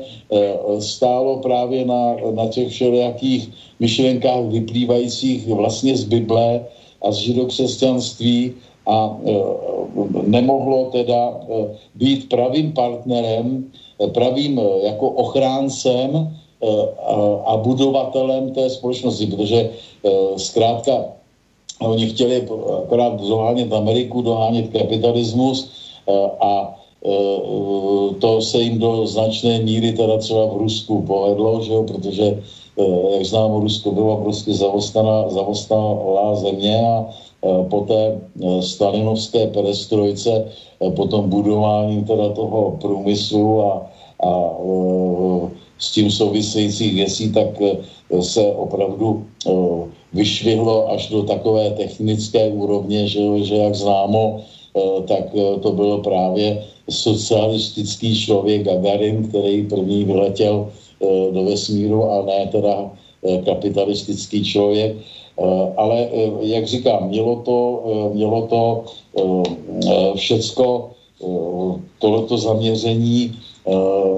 stálo 0.78 1.38
právě 1.38 1.84
na, 1.84 2.16
na 2.34 2.46
těch 2.46 2.68
všelijakých 2.68 3.50
myšlenkách 3.80 4.44
vyplývajících 4.44 5.46
vlastně 5.46 5.96
z 5.96 6.04
Bible 6.04 6.64
a 7.02 7.12
z 7.12 7.16
židokřesťanství 7.16 8.52
a 8.86 9.16
nemohlo 10.22 10.84
teda 10.92 11.40
být 11.94 12.28
pravým 12.28 12.72
partnerem, 12.72 13.64
pravým 14.12 14.60
jako 14.82 15.08
ochráncem 15.08 16.36
a 17.44 17.56
budovatelem 17.56 18.50
té 18.50 18.70
společnosti, 18.70 19.26
protože 19.26 19.70
zkrátka 20.36 21.21
Oni 21.86 22.06
chtěli 22.06 22.46
akorát 22.84 23.20
dohánět 23.20 23.72
Ameriku, 23.72 24.22
dohánět 24.22 24.68
kapitalismus 24.72 25.70
eh, 26.08 26.12
a 26.40 26.78
eh, 27.06 28.14
to 28.18 28.40
se 28.40 28.62
jim 28.62 28.78
do 28.78 29.06
značné 29.06 29.58
míry 29.58 29.92
teda 29.92 30.18
třeba 30.18 30.46
v 30.46 30.56
Rusku 30.56 31.02
povedlo, 31.02 31.62
že 31.62 31.72
jo, 31.72 31.82
protože 31.82 32.24
eh, 32.78 33.12
jak 33.12 33.24
znám, 33.24 33.60
Rusko 33.60 33.92
bylo 33.92 34.16
prostě 34.16 34.54
zavostalá, 34.54 35.30
zavostalá 35.30 36.34
země 36.34 36.86
a 36.86 37.06
po 37.68 37.80
té 37.80 38.18
stalinovské 38.60 39.46
perestrojce, 39.46 40.46
po 40.94 41.04
tom 41.06 41.28
budování 41.28 42.04
teda 42.04 42.28
toho 42.30 42.78
průmyslu 42.80 43.62
a, 43.62 43.82
a 44.22 44.30
s 45.82 45.90
tím 45.90 46.10
souvisejících 46.10 46.94
věcí, 46.94 47.32
tak 47.34 47.58
se 48.22 48.42
opravdu 48.54 49.26
vyšvihlo 50.12 50.92
až 50.92 51.08
do 51.08 51.22
takové 51.22 51.70
technické 51.70 52.48
úrovně, 52.48 53.08
že, 53.08 53.20
že 53.42 53.56
jak 53.56 53.74
známo, 53.74 54.40
eh, 54.40 55.02
tak 55.08 55.24
eh, 55.34 55.60
to 55.60 55.72
bylo 55.72 55.98
právě 55.98 56.64
socialistický 56.90 58.12
člověk 58.12 58.62
Gagarin, 58.62 59.28
který 59.28 59.66
první 59.66 60.04
vyletěl 60.04 60.68
eh, 60.68 61.06
do 61.32 61.44
vesmíru 61.44 62.04
a 62.04 62.24
ne 62.24 62.48
teda 62.52 62.90
kapitalistický 63.44 64.42
člověk. 64.44 64.98
Ale 65.76 66.08
jak 66.42 66.66
říkám, 66.66 67.08
mělo 67.08 67.46
to, 67.46 67.58
mělo 68.12 68.46
to 68.50 68.62
všecko 70.18 70.90
tohleto 71.98 72.38
zaměření 72.38 73.30
Eh, 73.30 73.51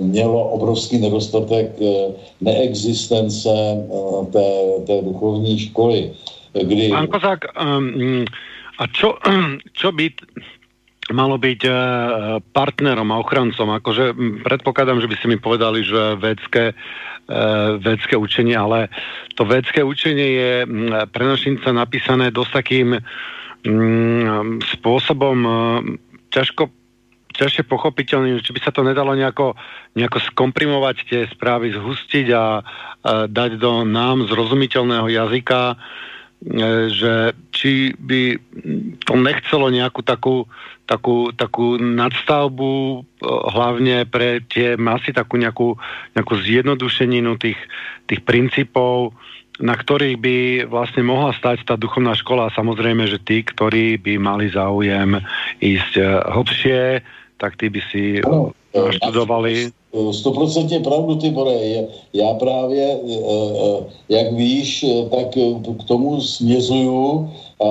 mělo 0.01 0.49
obrovský 0.49 0.99
nedostatek 0.99 1.67
eh, 1.81 2.13
neexistence 2.41 3.49
eh, 3.49 4.27
té, 4.33 4.49
té 4.87 5.03
duchovní 5.03 5.59
školy. 5.59 6.11
Kdy... 6.63 6.89
Pán 6.89 7.07
Kozák, 7.07 7.41
um, 7.59 8.25
a 8.79 8.87
čo, 8.87 9.19
čo 9.79 9.91
by 9.91 10.07
malo 11.11 11.35
byť 11.35 11.67
partnerom 12.55 13.11
a 13.13 13.21
ochrancom? 13.21 13.75
Akože 13.75 14.15
predpokladám, 14.47 15.03
že 15.03 15.11
by 15.11 15.15
ste 15.19 15.29
mi 15.35 15.39
povedali, 15.43 15.85
že 15.85 16.17
védske, 16.17 16.73
védske 17.83 18.17
učenie, 18.17 18.57
ale 18.57 18.89
to 19.35 19.45
védske 19.45 19.85
učenie 19.85 20.29
je 20.33 20.53
pre 21.13 21.25
našinca 21.27 21.77
napísané 21.77 22.33
dosť 22.33 22.51
takým 22.57 23.03
spôsobom 24.79 25.39
ťažko 26.33 26.73
ťažšie 27.35 27.67
pochopiteľný, 27.67 28.39
či 28.39 28.55
by 28.55 28.61
sa 28.63 28.71
to 28.71 28.87
nedalo 28.87 29.13
nejako, 29.19 29.59
nejako 29.99 30.19
skomprimovať 30.33 30.97
tie 31.05 31.21
správy, 31.27 31.75
zhustiť 31.75 32.27
a, 32.31 32.39
a 32.39 32.45
dať 33.27 33.59
do 33.59 33.83
nám 33.83 34.31
zrozumiteľného 34.31 35.11
jazyka, 35.11 35.75
e, 35.75 35.77
že 36.95 37.35
či 37.51 37.93
by 37.99 38.39
to 39.03 39.15
nechcelo 39.19 39.67
nejakú 39.69 40.07
takú, 40.07 40.47
takú, 40.87 41.35
takú 41.35 41.75
nadstavbu 41.77 42.73
e, 42.73 42.99
hlavne 43.27 44.07
pre 44.07 44.39
tie 44.47 44.79
masy, 44.79 45.11
takú 45.11 45.35
nejakú, 45.35 45.75
nejakú 46.15 46.35
zjednodušeninu 46.39 47.35
tých, 47.43 47.59
tých 48.07 48.23
princípov, 48.23 49.13
na 49.63 49.79
ktorých 49.79 50.19
by 50.19 50.37
vlastne 50.67 51.07
mohla 51.07 51.31
stať 51.31 51.63
tá 51.63 51.75
duchovná 51.79 52.19
škola. 52.19 52.51
Samozrejme, 52.59 53.07
že 53.07 53.23
tí, 53.23 53.47
ktorí 53.47 54.03
by 54.03 54.19
mali 54.19 54.51
záujem 54.51 55.23
ísť 55.63 55.93
e, 55.99 56.03
hlbšie, 56.31 56.81
tak 57.45 57.61
ty 57.61 57.69
by 57.69 57.81
si 57.93 58.25
no, 58.25 58.57
študovali. 58.73 59.69
stoprocentně 60.13 60.81
pravdu, 60.81 61.21
Tibore. 61.21 61.85
Já 62.13 62.35
právě, 62.35 62.99
jak 64.09 64.33
víš, 64.33 64.85
tak 65.11 65.37
k 65.79 65.85
tomu 65.85 66.21
směřuju 66.21 67.31
a 67.61 67.67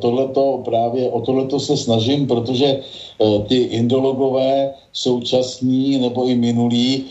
tohleto 0.00 0.64
právě 0.64 1.12
o 1.12 1.20
tohleto 1.20 1.60
se 1.60 1.76
snažím, 1.76 2.26
protože 2.26 2.80
ty 3.48 3.56
indologové 3.56 4.72
současní 4.92 5.98
nebo 5.98 6.24
i 6.26 6.34
minulí, 6.34 7.04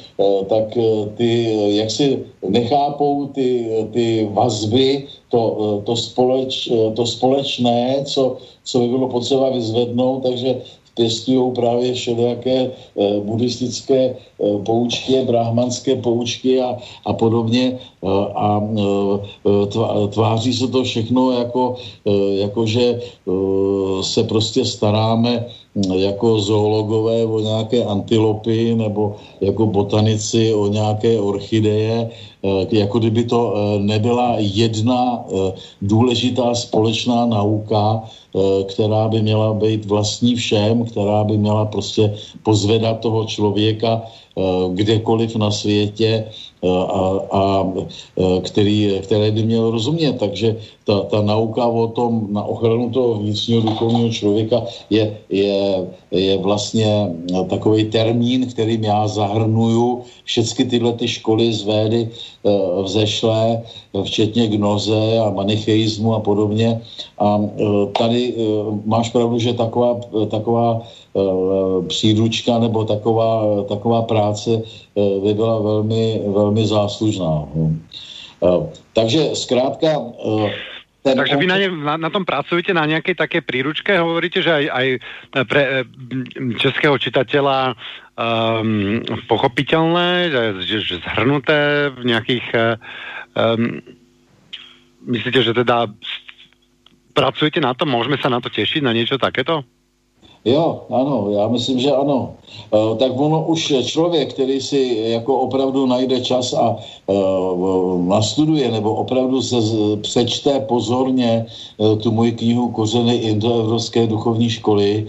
tak 0.50 0.74
ty 1.16 1.30
jak 1.78 1.92
si 1.92 2.26
nechápou 2.50 3.28
ty, 3.28 3.70
ty 3.94 4.28
vazby, 4.34 5.08
to, 5.30 5.40
to, 5.86 5.96
společ, 5.96 6.72
to 6.96 7.06
společné, 7.06 8.04
co, 8.06 8.38
co 8.64 8.80
by 8.80 8.88
bylo 8.88 9.08
potřeba 9.08 9.50
vyzvednout, 9.50 10.24
takže 10.24 10.56
pěstují 10.98 11.54
právě 11.56 11.94
všelijaké 11.94 12.58
e, 12.58 12.72
buddhistické 13.22 14.02
e, 14.04 14.16
poučky, 14.66 15.22
brahmanské 15.26 15.96
poučky 15.96 16.62
a, 16.62 16.78
a 17.06 17.14
podobně. 17.14 17.78
E, 17.78 18.10
a 18.34 18.62
tváří 20.10 20.54
se 20.54 20.68
to 20.68 20.84
všechno 20.84 21.32
jako, 21.32 21.76
jako 22.36 22.66
že 22.66 23.02
se 24.02 24.24
prostě 24.24 24.66
staráme 24.66 25.46
jako 25.96 26.40
zoologové 26.40 27.26
o 27.26 27.40
nějaké 27.40 27.84
antilopy 27.84 28.76
nebo 28.76 29.16
jako 29.42 29.66
botanici 29.66 30.54
o 30.54 30.68
nějaké 30.68 31.20
orchideje, 31.20 32.10
jako 32.72 33.00
kdyby 33.00 33.24
to 33.24 33.54
nebyla 33.78 34.36
jedna 34.38 35.26
důležitá 35.82 36.56
společná 36.56 37.26
nauka, 37.26 38.04
Eh, 38.38 38.64
která 38.64 39.08
by 39.08 39.22
měla 39.22 39.54
být 39.54 39.86
vlastní 39.86 40.36
všem, 40.36 40.86
která 40.86 41.24
by 41.24 41.38
měla 41.38 41.66
prostě 41.66 42.14
pozvedat 42.44 43.00
toho 43.00 43.26
člověka 43.26 44.02
eh, 44.04 44.42
kdekoliv 44.74 45.36
na 45.36 45.52
světě 45.52 46.28
eh, 46.28 46.32
a, 46.64 47.02
a 47.32 47.44
který, 48.42 49.00
které 49.04 49.32
by 49.32 49.44
měl 49.44 49.72
rozumět. 49.72 50.14
Takže 50.20 50.56
ta, 50.84 51.00
ta 51.02 51.22
nauka 51.22 51.68
o 51.68 51.88
tom, 51.88 52.28
na 52.34 52.44
ochranu 52.44 52.90
toho 52.90 53.14
vnitřního 53.14 53.62
duchovního 53.62 54.10
člověka 54.10 54.64
je, 54.90 55.18
je, 55.30 55.88
je 56.12 56.38
vlastně 56.38 57.14
takový 57.50 57.86
termín, 57.86 58.48
kterým 58.48 58.84
já 58.84 59.08
zahrnuju 59.08 60.02
všechny 60.24 60.66
tyhle 60.66 60.94
ty 60.94 61.08
školy 61.08 61.54
z 61.54 61.64
védy 61.64 62.10
vzešlé, 62.84 63.62
včetně 64.04 64.48
gnoze 64.48 65.20
a 65.20 65.30
manicheismu 65.30 66.16
a 66.16 66.20
podobně. 66.20 66.82
A 67.20 67.42
tady 67.98 68.28
Eh, 68.38 68.82
máš 68.86 69.10
pravdu, 69.10 69.40
že 69.40 69.54
taková, 69.54 70.00
taková 70.30 70.82
příručka 71.88 72.60
nebo 72.60 72.86
taková, 72.86 73.64
taková 73.70 74.02
práce 74.02 74.50
eh, 74.62 75.20
by 75.24 75.34
byla 75.34 75.62
velmi, 75.62 76.22
velmi 76.28 76.68
záslužná. 76.68 77.44
Takže 78.94 79.34
zkrátka 79.34 79.88
ten 81.08 81.18
Takže 81.18 81.40
vy 81.40 81.48
na, 81.48 81.58
ne, 81.58 81.68
na, 81.72 81.96
na 81.98 82.10
tom 82.10 82.26
pracujete 82.26 82.74
na 82.74 82.86
nějaké 82.86 83.16
také 83.16 83.42
príručke? 83.42 83.96
Hovoríte, 83.96 84.44
že 84.44 84.52
aj, 84.52 84.66
aj 84.70 84.88
pre 85.48 85.88
českého 86.60 87.00
čitateľa 87.00 87.80
um, 88.20 89.00
pochopiteľné, 89.32 90.30
že, 90.30 90.44
že, 90.68 90.78
že 90.84 90.96
zhrnuté 91.08 91.90
v 91.96 92.04
nejakých... 92.12 92.46
Um, 93.40 93.80
myslíte, 95.08 95.40
že 95.48 95.56
teda 95.56 95.88
pracujete 97.16 97.64
na 97.64 97.72
tom? 97.72 97.88
Môžeme 97.88 98.20
sa 98.20 98.28
na 98.28 98.44
to 98.44 98.52
tešiť, 98.52 98.84
na 98.84 98.92
niečo 98.92 99.16
takéto? 99.16 99.64
Jo, 100.48 100.88
ano, 100.90 101.28
já 101.30 101.48
myslím, 101.48 101.80
že 101.80 101.92
ano. 101.92 102.34
E, 102.72 102.96
tak 102.96 103.20
ono 103.20 103.46
už 103.46 103.74
člověk, 103.84 104.34
který 104.34 104.62
si 104.62 105.04
jako 105.20 105.40
opravdu 105.40 105.86
najde 105.86 106.22
čas 106.22 106.54
a 106.54 106.76
e, 106.76 107.14
nastuduje 108.08 108.72
nebo 108.72 108.96
opravdu 108.96 109.42
se 109.42 109.56
přečte 110.02 110.60
pozorně 110.60 111.46
e, 111.46 111.96
tu 111.96 112.12
moji 112.12 112.32
knihu 112.32 112.72
Kořeny 112.72 113.16
indoevropské 113.16 114.08
duchovní 114.08 114.50
školy, 114.50 115.08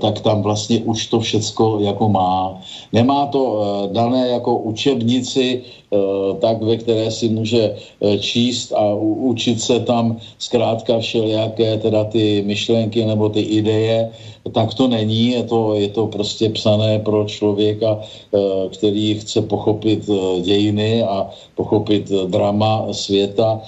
tak 0.00 0.20
tam 0.20 0.42
vlastně 0.42 0.78
už 0.78 1.06
to 1.06 1.20
všecko 1.20 1.78
jako 1.80 2.08
má. 2.08 2.60
Nemá 2.92 3.26
to 3.26 3.42
e, 3.62 3.94
dané 3.94 4.28
jako 4.28 4.58
učebnici, 4.58 5.62
Eh, 5.88 6.34
tak 6.40 6.60
ve 6.62 6.76
které 6.76 7.10
si 7.10 7.28
může 7.28 7.72
eh, 7.72 8.18
číst 8.18 8.72
a 8.76 8.94
učit 9.00 9.60
se 9.60 9.80
tam 9.80 10.20
zkrátka 10.38 10.98
všelijaké 11.00 11.78
teda 11.78 12.04
ty 12.04 12.44
myšlenky 12.44 13.04
nebo 13.04 13.28
ty 13.28 13.40
ideje, 13.40 14.12
tak 14.52 14.74
to 14.74 14.88
není, 14.88 15.32
je 15.32 15.42
to, 15.42 15.74
je 15.74 15.88
to 15.88 16.06
prostě 16.06 16.52
psané 16.52 16.98
pro 16.98 17.24
člověka, 17.24 18.00
eh, 18.04 18.68
který 18.68 19.14
chce 19.16 19.42
pochopit 19.48 20.04
dějiny 20.44 21.02
a 21.02 21.30
pochopit 21.56 22.12
drama 22.28 22.92
světa, 22.92 23.60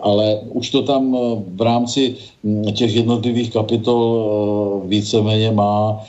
ale 0.00 0.40
už 0.52 0.70
to 0.70 0.82
tam 0.82 1.16
v 1.54 1.60
rámci 1.62 2.14
hm, 2.44 2.72
těch 2.72 2.96
jednotlivých 2.96 3.52
kapitol 3.52 4.82
víceméně 4.86 5.50
má 5.50 6.00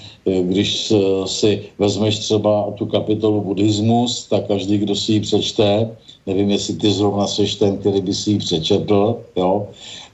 když 0.41 0.93
si 1.25 1.61
vezmeš 1.79 2.19
třeba 2.19 2.71
tu 2.75 2.85
kapitolu 2.85 3.41
buddhismus, 3.41 4.27
tak 4.27 4.47
každý, 4.47 4.77
kdo 4.77 4.95
si 4.95 5.11
ji 5.13 5.19
přečte, 5.19 5.89
nevím, 6.25 6.51
jestli 6.51 6.73
ty 6.73 6.91
zrovna 6.91 7.27
seš 7.27 7.55
ten, 7.55 7.77
který 7.77 8.01
by 8.01 8.13
si 8.13 8.31
ji 8.31 8.37
přečetl, 8.37 9.19
jo, 9.35 9.67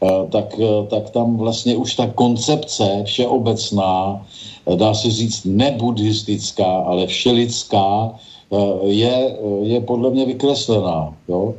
eh, 0.04 0.28
tak, 0.30 0.60
eh, 0.60 0.88
tak 0.88 1.10
tam 1.10 1.38
vlastně 1.38 1.76
už 1.76 1.96
ta 1.96 2.08
koncepce 2.08 3.02
všeobecná, 3.06 4.26
eh, 4.68 4.76
dá 4.76 4.94
se 4.94 5.12
říct 5.12 5.46
nebuddhistická, 5.46 6.86
ale 6.86 7.08
všelidská, 7.08 8.14
je, 8.86 9.38
je 9.64 9.82
podle 9.82 10.14
mě 10.14 10.26
vykreslená. 10.26 11.18
Jo. 11.26 11.58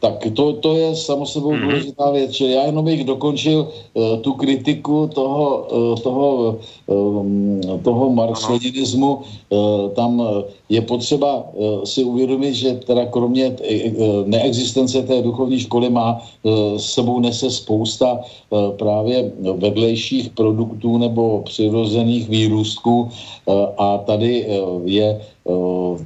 Tak 0.00 0.26
to, 0.34 0.52
to 0.52 0.76
je 0.76 0.96
samozřejmě 0.96 1.40
mm-hmm. 1.40 1.62
důležitá 1.62 2.10
věc. 2.10 2.30
Čili 2.32 2.52
já 2.52 2.62
jenom 2.62 2.84
bych 2.84 3.04
dokončil 3.04 3.68
uh, 3.94 4.18
tu 4.22 4.32
kritiku 4.32 5.10
toho, 5.14 5.66
uh, 5.72 5.98
toho, 5.98 6.58
uh, 6.86 7.80
toho 7.82 8.10
marxismu. 8.10 9.18
Uh, 9.50 9.90
tam 9.94 10.22
je 10.68 10.80
potřeba 10.80 11.34
uh, 11.52 11.82
si 11.84 12.04
uvědomit, 12.04 12.54
že 12.54 12.72
teda 12.86 13.06
kromě 13.06 13.50
t, 13.50 13.64
uh, 13.64 14.26
neexistence 14.26 15.02
té 15.02 15.22
duchovní 15.22 15.60
školy 15.60 15.90
má 15.90 16.22
uh, 16.42 16.52
s 16.76 16.92
sebou 16.94 17.20
nese 17.20 17.50
spousta 17.50 18.20
uh, 18.50 18.70
právě 18.78 19.32
vedlejších 19.56 20.30
produktů 20.30 20.98
nebo 20.98 21.42
přirozených 21.42 22.28
výrůstků 22.28 23.00
uh, 23.00 23.54
a 23.78 23.98
tady 23.98 24.46
uh, 24.46 24.82
je 24.84 25.14
uh, 25.14 25.37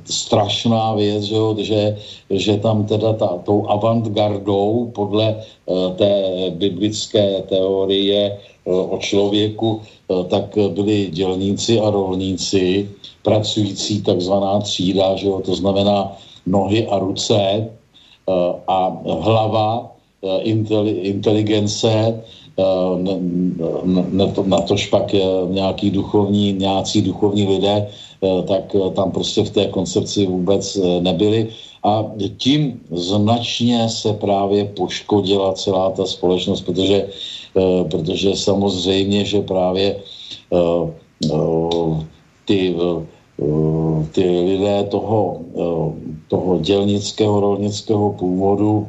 strašná 0.04 0.94
věc, 0.94 1.22
že, 1.24 1.36
že, 1.58 1.82
že 2.30 2.56
tam 2.56 2.84
teda 2.86 3.12
ta, 3.12 3.42
tou 3.44 3.66
avantgardou 3.68 4.90
podle 4.94 5.36
uh, 5.66 5.92
té 5.96 6.12
biblické 6.50 7.42
teorie 7.48 8.38
uh, 8.64 8.94
o 8.94 8.98
člověku, 8.98 9.80
tak 10.28 10.58
byli 10.76 11.08
dělníci 11.10 11.80
a 11.80 11.90
rolníci, 11.90 12.90
pracující 13.22 14.02
takzvaná 14.02 14.60
třída, 14.60 15.16
že 15.16 15.28
to 15.44 15.54
znamená 15.54 16.12
nohy 16.46 16.86
a 16.86 16.98
ruce 16.98 17.70
a 18.68 18.96
hlava, 19.20 19.91
inteligence, 21.02 22.22
na, 23.84 24.02
na, 24.12 24.26
to, 24.26 24.42
na 24.46 24.60
to 24.60 24.76
špak 24.76 25.12
nějaký 25.50 25.90
duchovní, 25.90 26.52
nějací 26.52 27.02
duchovní 27.02 27.48
lidé, 27.48 27.86
Eh, 28.22 28.42
tak 28.46 28.70
eh, 28.74 28.90
tam 28.94 29.10
prostě 29.10 29.42
v 29.42 29.50
té 29.50 29.66
koncepci 29.66 30.26
vůbec 30.26 30.76
eh, 30.76 31.00
nebyli. 31.00 31.48
A 31.82 32.06
tím 32.38 32.80
značně 32.90 33.88
se 33.88 34.14
právě 34.14 34.64
poškodila 34.64 35.52
celá 35.58 35.90
ta 35.90 36.06
společnost, 36.06 36.62
protože, 36.62 37.10
protože 37.90 38.36
samozřejmě, 38.38 39.24
že 39.24 39.42
právě 39.42 39.98
ty, 42.46 42.76
ty 44.12 44.24
lidé 44.30 44.86
toho, 44.94 45.42
toho 46.28 46.58
dělnického, 46.58 47.40
rolnického 47.40 48.12
původu 48.12 48.86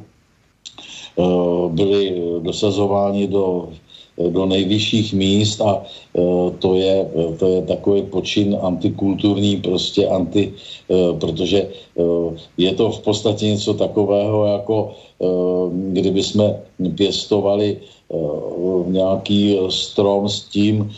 byli 1.69 2.21
dosazováni 2.41 3.27
do 3.27 3.69
do 4.17 4.45
nejvyšších 4.45 5.13
míst 5.13 5.61
a 5.61 5.81
e, 5.81 6.21
to 6.61 6.75
je, 6.75 7.09
to 7.39 7.45
je 7.47 7.61
takový 7.61 8.01
počin 8.01 8.57
antikulturní, 8.61 9.57
prostě 9.57 10.07
anti, 10.07 10.53
protože 11.19 11.67
je 12.57 12.71
to 12.73 12.91
v 12.91 12.99
podstatě 12.99 13.45
něco 13.45 13.73
takového, 13.73 14.45
jako 14.45 14.91
kdyby 15.71 16.23
jsme 16.23 16.59
pěstovali 16.95 17.77
nějaký 18.87 19.57
strom 19.69 20.29
s 20.29 20.41
tím, 20.41 20.91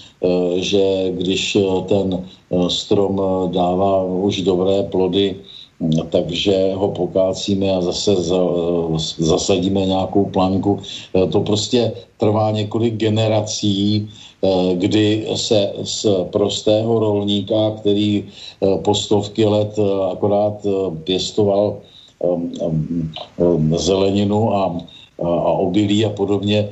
že 0.55 1.11
když 1.11 1.57
ten 1.87 2.25
strom 2.67 3.21
dává 3.51 4.03
už 4.03 4.41
dobré 4.41 4.83
plody, 4.83 5.35
takže 6.09 6.73
ho 6.73 6.87
pokácíme 6.87 7.71
a 7.71 7.81
zase 7.81 8.15
zasadíme 9.17 9.85
nějakou 9.85 10.25
planku. 10.25 10.79
To 11.31 11.39
prostě 11.41 11.91
trvá 12.17 12.51
několik 12.51 12.93
generací, 12.93 14.09
kdy 14.73 15.27
se 15.35 15.73
z 15.83 16.05
prostého 16.31 16.99
rolníka, 16.99 17.71
který 17.77 18.23
po 18.83 18.95
stovky 18.95 19.45
let 19.45 19.79
akorát 20.11 20.65
pěstoval 21.03 21.77
zeleninu 23.75 24.53
a 24.55 24.75
obilí 25.59 26.05
a 26.05 26.09
podobně, 26.09 26.59
e, 26.59 26.69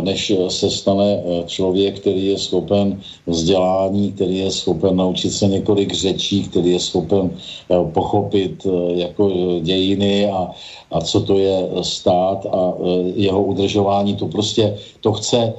než 0.00 0.32
se 0.48 0.70
stane 0.70 1.10
e, 1.12 1.44
člověk, 1.46 2.00
který 2.00 2.26
je 2.26 2.38
schopen 2.38 3.00
vzdělání, 3.26 4.12
který 4.12 4.38
je 4.38 4.50
schopen 4.50 4.96
naučit 4.96 5.30
se 5.30 5.46
několik 5.48 5.92
řečí, 5.94 6.44
který 6.48 6.70
je 6.70 6.80
schopen 6.80 7.30
e, 7.30 7.84
pochopit 7.92 8.66
jako 8.94 9.30
dějiny 9.60 10.30
a, 10.30 10.50
a 10.90 11.00
co 11.00 11.20
to 11.20 11.38
je 11.38 11.68
stát 11.82 12.46
a 12.46 12.74
jeho 13.14 13.42
udržování. 13.44 14.16
To 14.16 14.26
prostě, 14.26 14.76
to 15.00 15.12
chce 15.12 15.52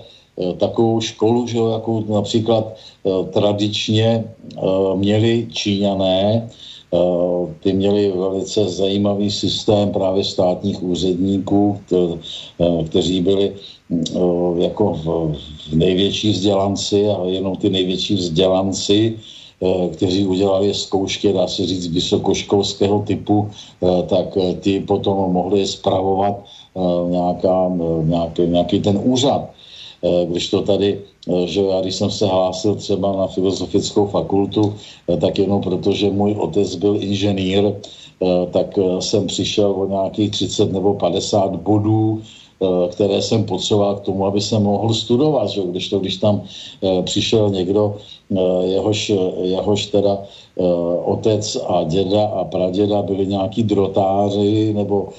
takovou 0.57 1.01
školu, 1.01 1.47
že 1.47 1.57
jako 1.57 2.03
například 2.09 2.75
tradičně 3.33 4.23
měli 4.95 5.47
Číňané, 5.51 6.49
Eh, 6.93 7.53
ty 7.59 7.73
měli 7.73 8.11
velice 8.11 8.69
zajímavý 8.69 9.31
systém 9.31 9.91
právě 9.91 10.23
státních 10.23 10.83
úředníků, 10.83 11.79
eh, 11.91 12.83
kteří 12.87 13.21
byli 13.21 13.51
eh, 13.51 13.59
jako 14.57 14.93
v 14.93 15.35
největší 15.73 16.31
vzdělanci 16.31 17.07
a 17.07 17.25
jenom 17.25 17.55
ty 17.55 17.69
největší 17.69 18.15
vzdělanci, 18.15 19.19
kteří 19.91 20.25
udělali 20.25 20.73
zkoušky, 20.73 21.33
dá 21.33 21.47
se 21.47 21.65
říct, 21.65 21.87
vysokoškolského 21.87 22.99
typu, 22.99 23.49
tak 24.07 24.37
ty 24.59 24.79
potom 24.79 25.31
mohli 25.31 25.67
spravovat 25.67 26.43
nějaká, 27.09 27.71
nějaký, 28.03 28.41
nějaký 28.41 28.79
ten 28.79 28.99
úřad. 29.03 29.49
Když 30.25 30.49
to 30.49 30.61
tady 30.61 31.01
že 31.45 31.61
já 31.61 31.81
když 31.81 31.95
jsem 31.95 32.11
se 32.11 32.25
hlásil 32.25 32.75
třeba 32.75 33.11
na 33.11 33.27
filozofickou 33.27 34.07
fakultu, 34.07 34.73
tak 35.21 35.39
jenom 35.39 35.61
proto, 35.61 35.91
že 35.91 36.09
můj 36.09 36.35
otec 36.39 36.75
byl 36.75 36.95
inženýr, 37.03 37.73
tak 38.51 38.79
jsem 38.99 39.27
přišel 39.27 39.71
o 39.71 39.87
nějakých 39.87 40.31
30 40.31 40.71
nebo 40.71 40.93
50 40.93 41.55
bodů, 41.55 42.21
které 42.91 43.21
jsem 43.21 43.43
potřeboval 43.43 43.95
k 43.95 44.05
tomu, 44.05 44.25
aby 44.25 44.41
se 44.41 44.59
mohl 44.59 44.93
studovat. 44.93 45.49
Že? 45.49 45.61
Když 45.61 45.89
to, 45.89 45.99
když 45.99 46.17
tam 46.17 46.41
přišel 47.03 47.49
někdo, 47.49 47.97
jehož, 48.61 49.11
jehož 49.41 49.85
teda 49.85 50.17
otec 51.05 51.57
a 51.67 51.83
děda 51.83 52.25
a 52.25 52.43
praděda 52.43 53.01
byli 53.01 53.27
nějaký 53.27 53.63
drotáři 53.63 54.73
nebo 54.73 55.09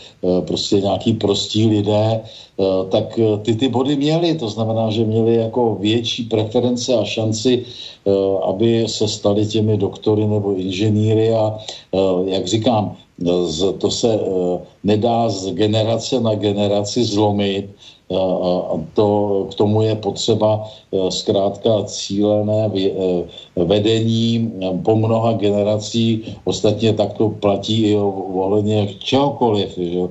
prostě 0.46 0.80
nějaký 0.80 1.12
prostí 1.12 1.66
lidé, 1.66 2.20
Eh, 2.58 2.84
tak 2.90 3.14
eh, 3.18 3.38
ty 3.46 3.54
ty 3.54 3.68
body 3.68 3.96
měli, 3.96 4.34
to 4.34 4.48
znamená, 4.50 4.90
že 4.90 5.04
měli 5.04 5.34
jako 5.34 5.78
větší 5.80 6.26
preference 6.26 6.90
a 6.94 7.04
šanci, 7.04 7.62
eh, 7.62 8.10
aby 8.42 8.88
se 8.90 9.08
stali 9.08 9.46
těmi 9.46 9.78
doktory 9.78 10.26
nebo 10.26 10.58
inženýry 10.58 11.34
a 11.34 11.58
jak 12.26 12.46
říkám, 12.46 12.96
to 13.78 13.90
se 13.90 14.20
nedá 14.84 15.28
z 15.28 15.54
generace 15.54 16.20
na 16.20 16.34
generaci 16.34 17.04
zlomit, 17.04 17.70
to, 18.94 19.46
k 19.50 19.54
tomu 19.54 19.82
je 19.82 19.96
potřeba 19.96 20.64
e, 20.92 21.10
zkrátka 21.10 21.84
cílené 21.84 22.70
e, 22.76 22.90
vedení 23.64 24.52
po 24.82 24.96
mnoha 24.96 25.32
generací. 25.32 26.24
Ostatně 26.44 26.92
tak 26.92 27.12
to 27.12 27.30
platí 27.30 27.82
i 27.82 27.96
ohledně 27.96 28.88
čehokoliv. 28.98 29.74
Že? 29.76 30.00
E, 30.00 30.08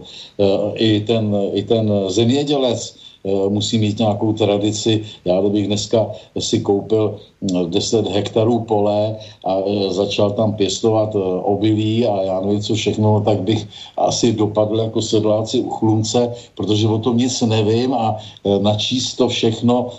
I, 0.76 1.02
ten, 1.02 1.36
I 1.54 1.64
ten 1.64 1.92
zemědělec 2.08 3.07
musí 3.50 3.78
mít 3.78 4.00
nějakou 4.00 4.34
tradici. 4.34 5.04
Já 5.26 5.42
kdybych 5.42 5.68
dneska 5.68 6.08
si 6.40 6.60
koupil 6.60 7.20
10 7.42 8.06
hm, 8.06 8.14
hektarů 8.14 8.60
pole 8.60 9.16
a 9.46 9.52
eh, 9.60 9.94
začal 9.94 10.32
tam 10.32 10.54
pěstovat 10.54 11.16
eh, 11.16 11.20
obilí 11.44 12.06
a 12.06 12.22
já 12.22 12.42
nevím 12.42 12.62
co 12.62 12.76
všechno, 12.76 13.22
tak 13.22 13.42
bych 13.42 13.68
asi 13.98 14.34
dopadl 14.34 14.80
jako 14.80 15.02
sedláci 15.02 15.62
u 15.62 15.70
chlumce, 15.70 16.34
protože 16.56 16.88
o 16.88 16.98
tom 16.98 17.18
nic 17.18 17.42
nevím 17.42 17.94
a 17.94 18.18
načíst 18.62 19.16
to 19.16 19.28
všechno 19.28 19.90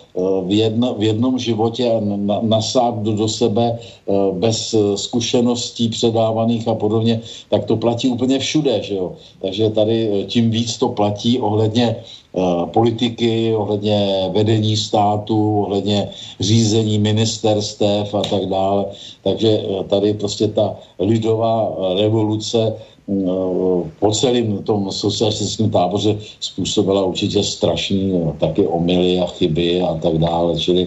v, 0.46 0.52
jedno, 0.52 0.94
v 0.94 1.02
jednom 1.02 1.38
životě 1.38 1.90
a 1.90 2.00
nasát 2.42 2.98
do, 3.02 3.12
do 3.12 3.28
sebe 3.28 3.78
bez 4.32 4.74
zkušeností 4.94 5.88
předávaných 5.88 6.68
a 6.68 6.74
podobně, 6.74 7.20
tak 7.50 7.64
to 7.64 7.76
platí 7.76 8.08
úplně 8.08 8.38
všude, 8.38 8.82
že 8.82 8.94
jo. 8.94 9.12
Takže 9.40 9.70
tady 9.70 10.24
tím 10.28 10.50
víc 10.50 10.78
to 10.78 10.88
platí 10.88 11.38
ohledně 11.40 11.96
Eh, 12.27 12.27
politiky, 12.72 13.54
ohledně 13.54 14.30
vedení 14.32 14.76
státu, 14.76 15.62
ohledně 15.64 16.08
řízení 16.40 16.98
ministerstev 16.98 18.14
a 18.14 18.22
tak 18.22 18.46
dále. 18.46 18.84
Takže 19.22 19.48
eh, 19.48 19.84
tady 19.84 20.14
prostě 20.14 20.48
ta 20.48 20.74
lidová 20.98 21.74
revoluce 22.00 22.74
mm, 23.08 23.28
eh, 23.28 23.90
po 24.00 24.12
celém 24.12 24.62
tom 24.62 24.92
socialistickém 24.92 25.70
táboře 25.70 26.18
způsobila 26.40 27.04
určitě 27.04 27.42
strašný 27.42 28.12
taky 28.40 28.66
omily 28.66 29.20
a 29.20 29.26
chyby 29.26 29.80
a 29.80 29.94
tak 29.94 30.18
dále. 30.18 30.56
Čili 30.58 30.86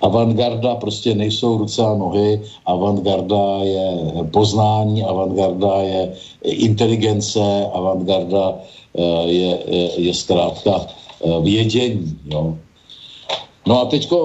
avantgarda 0.00 0.74
prostě 0.74 1.14
nejsou 1.14 1.58
ruce 1.58 1.82
a 1.82 1.94
nohy, 1.94 2.40
avantgarda 2.66 3.58
je 3.62 3.88
poznání, 4.30 5.04
avantgarda 5.04 5.82
je 5.82 6.12
inteligence, 6.44 7.66
avantgarda 7.72 8.54
Eh, 8.54 8.79
je, 9.26 9.58
je, 9.66 10.00
je 10.00 10.14
zkrátka 10.14 10.86
eh, 10.86 11.40
vědění. 11.40 12.18
Jo. 12.24 12.56
No 13.66 13.80
a 13.80 13.84
teďko 13.84 14.16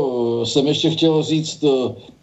eh, 0.41 0.45
jsem 0.45 0.67
ještě 0.67 0.89
chtěl 0.89 1.23
říct 1.23 1.63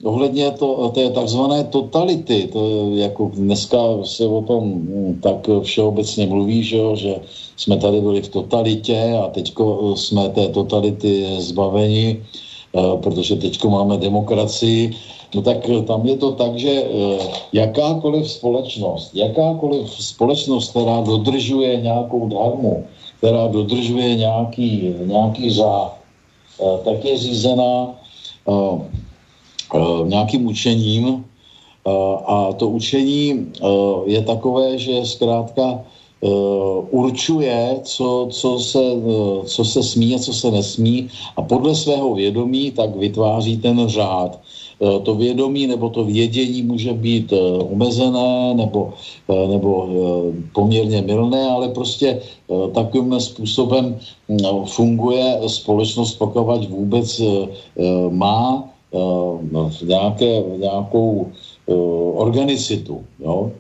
ohledně 0.04 0.50
to, 0.50 0.90
té 0.94 1.10
takzvané 1.10 1.64
totality. 1.64 2.48
To 2.52 2.90
jako 2.94 3.30
dneska 3.34 3.78
se 4.04 4.26
o 4.26 4.42
tom 4.42 4.62
hm, 4.64 5.20
tak 5.22 5.48
všeobecně 5.62 6.26
mluví, 6.26 6.62
že, 6.62 6.76
jo, 6.76 6.96
že 6.96 7.14
jsme 7.56 7.76
tady 7.76 8.00
byli 8.00 8.22
v 8.22 8.28
totalitě 8.28 9.18
a 9.24 9.28
teďko 9.28 9.94
jsme 9.96 10.28
té 10.28 10.48
totality 10.48 11.26
zbaveni, 11.38 12.22
protože 13.02 13.36
teďko 13.36 13.70
máme 13.70 13.96
demokracii. 13.96 14.96
No 15.34 15.42
tak 15.42 15.64
tam 15.86 16.06
je 16.06 16.16
to 16.16 16.32
tak, 16.32 16.58
že 16.58 16.84
jakákoliv 17.52 18.30
společnost, 18.30 19.14
jakákoliv 19.14 19.90
společnost, 19.90 20.70
která 20.70 21.00
dodržuje 21.00 21.80
nějakou 21.80 22.28
dharmu, 22.28 22.84
která 23.18 23.46
dodržuje 23.46 24.16
nějaký, 24.16 24.94
nějaký 25.04 25.50
řád, 25.50 25.96
tak 26.84 27.04
je 27.04 27.18
řízená 27.18 27.94
nějakým 30.04 30.46
učením 30.46 31.24
a 32.26 32.52
to 32.52 32.68
učení 32.68 33.52
je 34.06 34.22
takové, 34.22 34.78
že 34.78 35.06
zkrátka 35.06 35.80
určuje, 36.90 37.80
co, 37.82 38.28
co, 38.30 38.58
se, 38.58 38.84
co 39.44 39.64
se 39.64 39.82
smí 39.82 40.14
a 40.14 40.18
co 40.18 40.32
se 40.32 40.50
nesmí 40.50 41.08
a 41.36 41.42
podle 41.42 41.74
svého 41.74 42.14
vědomí 42.14 42.70
tak 42.70 42.96
vytváří 42.96 43.56
ten 43.56 43.88
řád. 43.88 44.38
Eh, 44.82 44.98
to 45.06 45.14
vědomí 45.14 45.66
nebo 45.66 45.88
to 45.88 46.04
vědění 46.04 46.62
může 46.62 46.92
být 46.92 47.32
eh, 47.32 47.38
omezené 47.70 48.54
nebo, 48.54 48.92
eh, 49.30 49.46
nebo 49.48 49.70
poměrně 50.52 51.02
milné, 51.02 51.46
ale 51.50 51.68
prostě 51.68 52.20
takovým 52.74 53.20
způsobem 53.20 53.96
mm, 54.28 54.66
funguje 54.66 55.40
společnost, 55.46 56.18
pokud 56.18 56.68
vůbec 56.68 57.22
má 58.10 58.68
nějaké, 59.82 60.42
nějakou 60.58 61.26
organicitu. 62.14 63.00
Jo? 63.20 63.50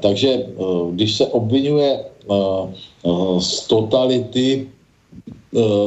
Takže 0.00 0.46
když 0.92 1.10
se 1.16 1.26
obvinuje 1.26 2.04
z 3.38 3.66
totality 3.68 4.66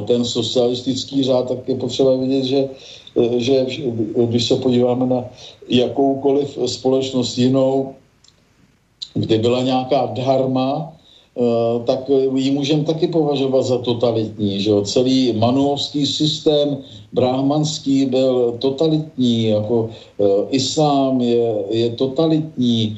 ten 0.08 0.26
socialistický 0.26 1.24
řád, 1.24 1.48
tak 1.48 1.68
je 1.68 1.76
potřeba 1.76 2.16
vidět, 2.16 2.44
že 2.44 2.60
že 3.38 3.66
když 4.16 4.48
se 4.48 4.56
podíváme 4.56 5.06
na 5.06 5.26
jakoukoliv 5.70 6.58
společnost 6.66 7.38
jinou, 7.38 7.94
kde 9.14 9.38
byla 9.38 9.62
nějaká 9.62 10.06
dharma, 10.06 10.94
eh, 11.38 11.42
tak 11.86 12.10
ji 12.36 12.52
můžeme 12.52 12.84
taky 12.84 13.08
považovat 13.08 13.62
za 13.62 13.78
totalitní. 13.78 14.62
Že 14.62 14.70
jo? 14.70 14.82
Celý 14.82 15.34
manuovský 15.34 16.06
systém 16.06 16.78
brahmanský 17.14 18.06
byl 18.06 18.56
totalitní, 18.60 19.46
jako 19.46 19.90
islám 20.50 21.22
je, 21.22 21.56
je 21.70 21.90
totalitní. 21.90 22.98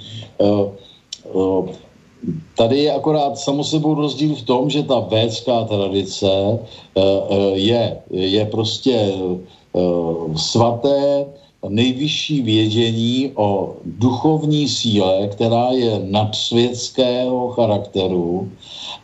Tady 2.57 2.77
je 2.77 2.91
akorát 2.93 3.37
samosebou 3.37 3.95
rozdíl 3.95 4.35
v 4.35 4.41
tom, 4.41 4.69
že 4.69 4.83
ta 4.83 4.99
védská 4.99 5.63
tradice 5.65 6.29
je, 7.53 7.97
je 8.11 8.45
prostě 8.45 9.13
Eh, 9.33 9.62
svaté, 10.35 11.25
nejvyšší 11.69 12.41
vědění 12.41 13.31
o 13.35 13.75
duchovní 13.85 14.67
síle, 14.67 15.27
která 15.27 15.71
je 15.71 15.99
nadsvětského 16.03 17.49
charakteru 17.49 18.49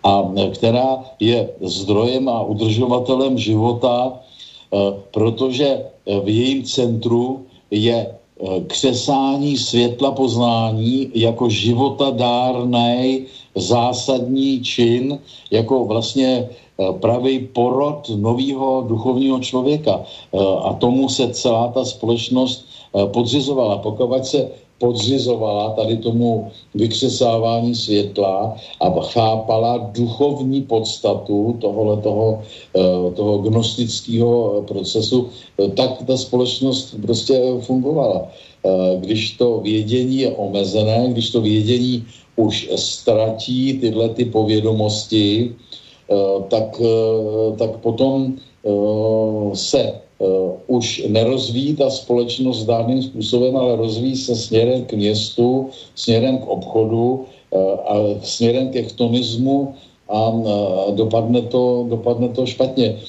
a 0.03 0.31
která 0.53 1.03
je 1.19 1.49
zdrojem 1.61 2.29
a 2.29 2.41
udržovatelem 2.41 3.37
života, 3.37 4.13
protože 5.11 5.81
v 6.23 6.27
jejím 6.27 6.63
centru 6.63 7.45
je 7.71 8.07
křesání 8.67 9.57
světla 9.57 10.11
poznání 10.11 11.09
jako 11.13 11.49
životadárný 11.49 13.23
zásadní 13.55 14.61
čin, 14.61 15.19
jako 15.51 15.85
vlastně 15.85 16.45
Eh, 16.45 16.68
pravý 16.99 17.39
porod 17.51 18.10
nového 18.15 18.85
duchovního 18.88 19.39
člověka. 19.39 20.03
Eh, 20.03 20.38
a 20.39 20.73
tomu 20.73 21.10
se 21.10 21.27
celá 21.34 21.68
ta 21.76 21.85
společnost 21.85 22.65
eh, 22.95 23.06
podřizovala. 23.11 23.77
Pokud 23.77 24.26
se 24.26 24.49
podřizovala 24.80 25.76
tady 25.76 25.97
tomu 25.97 26.47
vykřesávání 26.76 27.76
světla 27.76 28.56
a 28.80 28.88
chápala 29.11 29.91
duchovní 29.91 30.61
podstatu 30.61 31.57
tohohle 31.60 31.97
toho, 31.99 32.39
toho 33.15 33.38
gnostického 33.38 34.64
procesu, 34.68 35.27
tak 35.76 35.99
ta 36.07 36.18
společnost 36.18 36.95
prostě 37.01 37.43
fungovala. 37.60 38.31
Když 39.03 39.35
to 39.35 39.60
vědění 39.60 40.18
je 40.18 40.31
omezené, 40.31 41.11
když 41.11 41.30
to 41.30 41.41
vědění 41.41 42.07
už 42.35 42.72
ztratí 42.76 43.84
tyhle 43.84 44.10
ty 44.15 44.26
povědomosti, 44.31 45.51
Eh, 45.51 45.68
tak, 46.49 46.81
eh, 46.81 47.57
tak 47.57 47.77
potom 47.86 48.34
eh, 48.36 49.56
se 49.56 49.84
už 50.68 51.07
nerozvíjí 51.07 51.76
ta 51.80 51.90
společnost 51.90 52.68
dávným 52.68 53.03
způsobem, 53.03 53.56
ale 53.57 53.76
rozvíjí 53.76 54.15
se 54.15 54.36
směrem 54.36 54.86
k 54.86 54.94
městu, 54.94 55.72
směrem 55.95 56.38
k 56.38 56.48
obchodu 56.48 57.26
a 57.88 57.95
směrem 58.19 58.69
ke 58.69 58.84
chtonismu 58.84 59.73
a 60.11 60.19
dopadne 60.91 61.41
to, 61.41 61.88
dopadne 61.90 62.36
to 62.36 62.45
špatně. 62.45 62.99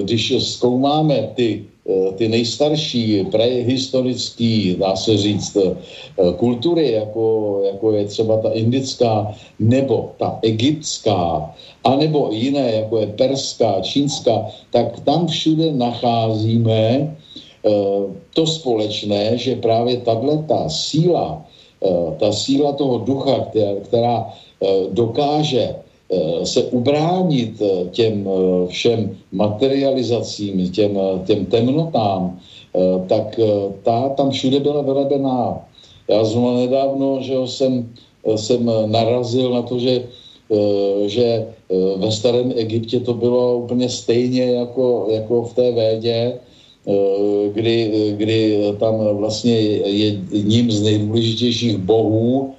Když 0.00 0.40
zkoumáme 0.40 1.36
ty 1.36 1.68
Eh, 1.77 1.77
ty 2.16 2.28
nejstarší 2.28 3.24
prehistorické, 3.32 4.76
dá 4.76 4.96
se 4.96 5.16
říct, 5.16 5.56
eh, 5.56 5.72
kultury, 6.36 6.92
jako, 6.92 7.24
jako 7.64 7.92
je 7.92 8.04
třeba 8.04 8.36
ta 8.36 8.50
indická 8.52 9.32
nebo 9.58 10.12
ta 10.18 10.38
egyptská, 10.42 11.54
anebo 11.84 12.28
jiné, 12.32 12.72
jako 12.84 12.98
je 12.98 13.06
perská, 13.06 13.80
čínská, 13.80 14.46
tak 14.70 15.00
tam 15.00 15.26
všude 15.26 15.72
nacházíme 15.72 16.84
eh, 16.84 17.70
to 18.34 18.46
společné, 18.46 19.38
že 19.38 19.56
právě 19.56 19.96
tahle 20.04 20.44
ta 20.48 20.68
síla, 20.68 21.44
ta 22.18 22.32
síla 22.32 22.72
toho 22.74 22.98
ducha, 23.06 23.46
která, 23.50 23.74
která 23.86 24.14
dokáže 24.90 25.74
Eh, 25.74 25.87
se 26.44 26.62
ubránit 26.62 27.62
eh, 27.62 27.88
těm 27.90 28.24
eh, 28.28 28.66
všem 28.66 29.16
materializacím, 29.32 30.70
těm, 30.70 30.98
těm 31.24 31.46
temnotám, 31.46 32.38
tak 33.08 33.40
ta 33.82 34.08
tam 34.08 34.30
všude 34.30 34.60
byla 34.60 34.82
vylebená. 34.82 35.66
Já 36.08 36.24
zrovna 36.24 36.60
nedávno, 36.60 37.18
že 37.20 37.34
jsem, 37.46 37.90
jsem 38.36 38.70
narazil 38.86 39.50
na 39.50 39.62
to, 39.62 39.78
že, 39.78 40.04
že 41.06 41.46
ve 41.96 42.12
starém 42.12 42.52
Egyptě 42.56 43.00
to 43.00 43.14
bylo 43.14 43.56
úplně 43.56 43.88
stejně 43.88 44.42
jako, 44.62 45.06
jako 45.10 45.42
v 45.42 45.54
té 45.54 45.72
védě, 45.72 46.38
kdy, 47.52 47.74
kdy 48.16 48.58
tam 48.78 48.94
vlastně 49.16 49.56
jedním 50.30 50.70
z 50.70 50.82
nejdůležitějších 50.82 51.78
bohů 51.78 52.54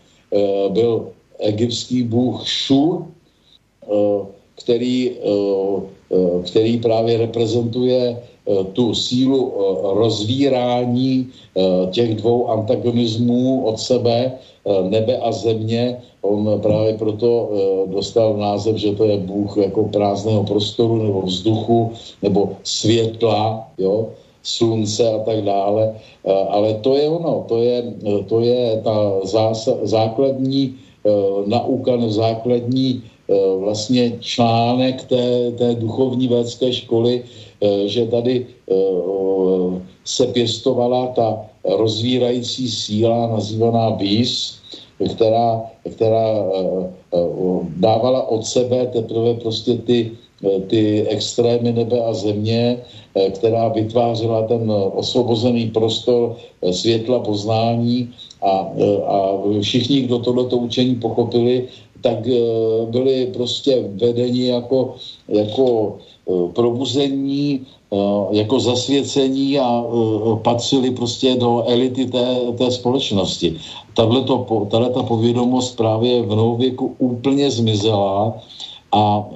byl 0.70 1.10
egyptský 1.40 2.04
bůh 2.04 2.44
Šu, 2.48 3.06
Eh, 3.06 3.19
který, 4.60 5.11
eh, 5.11 5.82
eh, 6.11 6.44
který 6.44 6.78
právě 6.78 7.18
reprezentuje 7.18 8.20
tu 8.74 8.98
sílu 8.98 9.53
rozvírání 9.94 11.30
těch 11.94 12.18
dvou 12.18 12.49
antagonismů 12.49 13.61
od 13.61 13.78
sebe, 13.78 14.41
nebe 14.90 15.22
a 15.22 15.30
země. 15.30 16.02
On 16.26 16.49
právě 16.57 16.98
proto 16.98 17.30
dostal 17.94 18.41
název, 18.41 18.76
že 18.76 18.98
to 18.98 19.06
je 19.06 19.22
Bůh 19.22 19.70
jako 19.70 19.94
prázdného 19.94 20.44
prostoru 20.49 20.98
nebo 20.98 21.22
vzduchu 21.30 21.94
nebo 22.26 22.57
světla, 22.66 23.70
jo, 23.78 24.18
slunce 24.41 25.06
a 25.06 25.20
tak 25.22 25.45
dále. 25.45 25.94
Ale 26.26 26.82
to 26.82 26.98
je 26.98 27.06
ono, 27.06 27.45
to 27.45 27.61
je, 27.61 27.78
to 28.26 28.38
je 28.41 28.82
ta 28.82 28.98
základní 29.86 30.74
nauka, 31.45 32.02
základní 32.10 32.98
Eh, 32.98 33.19
vlastně 33.60 34.12
článek 34.20 35.04
té, 35.04 35.52
té 35.52 35.76
duchovní 35.76 36.28
védské 36.28 36.74
školy, 36.74 37.24
eh, 37.62 37.88
že 37.88 38.06
tady 38.06 38.46
eh, 38.46 38.76
se 40.06 40.28
pěstovala 40.28 41.08
ta 41.08 41.46
rozvírající 41.64 42.70
síla 42.70 43.28
nazývaná 43.28 43.90
výz, 43.90 44.58
která, 45.16 45.62
která 45.96 46.44
dávala 47.78 48.28
od 48.28 48.46
sebe 48.46 48.88
teprve 48.88 49.34
prostě 49.34 49.78
ty, 49.78 50.12
ty 50.68 51.08
extrémy 51.08 51.72
nebe 51.72 52.02
a 52.04 52.14
země, 52.14 52.78
která 53.30 53.68
vytvářela 53.68 54.48
ten 54.48 54.72
osvobozený 54.72 55.72
prostor 55.72 56.36
světla 56.72 57.20
poznání 57.20 58.10
a, 58.42 58.72
a 59.08 59.18
všichni, 59.62 60.02
kdo 60.02 60.20
tohleto 60.20 60.58
učení 60.58 60.96
pochopili, 60.96 61.68
tak 62.02 62.28
eh, 62.28 62.86
byli 62.86 63.26
prostě 63.34 63.84
vedeni 63.96 64.48
jako, 64.48 64.96
jako 65.28 65.98
eh, 66.30 66.54
probuzení, 66.54 67.62
eh, 67.94 67.98
jako 68.32 68.60
zasvěcení 68.60 69.60
a 69.60 69.84
patřili 70.42 70.92
prostě 70.92 71.36
do 71.36 71.64
elity 71.68 72.06
té, 72.06 72.26
té 72.58 72.72
společnosti. 72.72 73.56
Tahle 73.94 74.24
ta 74.94 75.04
povědomost 75.04 75.78
právě 75.78 76.22
v 76.22 76.36
novověku 76.36 76.96
úplně 76.98 77.52
zmizela 77.52 78.38
a 78.92 79.30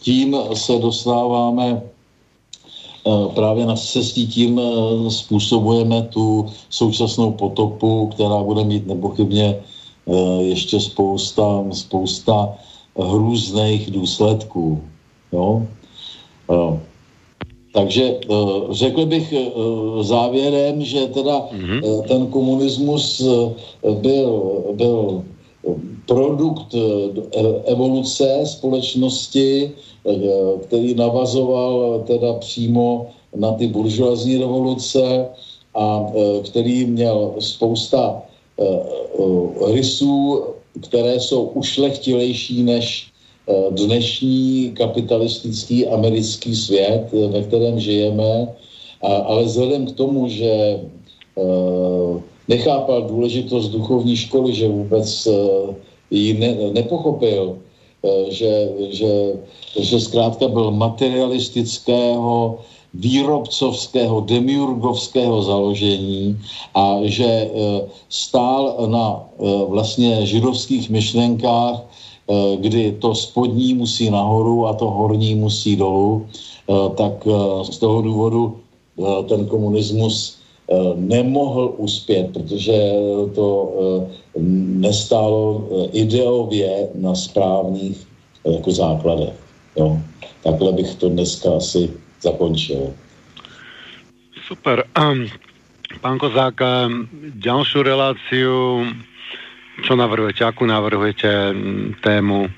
tím 0.00 0.36
se 0.54 0.78
dostáváme 0.78 1.82
právě 3.34 3.66
na 3.66 3.76
cestí 3.76 4.26
tím 4.26 4.60
způsobujeme 5.08 6.02
tu 6.02 6.46
současnou 6.70 7.32
potopu, 7.32 8.10
která 8.14 8.42
bude 8.42 8.64
mít 8.64 8.86
nepochybně 8.86 9.60
ještě 10.40 10.80
spousta, 10.80 11.64
spousta 11.72 12.54
hrůzných 12.98 13.90
důsledků. 13.90 14.82
Jo? 15.32 15.66
Eh, 16.50 16.80
takže 17.72 18.04
eh, 18.04 18.34
řekl 18.70 19.06
bych 19.06 19.34
závěrem, 20.00 20.84
že 20.84 21.06
teda 21.06 21.38
mm-hmm. 21.38 22.02
ten 22.08 22.26
komunismus 22.26 23.22
byl, 24.00 24.52
byl 24.72 25.24
produkt 26.06 26.74
evoluce 27.64 28.40
společnosti, 28.44 29.72
který 30.62 30.94
navazoval 30.94 32.04
teda 32.06 32.32
přímo 32.32 33.06
na 33.36 33.52
ty 33.52 33.66
buržoazní 33.66 34.38
revoluce 34.38 35.26
a 35.74 36.06
který 36.42 36.84
měl 36.84 37.34
spousta 37.38 37.98
Eh, 37.98 38.22
eh, 38.22 38.25
rysů, 39.72 40.44
které 40.80 41.20
jsou 41.20 41.42
ušlechtilejší 41.42 42.62
než 42.62 43.06
eh, 43.48 43.52
dnešní 43.70 44.72
kapitalistický 44.76 45.86
americký 45.86 46.56
svět, 46.56 47.12
ve 47.12 47.42
kterém 47.42 47.80
žijeme, 47.80 48.48
ale 49.02 49.44
vzhledem 49.44 49.86
k 49.86 49.92
tomu, 49.92 50.28
že 50.28 50.80
nechápal 52.48 53.02
důležitost 53.02 53.68
duchovní 53.68 54.16
školy, 54.16 54.54
že 54.54 54.68
vůbec 54.68 55.28
ji 56.10 56.34
ne, 56.34 56.56
nepochopil, 56.72 57.58
že, 58.28 58.72
že, 58.90 59.32
že 59.80 60.00
zkrátka 60.00 60.48
byl 60.48 60.70
materialistického, 60.70 62.58
výrobcovského, 62.96 64.20
demiurgovského 64.20 65.42
založení 65.42 66.38
a 66.74 67.04
že 67.04 67.24
e, 67.24 67.48
stál 68.08 68.88
na 68.88 69.20
e, 69.20 69.20
vlastně 69.68 70.26
židovských 70.26 70.90
myšlenkách, 70.90 71.76
e, 71.76 71.84
kdy 72.56 72.96
to 73.00 73.14
spodní 73.14 73.74
musí 73.74 74.10
nahoru 74.10 74.66
a 74.66 74.72
to 74.72 74.90
horní 74.90 75.34
musí 75.34 75.76
dolů, 75.76 76.26
tak 76.94 77.22
z 77.70 77.78
toho 77.78 78.02
důvodu 78.02 78.58
ten 79.28 79.46
komunismus 79.46 80.38
nemohl 80.98 81.74
uspět, 81.78 82.34
protože 82.34 82.74
to 83.34 83.72
nestálo 84.82 85.62
ideově 85.92 86.90
na 86.94 87.14
správných 87.14 88.06
jako 88.42 88.70
základech. 88.70 89.34
Jo. 89.76 89.98
Takhle 90.42 90.72
bych 90.72 90.94
to 90.94 91.08
dneska 91.08 91.56
asi 91.56 91.90
zakončil. 92.20 92.94
Super. 94.46 94.86
Um, 94.94 95.26
pán 96.00 96.16
Kozák, 96.22 96.62
ďalšiu 97.34 97.80
reláciu, 97.82 98.54
čo 99.82 99.92
navrhujete, 99.98 100.46
akú 100.46 100.64
navrhujete 100.64 101.52
tému? 102.00 102.48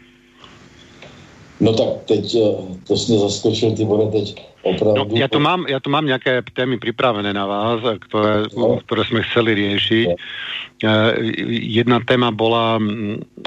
No 1.59 1.75
tak 1.75 2.07
teď, 2.07 2.25
to 2.87 2.97
jsi 2.97 3.19
zaskočil, 3.19 3.75
ty 3.75 3.85
bude 3.85 4.07
teď 4.15 4.27
opravdu... 4.63 5.11
No, 5.11 5.19
ja, 5.19 5.27
tu 5.27 5.43
mám, 5.43 5.67
ja 5.67 5.83
tu 5.83 5.91
mám 5.91 6.07
nejaké 6.07 6.47
témy 6.55 6.79
pripravené 6.79 7.35
na 7.35 7.51
vás, 7.51 7.83
ktoré, 7.83 8.47
no. 8.55 8.79
ktoré 8.87 9.03
sme 9.03 9.27
chceli 9.27 9.59
riešiť. 9.59 10.07
No. 10.07 10.19
Jedna 11.51 11.99
téma 12.07 12.31
bola, 12.31 12.79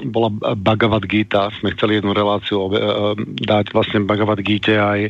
bola 0.04 0.28
Bhagavad 0.60 1.08
Gita. 1.08 1.56
Sme 1.64 1.72
chceli 1.72 2.04
jednu 2.04 2.12
reláciu 2.12 2.68
dať 3.48 3.72
vlastne 3.72 4.04
Bhagavad 4.04 4.44
Gita 4.44 4.76
aj 4.76 5.08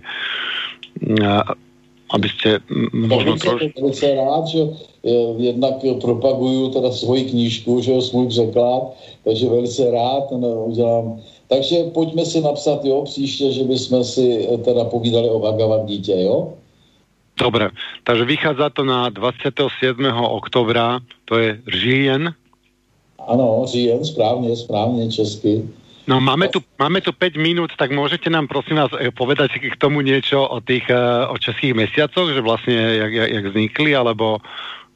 aby 2.11 2.27
ste 2.27 2.59
možno 2.91 3.39
trošku... 3.39 3.71
Velice 3.79 4.07
rád, 4.15 4.43
že 4.47 4.61
jednak 5.37 5.79
propaguju 6.01 6.69
teda 6.75 6.91
svoji 6.91 7.31
knížku, 7.31 7.81
že 7.81 7.91
jo, 7.91 8.01
svůj 8.01 8.27
překlad, 8.27 8.83
takže 9.23 9.49
velice 9.49 9.91
rád 9.91 10.31
no, 10.31 10.65
udělám. 10.65 11.21
Takže 11.47 11.83
pojďme 11.93 12.25
si 12.25 12.41
napsat, 12.41 12.85
jo, 12.85 13.03
příště, 13.03 13.51
že 13.51 13.63
bychom 13.63 14.03
si 14.03 14.47
eh, 14.47 14.57
teda 14.57 14.85
povídali 14.85 15.29
o 15.29 15.39
Bhagavad 15.39 15.85
dítě, 15.85 16.15
jo? 16.15 16.53
Dobre, 17.39 17.69
takže 18.03 18.25
vychádza 18.25 18.69
to 18.69 18.83
na 18.83 19.09
27. 19.09 20.05
oktobra, 20.29 20.99
to 21.25 21.39
je 21.39 21.61
říjen. 21.81 22.33
Ano, 23.27 23.63
říjen, 23.65 24.05
správně, 24.05 24.55
správně, 24.55 25.11
česky. 25.11 25.63
No 26.09 26.17
máme 26.17 26.49
tu, 26.49 26.65
máme 26.81 27.01
tu 27.01 27.13
5 27.13 27.37
minút, 27.37 27.71
tak 27.77 27.93
môžete 27.93 28.29
nám 28.33 28.49
prosím 28.49 28.81
vás 28.81 28.89
eh, 28.97 29.13
povedať 29.13 29.61
k 29.61 29.75
tomu 29.77 30.01
niečo 30.01 30.41
o 30.41 30.57
tých 30.57 30.89
eh, 30.89 30.97
o 31.29 31.37
českých 31.37 31.77
mesiacoch, 31.77 32.33
že 32.33 32.41
vlastne 32.41 32.73
jak, 32.73 33.11
jak, 33.13 33.29
jak 33.29 33.45
vznikli, 33.53 33.91
alebo 33.93 34.41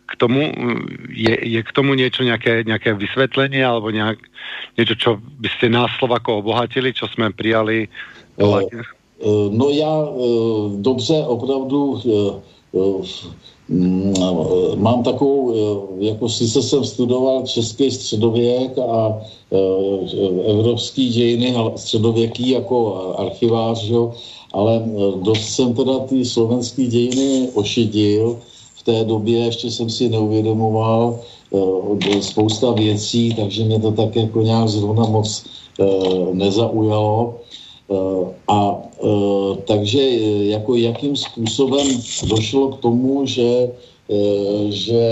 k 0.06 0.14
tomu, 0.22 0.54
mm, 0.54 1.10
je, 1.10 1.34
je 1.58 1.62
k 1.66 1.72
tomu 1.74 1.98
niečo, 1.98 2.22
nejaké, 2.22 2.62
nejaké 2.62 2.94
vysvetlenie, 2.94 3.66
alebo 3.66 3.90
nejak, 3.90 4.22
niečo, 4.78 4.96
čo 4.98 5.12
by 5.18 5.50
ste 5.58 5.74
nás 5.74 5.90
Slovako 5.98 6.46
obohatili, 6.46 6.94
čo 6.94 7.10
sme 7.10 7.34
prijali 7.34 7.90
uh, 8.38 8.62
uh, 8.62 9.50
No 9.50 9.70
já 9.70 9.94
dobře, 10.78 11.14
opravdu 11.14 12.02
mám 14.76 15.04
takovou, 15.04 15.54
eh, 15.54 16.06
jako 16.06 16.30
sice 16.30 16.62
jsem 16.62 16.84
studoval 16.84 17.48
český 17.48 17.92
středověk 17.92 18.78
a 18.78 19.22
eh, 19.52 20.52
evropský 20.52 21.10
dějiny 21.10 21.56
středověký 21.76 22.50
jako 22.50 22.96
archivář, 23.18 23.90
jo, 23.90 24.14
ale 24.54 24.84
dost 25.22 25.50
jsem 25.50 25.74
teda 25.74 26.00
ty 26.00 26.26
slovenské 26.26 26.88
dějiny 26.88 27.50
ošidil. 27.54 28.40
V 28.76 28.84
té 28.84 29.04
době 29.04 29.40
ještě 29.40 29.72
jsem 29.72 29.90
si 29.90 30.10
neuvědomoval 30.10 31.20
spousta 32.22 32.72
věcí, 32.72 33.34
takže 33.34 33.64
mě 33.64 33.80
to 33.80 33.92
tak 33.92 34.16
jako 34.16 34.42
nějak 34.42 34.68
zrovna 34.70 35.04
moc 35.06 35.44
nezaujalo. 36.34 37.45
Eh, 37.86 38.26
a 38.48 38.82
eh, 38.98 39.56
takže 39.68 40.02
eh, 40.02 40.46
jako 40.58 40.76
jakým 40.76 41.16
způsobem 41.16 41.88
došlo 42.28 42.68
k 42.68 42.82
tomu, 42.82 43.26
že, 43.26 43.70
že 44.70 45.06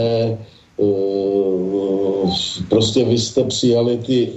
prostě 2.69 3.05
vy 3.05 3.17
jste 3.17 3.43
přijali 3.43 3.97
ty, 3.97 4.33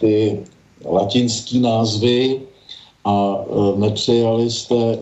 ty 0.00 0.40
latinské 0.84 1.58
názvy 1.58 2.40
a 3.04 3.44
nepřijali 3.76 4.50
jste 4.50 4.98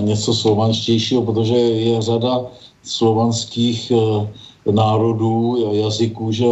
něco 0.00 0.34
slovanštějšího, 0.34 1.22
protože 1.22 1.56
je 1.56 2.02
řada 2.02 2.46
slovanských 2.82 3.92
národů, 4.70 5.68
jazyků, 5.72 6.32
že, 6.32 6.46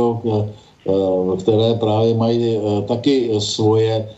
které 1.39 1.75
právě 1.75 2.15
mají 2.15 2.59
taky 2.87 3.31
svoje 3.39 4.09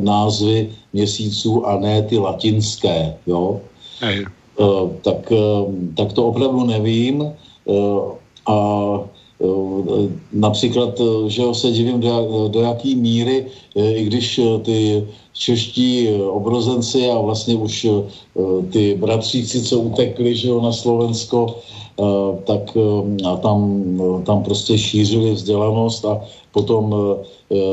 názvy 0.00 0.70
měsíců 0.92 1.66
a 1.66 1.80
ne 1.80 2.02
ty 2.02 2.18
latinské, 2.18 3.16
jo. 3.26 3.60
Uh, 4.58 4.90
tak, 5.02 5.30
uh, 5.30 5.72
tak 5.96 6.12
to 6.12 6.26
opravdu 6.26 6.64
nevím 6.64 7.32
a 8.46 8.75
například, 10.32 11.00
že 11.26 11.42
se 11.52 11.70
divím, 11.70 12.00
do, 12.00 12.48
do 12.48 12.60
jaký 12.60 12.96
míry, 12.96 13.46
i 13.74 14.04
když 14.04 14.40
ty 14.62 15.06
čeští 15.32 16.08
obrozenci 16.30 17.10
a 17.10 17.18
vlastně 17.20 17.54
už 17.54 17.86
ty 18.72 18.94
bratříci, 18.94 19.62
co 19.62 19.80
utekli 19.80 20.36
že 20.36 20.48
jo, 20.48 20.60
na 20.60 20.72
Slovensko, 20.72 21.58
tak 22.44 22.76
a 23.24 23.36
tam, 23.36 23.84
tam 24.26 24.42
prostě 24.42 24.78
šířili 24.78 25.30
vzdělanost 25.30 26.04
a 26.04 26.20
potom 26.52 26.94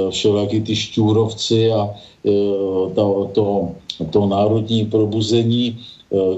všelijaký 0.09 0.61
ty 0.61 0.75
šťůrovci 0.75 1.71
a 1.71 1.89
to, 2.95 3.29
to, 3.33 3.69
to 4.09 4.27
národní 4.27 4.85
probuzení, 4.85 5.77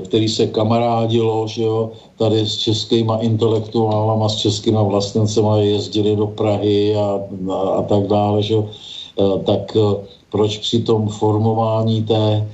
který 0.04 0.30
se 0.30 0.48
kamarádilo, 0.48 1.48
že 1.48 1.64
jo, 1.64 1.92
tady 2.18 2.48
s 2.48 2.58
českýma 2.58 3.18
intelektuálama, 3.18 4.30
s 4.30 4.36
českýma 4.36 4.84
vlastencema 4.84 5.58
jezdili 5.58 6.16
do 6.16 6.28
Prahy 6.28 6.96
a, 6.96 7.20
a, 7.52 7.56
a 7.56 7.82
tak 7.82 8.08
dále, 8.08 8.44
že 8.44 8.54
jo, 8.54 8.70
tak 9.46 9.78
proč 10.32 10.58
při 10.58 10.82
tom 10.82 11.08
formování 11.08 12.04
té 12.04 12.48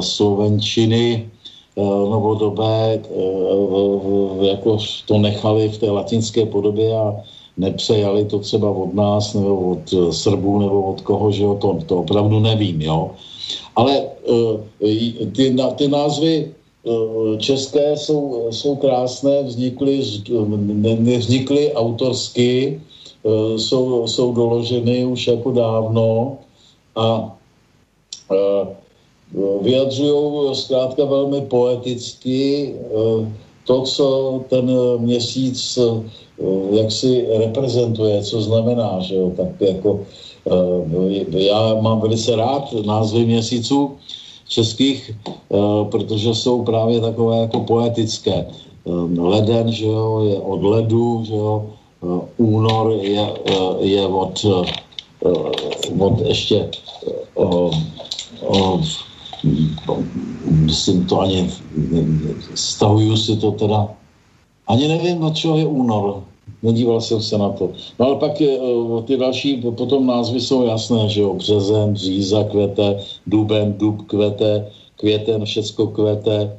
slovenčiny 0.00 1.30
novodobé 2.10 3.00
jako 4.40 4.78
to 5.06 5.18
nechali 5.18 5.68
v 5.68 5.78
té 5.78 5.90
latinské 5.90 6.46
podobě 6.46 6.96
a 6.96 7.16
nepřejali 7.56 8.24
to 8.24 8.38
třeba 8.38 8.70
od 8.70 8.94
nás 8.94 9.34
nebo 9.34 9.70
od 9.70 9.92
eh, 9.92 10.12
Srbů 10.12 10.58
nebo 10.58 10.82
od 10.82 11.00
koho, 11.00 11.32
že 11.32 11.42
jo, 11.42 11.54
to, 11.54 11.78
to 11.86 11.98
opravdu 11.98 12.40
nevím, 12.40 12.82
jo. 12.82 13.10
Ale 13.76 14.00
uh, 14.00 14.11
ty, 15.32 15.56
ty 15.76 15.88
názvy 15.88 16.54
uh, 16.82 17.38
české 17.38 17.96
jsou, 17.96 18.46
jsou 18.50 18.76
krásné, 18.76 19.42
vznikly, 19.42 20.02
ne, 20.56 20.96
nevznikly 21.00 21.72
autorsky, 21.72 22.80
jsou, 23.56 24.06
jsou 24.06 24.32
doloženy 24.32 25.04
už 25.04 25.26
jako 25.26 25.50
dávno 25.50 26.38
a 26.96 27.36
vyjadřují 29.62 30.54
zkrátka 30.54 31.04
velmi 31.04 31.40
poeticky 31.40 32.74
to, 33.64 33.82
co 33.82 34.06
ten 34.48 34.70
měsíc 34.98 35.78
Eh, 36.42 36.76
jak 36.76 36.90
si 36.90 37.26
reprezentuje, 37.38 38.22
co 38.22 38.42
znamená, 38.42 39.00
že 39.00 39.14
jo, 39.14 39.32
tak 39.36 39.60
jako 39.60 40.00
eh, 40.46 41.38
já 41.38 41.74
mám 41.80 42.00
velice 42.00 42.36
rád 42.36 42.72
názvy 42.86 43.24
měsíců 43.24 43.90
českých, 44.52 45.10
eh, 45.24 45.56
protože 45.88 46.34
jsou 46.34 46.62
právě 46.64 47.00
takové 47.00 47.48
jako 47.48 47.60
poetické. 47.60 48.46
Leden, 49.14 49.72
že 49.72 49.86
jo, 49.86 50.26
je 50.26 50.36
od 50.42 50.62
ledu, 50.62 51.22
že 51.22 51.38
jo, 51.38 51.70
únor 52.36 52.98
je, 52.98 53.22
je 53.78 54.02
od, 54.06 54.34
od 55.98 56.14
ještě 56.26 56.66
myslím 60.50 61.06
to 61.06 61.20
ani, 61.20 61.46
stahuju 62.54 63.16
si 63.16 63.38
to 63.38 63.54
teda 63.54 63.86
ani 64.66 64.88
nevím, 64.88 65.20
na 65.20 65.30
čeho 65.30 65.58
je 65.58 65.66
únor. 65.66 66.22
Nedíval 66.62 67.00
jsem 67.00 67.22
se 67.22 67.38
na 67.38 67.48
to. 67.48 67.70
No 67.98 68.06
ale 68.06 68.16
pak 68.16 68.40
je, 68.40 68.58
eh, 68.58 69.02
ty 69.02 69.16
další 69.16 69.56
potom 69.76 70.06
názvy 70.06 70.40
jsou 70.40 70.66
jasné, 70.66 71.08
že 71.08 71.20
jo. 71.20 71.34
Březen, 71.34 71.92
bříza 71.92 72.44
kvete, 72.44 72.96
duben, 73.26 73.74
dub 73.78 74.06
kvete, 74.06 74.70
květen, 74.96 75.44
všecko 75.44 75.86
kvete, 75.86 76.58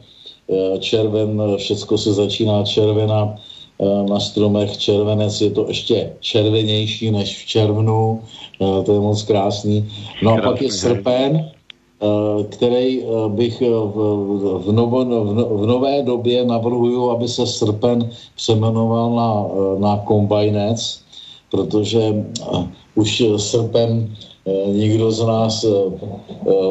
eh, 0.49 0.79
červen, 0.79 1.41
všecko 1.57 1.97
se 1.97 2.13
začíná 2.13 2.63
červena, 2.63 3.35
eh, 3.79 4.03
na 4.09 4.19
stromech 4.19 4.77
červenec 4.77 5.41
je 5.41 5.51
to 5.51 5.67
ještě 5.67 6.13
červenější 6.19 7.11
než 7.11 7.43
v 7.43 7.47
červnu, 7.47 8.21
to 8.85 8.93
je 8.93 8.99
moc 8.99 9.23
krásný. 9.23 9.87
No 10.23 10.33
a 10.33 10.41
pak 10.41 10.61
je 10.61 10.71
srpen, 10.71 11.51
který 12.49 13.03
eh, 13.03 13.29
bych 13.29 13.61
eh, 13.61 13.69
v, 13.69 13.97
v, 14.65 14.71
novo, 14.71 15.05
v 15.57 15.65
nové 15.65 16.03
době 16.03 16.45
navrhuju, 16.45 17.09
aby 17.09 17.27
se 17.27 17.47
srpen 17.47 18.09
přemenoval 18.35 19.15
na, 19.15 19.29
na 19.79 19.97
kombajnec, 19.97 21.01
protože 21.51 22.25
už 22.95 23.23
srpen 23.37 24.15
nikdo 24.73 25.11
z 25.11 25.25
nás 25.25 25.65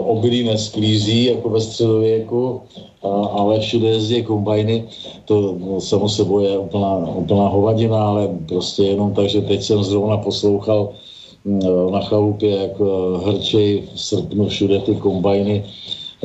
obilí 0.05 0.45
nesklízí, 0.45 1.25
jako 1.25 1.49
ve 1.49 1.61
středověku, 1.61 2.61
ale 3.33 3.61
všude 3.61 3.89
jezdí 3.89 4.23
kombajny. 4.23 4.85
To 5.25 5.57
no, 5.59 5.81
samo 5.81 6.09
sebou 6.09 6.41
je 6.41 6.59
úplná, 6.59 6.97
úplná 7.17 7.49
hovadina, 7.49 8.05
ale 8.05 8.29
prostě 8.49 8.83
jenom 8.83 9.15
tak, 9.15 9.29
že 9.29 9.41
teď 9.41 9.63
jsem 9.63 9.85
zrovna 9.85 10.17
poslouchal 10.17 10.93
na 11.91 12.01
chalupě, 12.01 12.51
jak 12.51 12.71
eh, 12.81 13.29
hrčej 13.29 13.89
v 13.95 14.01
srpnu 14.01 14.49
všude 14.49 14.79
ty 14.79 14.95
kombajny 14.95 15.65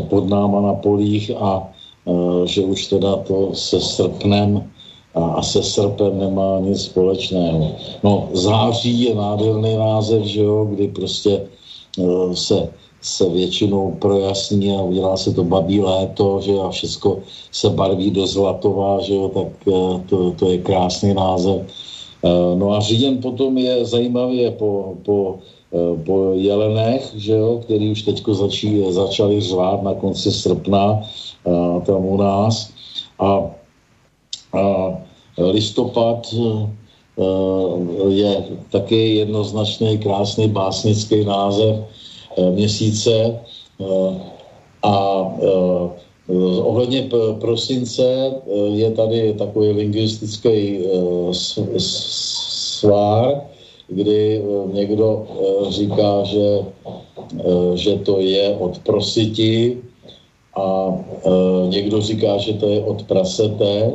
pod 0.09 0.29
náma 0.29 0.61
na 0.61 0.73
polích 0.73 1.31
a 1.37 1.63
eh, 2.07 2.47
že 2.47 2.61
už 2.61 2.87
teda 2.87 3.15
to 3.15 3.49
se 3.53 3.79
srpnem 3.79 4.69
a, 5.15 5.41
se 5.41 5.63
srpem 5.63 6.19
nemá 6.19 6.59
nic 6.59 6.81
společného. 6.81 7.71
No, 8.03 8.29
září 8.33 9.01
je 9.01 9.15
nádherný 9.15 9.75
název, 9.75 10.23
že 10.23 10.41
jo, 10.41 10.65
kdy 10.69 10.87
prostě 10.87 11.41
se 12.33 12.69
se 13.01 13.29
většinou 13.29 13.91
projasní 13.99 14.77
a 14.77 14.81
udělá 14.81 15.17
se 15.17 15.33
to 15.33 15.43
babí 15.43 15.81
léto, 15.81 16.41
že 16.41 16.53
a 16.53 16.69
všechno 16.69 17.17
se 17.51 17.69
barví 17.69 18.11
do 18.11 18.27
zlatová, 18.27 19.01
že 19.01 19.15
jo, 19.15 19.29
tak 19.29 19.47
to, 20.09 20.33
to 20.35 20.51
je 20.51 20.57
krásný 20.57 21.13
název. 21.13 21.61
Uh, 22.27 22.59
no 22.59 22.73
a 22.73 22.79
říjen 22.79 23.17
potom 23.17 23.57
je 23.57 23.85
zajímavě 23.85 24.51
po, 24.51 24.93
po 25.05 25.39
po 26.05 26.31
jelenech, 26.33 27.11
že 27.15 27.33
jo, 27.33 27.59
který 27.63 27.91
už 27.91 28.01
teď 28.01 28.23
začí, 28.31 28.83
začali 28.89 29.41
řvát 29.41 29.83
na 29.83 29.93
konci 29.93 30.31
srpna 30.31 31.01
tam 31.85 32.05
u 32.05 32.17
nás. 32.17 32.71
A, 33.19 33.51
a 34.53 34.63
listopad 35.37 36.35
je 38.07 38.45
taky 38.71 39.15
jednoznačný, 39.15 39.97
krásný 39.97 40.49
básnický 40.49 41.25
název 41.25 41.75
měsíce 42.51 43.39
a 44.83 45.25
Ohledně 46.61 47.09
prosince 47.39 48.31
je 48.73 48.91
tady 48.91 49.33
takový 49.33 49.69
lingvistický 49.69 50.79
svár, 51.77 53.41
kdy 53.87 54.43
někdo 54.71 55.27
říká, 55.69 56.23
že, 56.23 56.59
že 57.75 57.95
to 57.95 58.19
je 58.19 58.55
od 58.59 58.79
prositi 58.79 59.77
a 60.55 60.95
někdo 61.69 62.01
říká, 62.01 62.37
že 62.37 62.53
to 62.53 62.69
je 62.69 62.83
od 62.83 63.03
praseté 63.03 63.91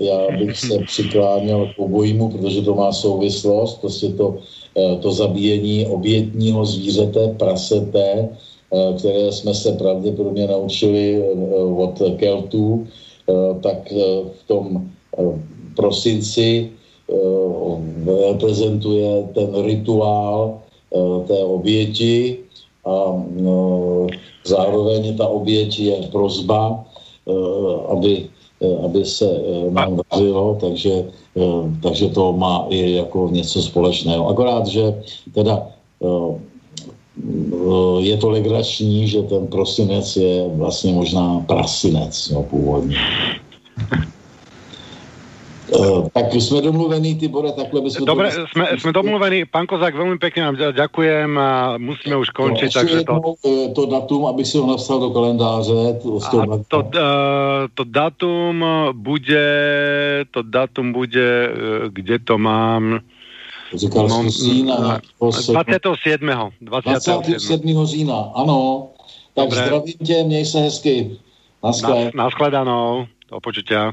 já 0.00 0.38
bych 0.38 0.58
se 0.58 0.78
přikláněl 0.78 1.66
k 1.66 1.78
obojímu, 1.78 2.28
protože 2.28 2.62
to 2.62 2.74
má 2.74 2.92
souvislost, 2.92 3.80
prostě 3.80 4.08
to, 4.08 4.36
to 5.00 5.12
zabíjení 5.12 5.86
obětního 5.86 6.64
zvířete, 6.66 7.34
prasete, 7.38 8.28
které 8.98 9.32
jsme 9.32 9.54
se 9.54 9.72
pravděpodobně 9.72 10.46
naučili 10.46 11.16
e, 11.16 11.24
od 11.56 12.02
Keltů, 12.16 12.86
tak 13.62 13.92
v 14.32 14.42
tom 14.46 14.90
prosinci 15.76 16.70
reprezentuje 18.28 19.28
ten 19.34 19.64
rituál 19.64 20.58
té 21.26 21.38
oběti 21.44 22.38
a 22.84 23.24
zároveň 24.44 25.16
ta 25.16 25.26
oběť 25.28 25.78
je 25.78 25.96
prozba, 26.12 26.84
aby 27.88 28.28
Eh, 28.62 28.78
aby 28.84 29.04
se 29.04 29.26
eh, 29.26 29.70
nám 29.70 29.98
dařilo, 29.98 30.54
takže, 30.60 31.10
eh, 31.36 31.62
takže 31.82 32.08
to 32.14 32.32
má 32.32 32.66
i 32.70 32.92
jako 32.92 33.28
něco 33.32 33.62
společného. 33.62 34.28
Akorát, 34.28 34.66
že 34.66 35.02
teda 35.34 35.66
je 37.98 38.16
to 38.16 38.30
legrační, 38.30 39.08
že 39.08 39.22
ten 39.22 39.46
prosinec 39.46 40.16
je 40.16 40.48
vlastně 40.56 40.92
možná 40.92 41.40
prasinec 41.46 42.30
no, 42.30 42.42
původně. 42.42 42.96
Uh, 45.78 46.08
tak 46.08 46.34
jsme 46.34 46.60
domluvení, 46.60 47.14
Tibore, 47.14 47.52
takhle 47.52 47.80
bychom... 47.80 48.06
Dobre, 48.06 48.30
to... 48.30 48.46
jsme, 48.46 48.68
jsme 48.78 48.92
domluvení. 48.92 49.44
Pán 49.44 49.66
Kozák, 49.66 49.94
velmi 49.94 50.18
pěkně 50.18 50.42
vám 50.42 50.56
ďakujem 50.72 51.38
a 51.38 51.78
musíme 51.78 52.16
už 52.16 52.28
končit. 52.28 52.70
No, 52.74 52.80
takže 52.80 53.04
to... 53.04 53.34
Eh, 53.46 53.68
to 53.68 53.86
datum, 53.86 54.26
aby 54.26 54.44
si 54.44 54.58
ho 54.58 54.66
napsal 54.66 55.00
do 55.00 55.10
kalendáře. 55.10 55.98
To, 56.02 56.40
a 56.40 56.46
to, 56.68 56.78
uh, 56.78 56.84
to 57.74 57.84
datum 57.84 58.64
bude, 58.92 60.24
to 60.30 60.42
datum 60.42 60.92
bude, 60.92 61.54
kde 61.88 62.18
to 62.18 62.38
mám... 62.38 63.00
Říkal 63.74 64.08
no, 64.08 64.30
října. 64.30 65.00
27. 65.20 65.54
27. 66.60 66.60
27. 66.60 67.86
října, 67.86 68.32
ano. 68.34 68.88
Tak 69.34 69.44
Dobre. 69.44 69.64
zdravím 69.64 69.94
tě, 70.04 70.24
měj 70.24 70.46
se 70.46 70.58
hezky. 70.58 71.10
Naschle. 71.64 72.10
Naschledanou. 72.14 73.06
Do 73.30 73.40
počutia. 73.40 73.92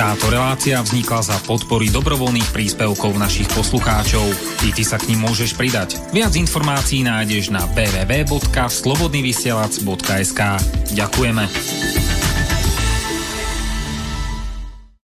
Táto 0.00 0.32
relácia 0.32 0.80
vznikla 0.80 1.20
za 1.20 1.36
podpory 1.44 1.92
dobrovoľných 1.92 2.56
príspevkov 2.56 3.20
našich 3.20 3.52
poslucháčov. 3.52 4.24
I 4.64 4.72
ty 4.72 4.80
sa 4.80 4.96
k 4.96 5.12
ním 5.12 5.28
môžeš 5.28 5.52
pridať. 5.60 6.00
Viac 6.16 6.32
informácií 6.40 7.04
nájdeš 7.04 7.52
na 7.52 7.68
www.slobodnyvysielac.sk 7.76 10.40
Ďakujeme. 10.96 11.44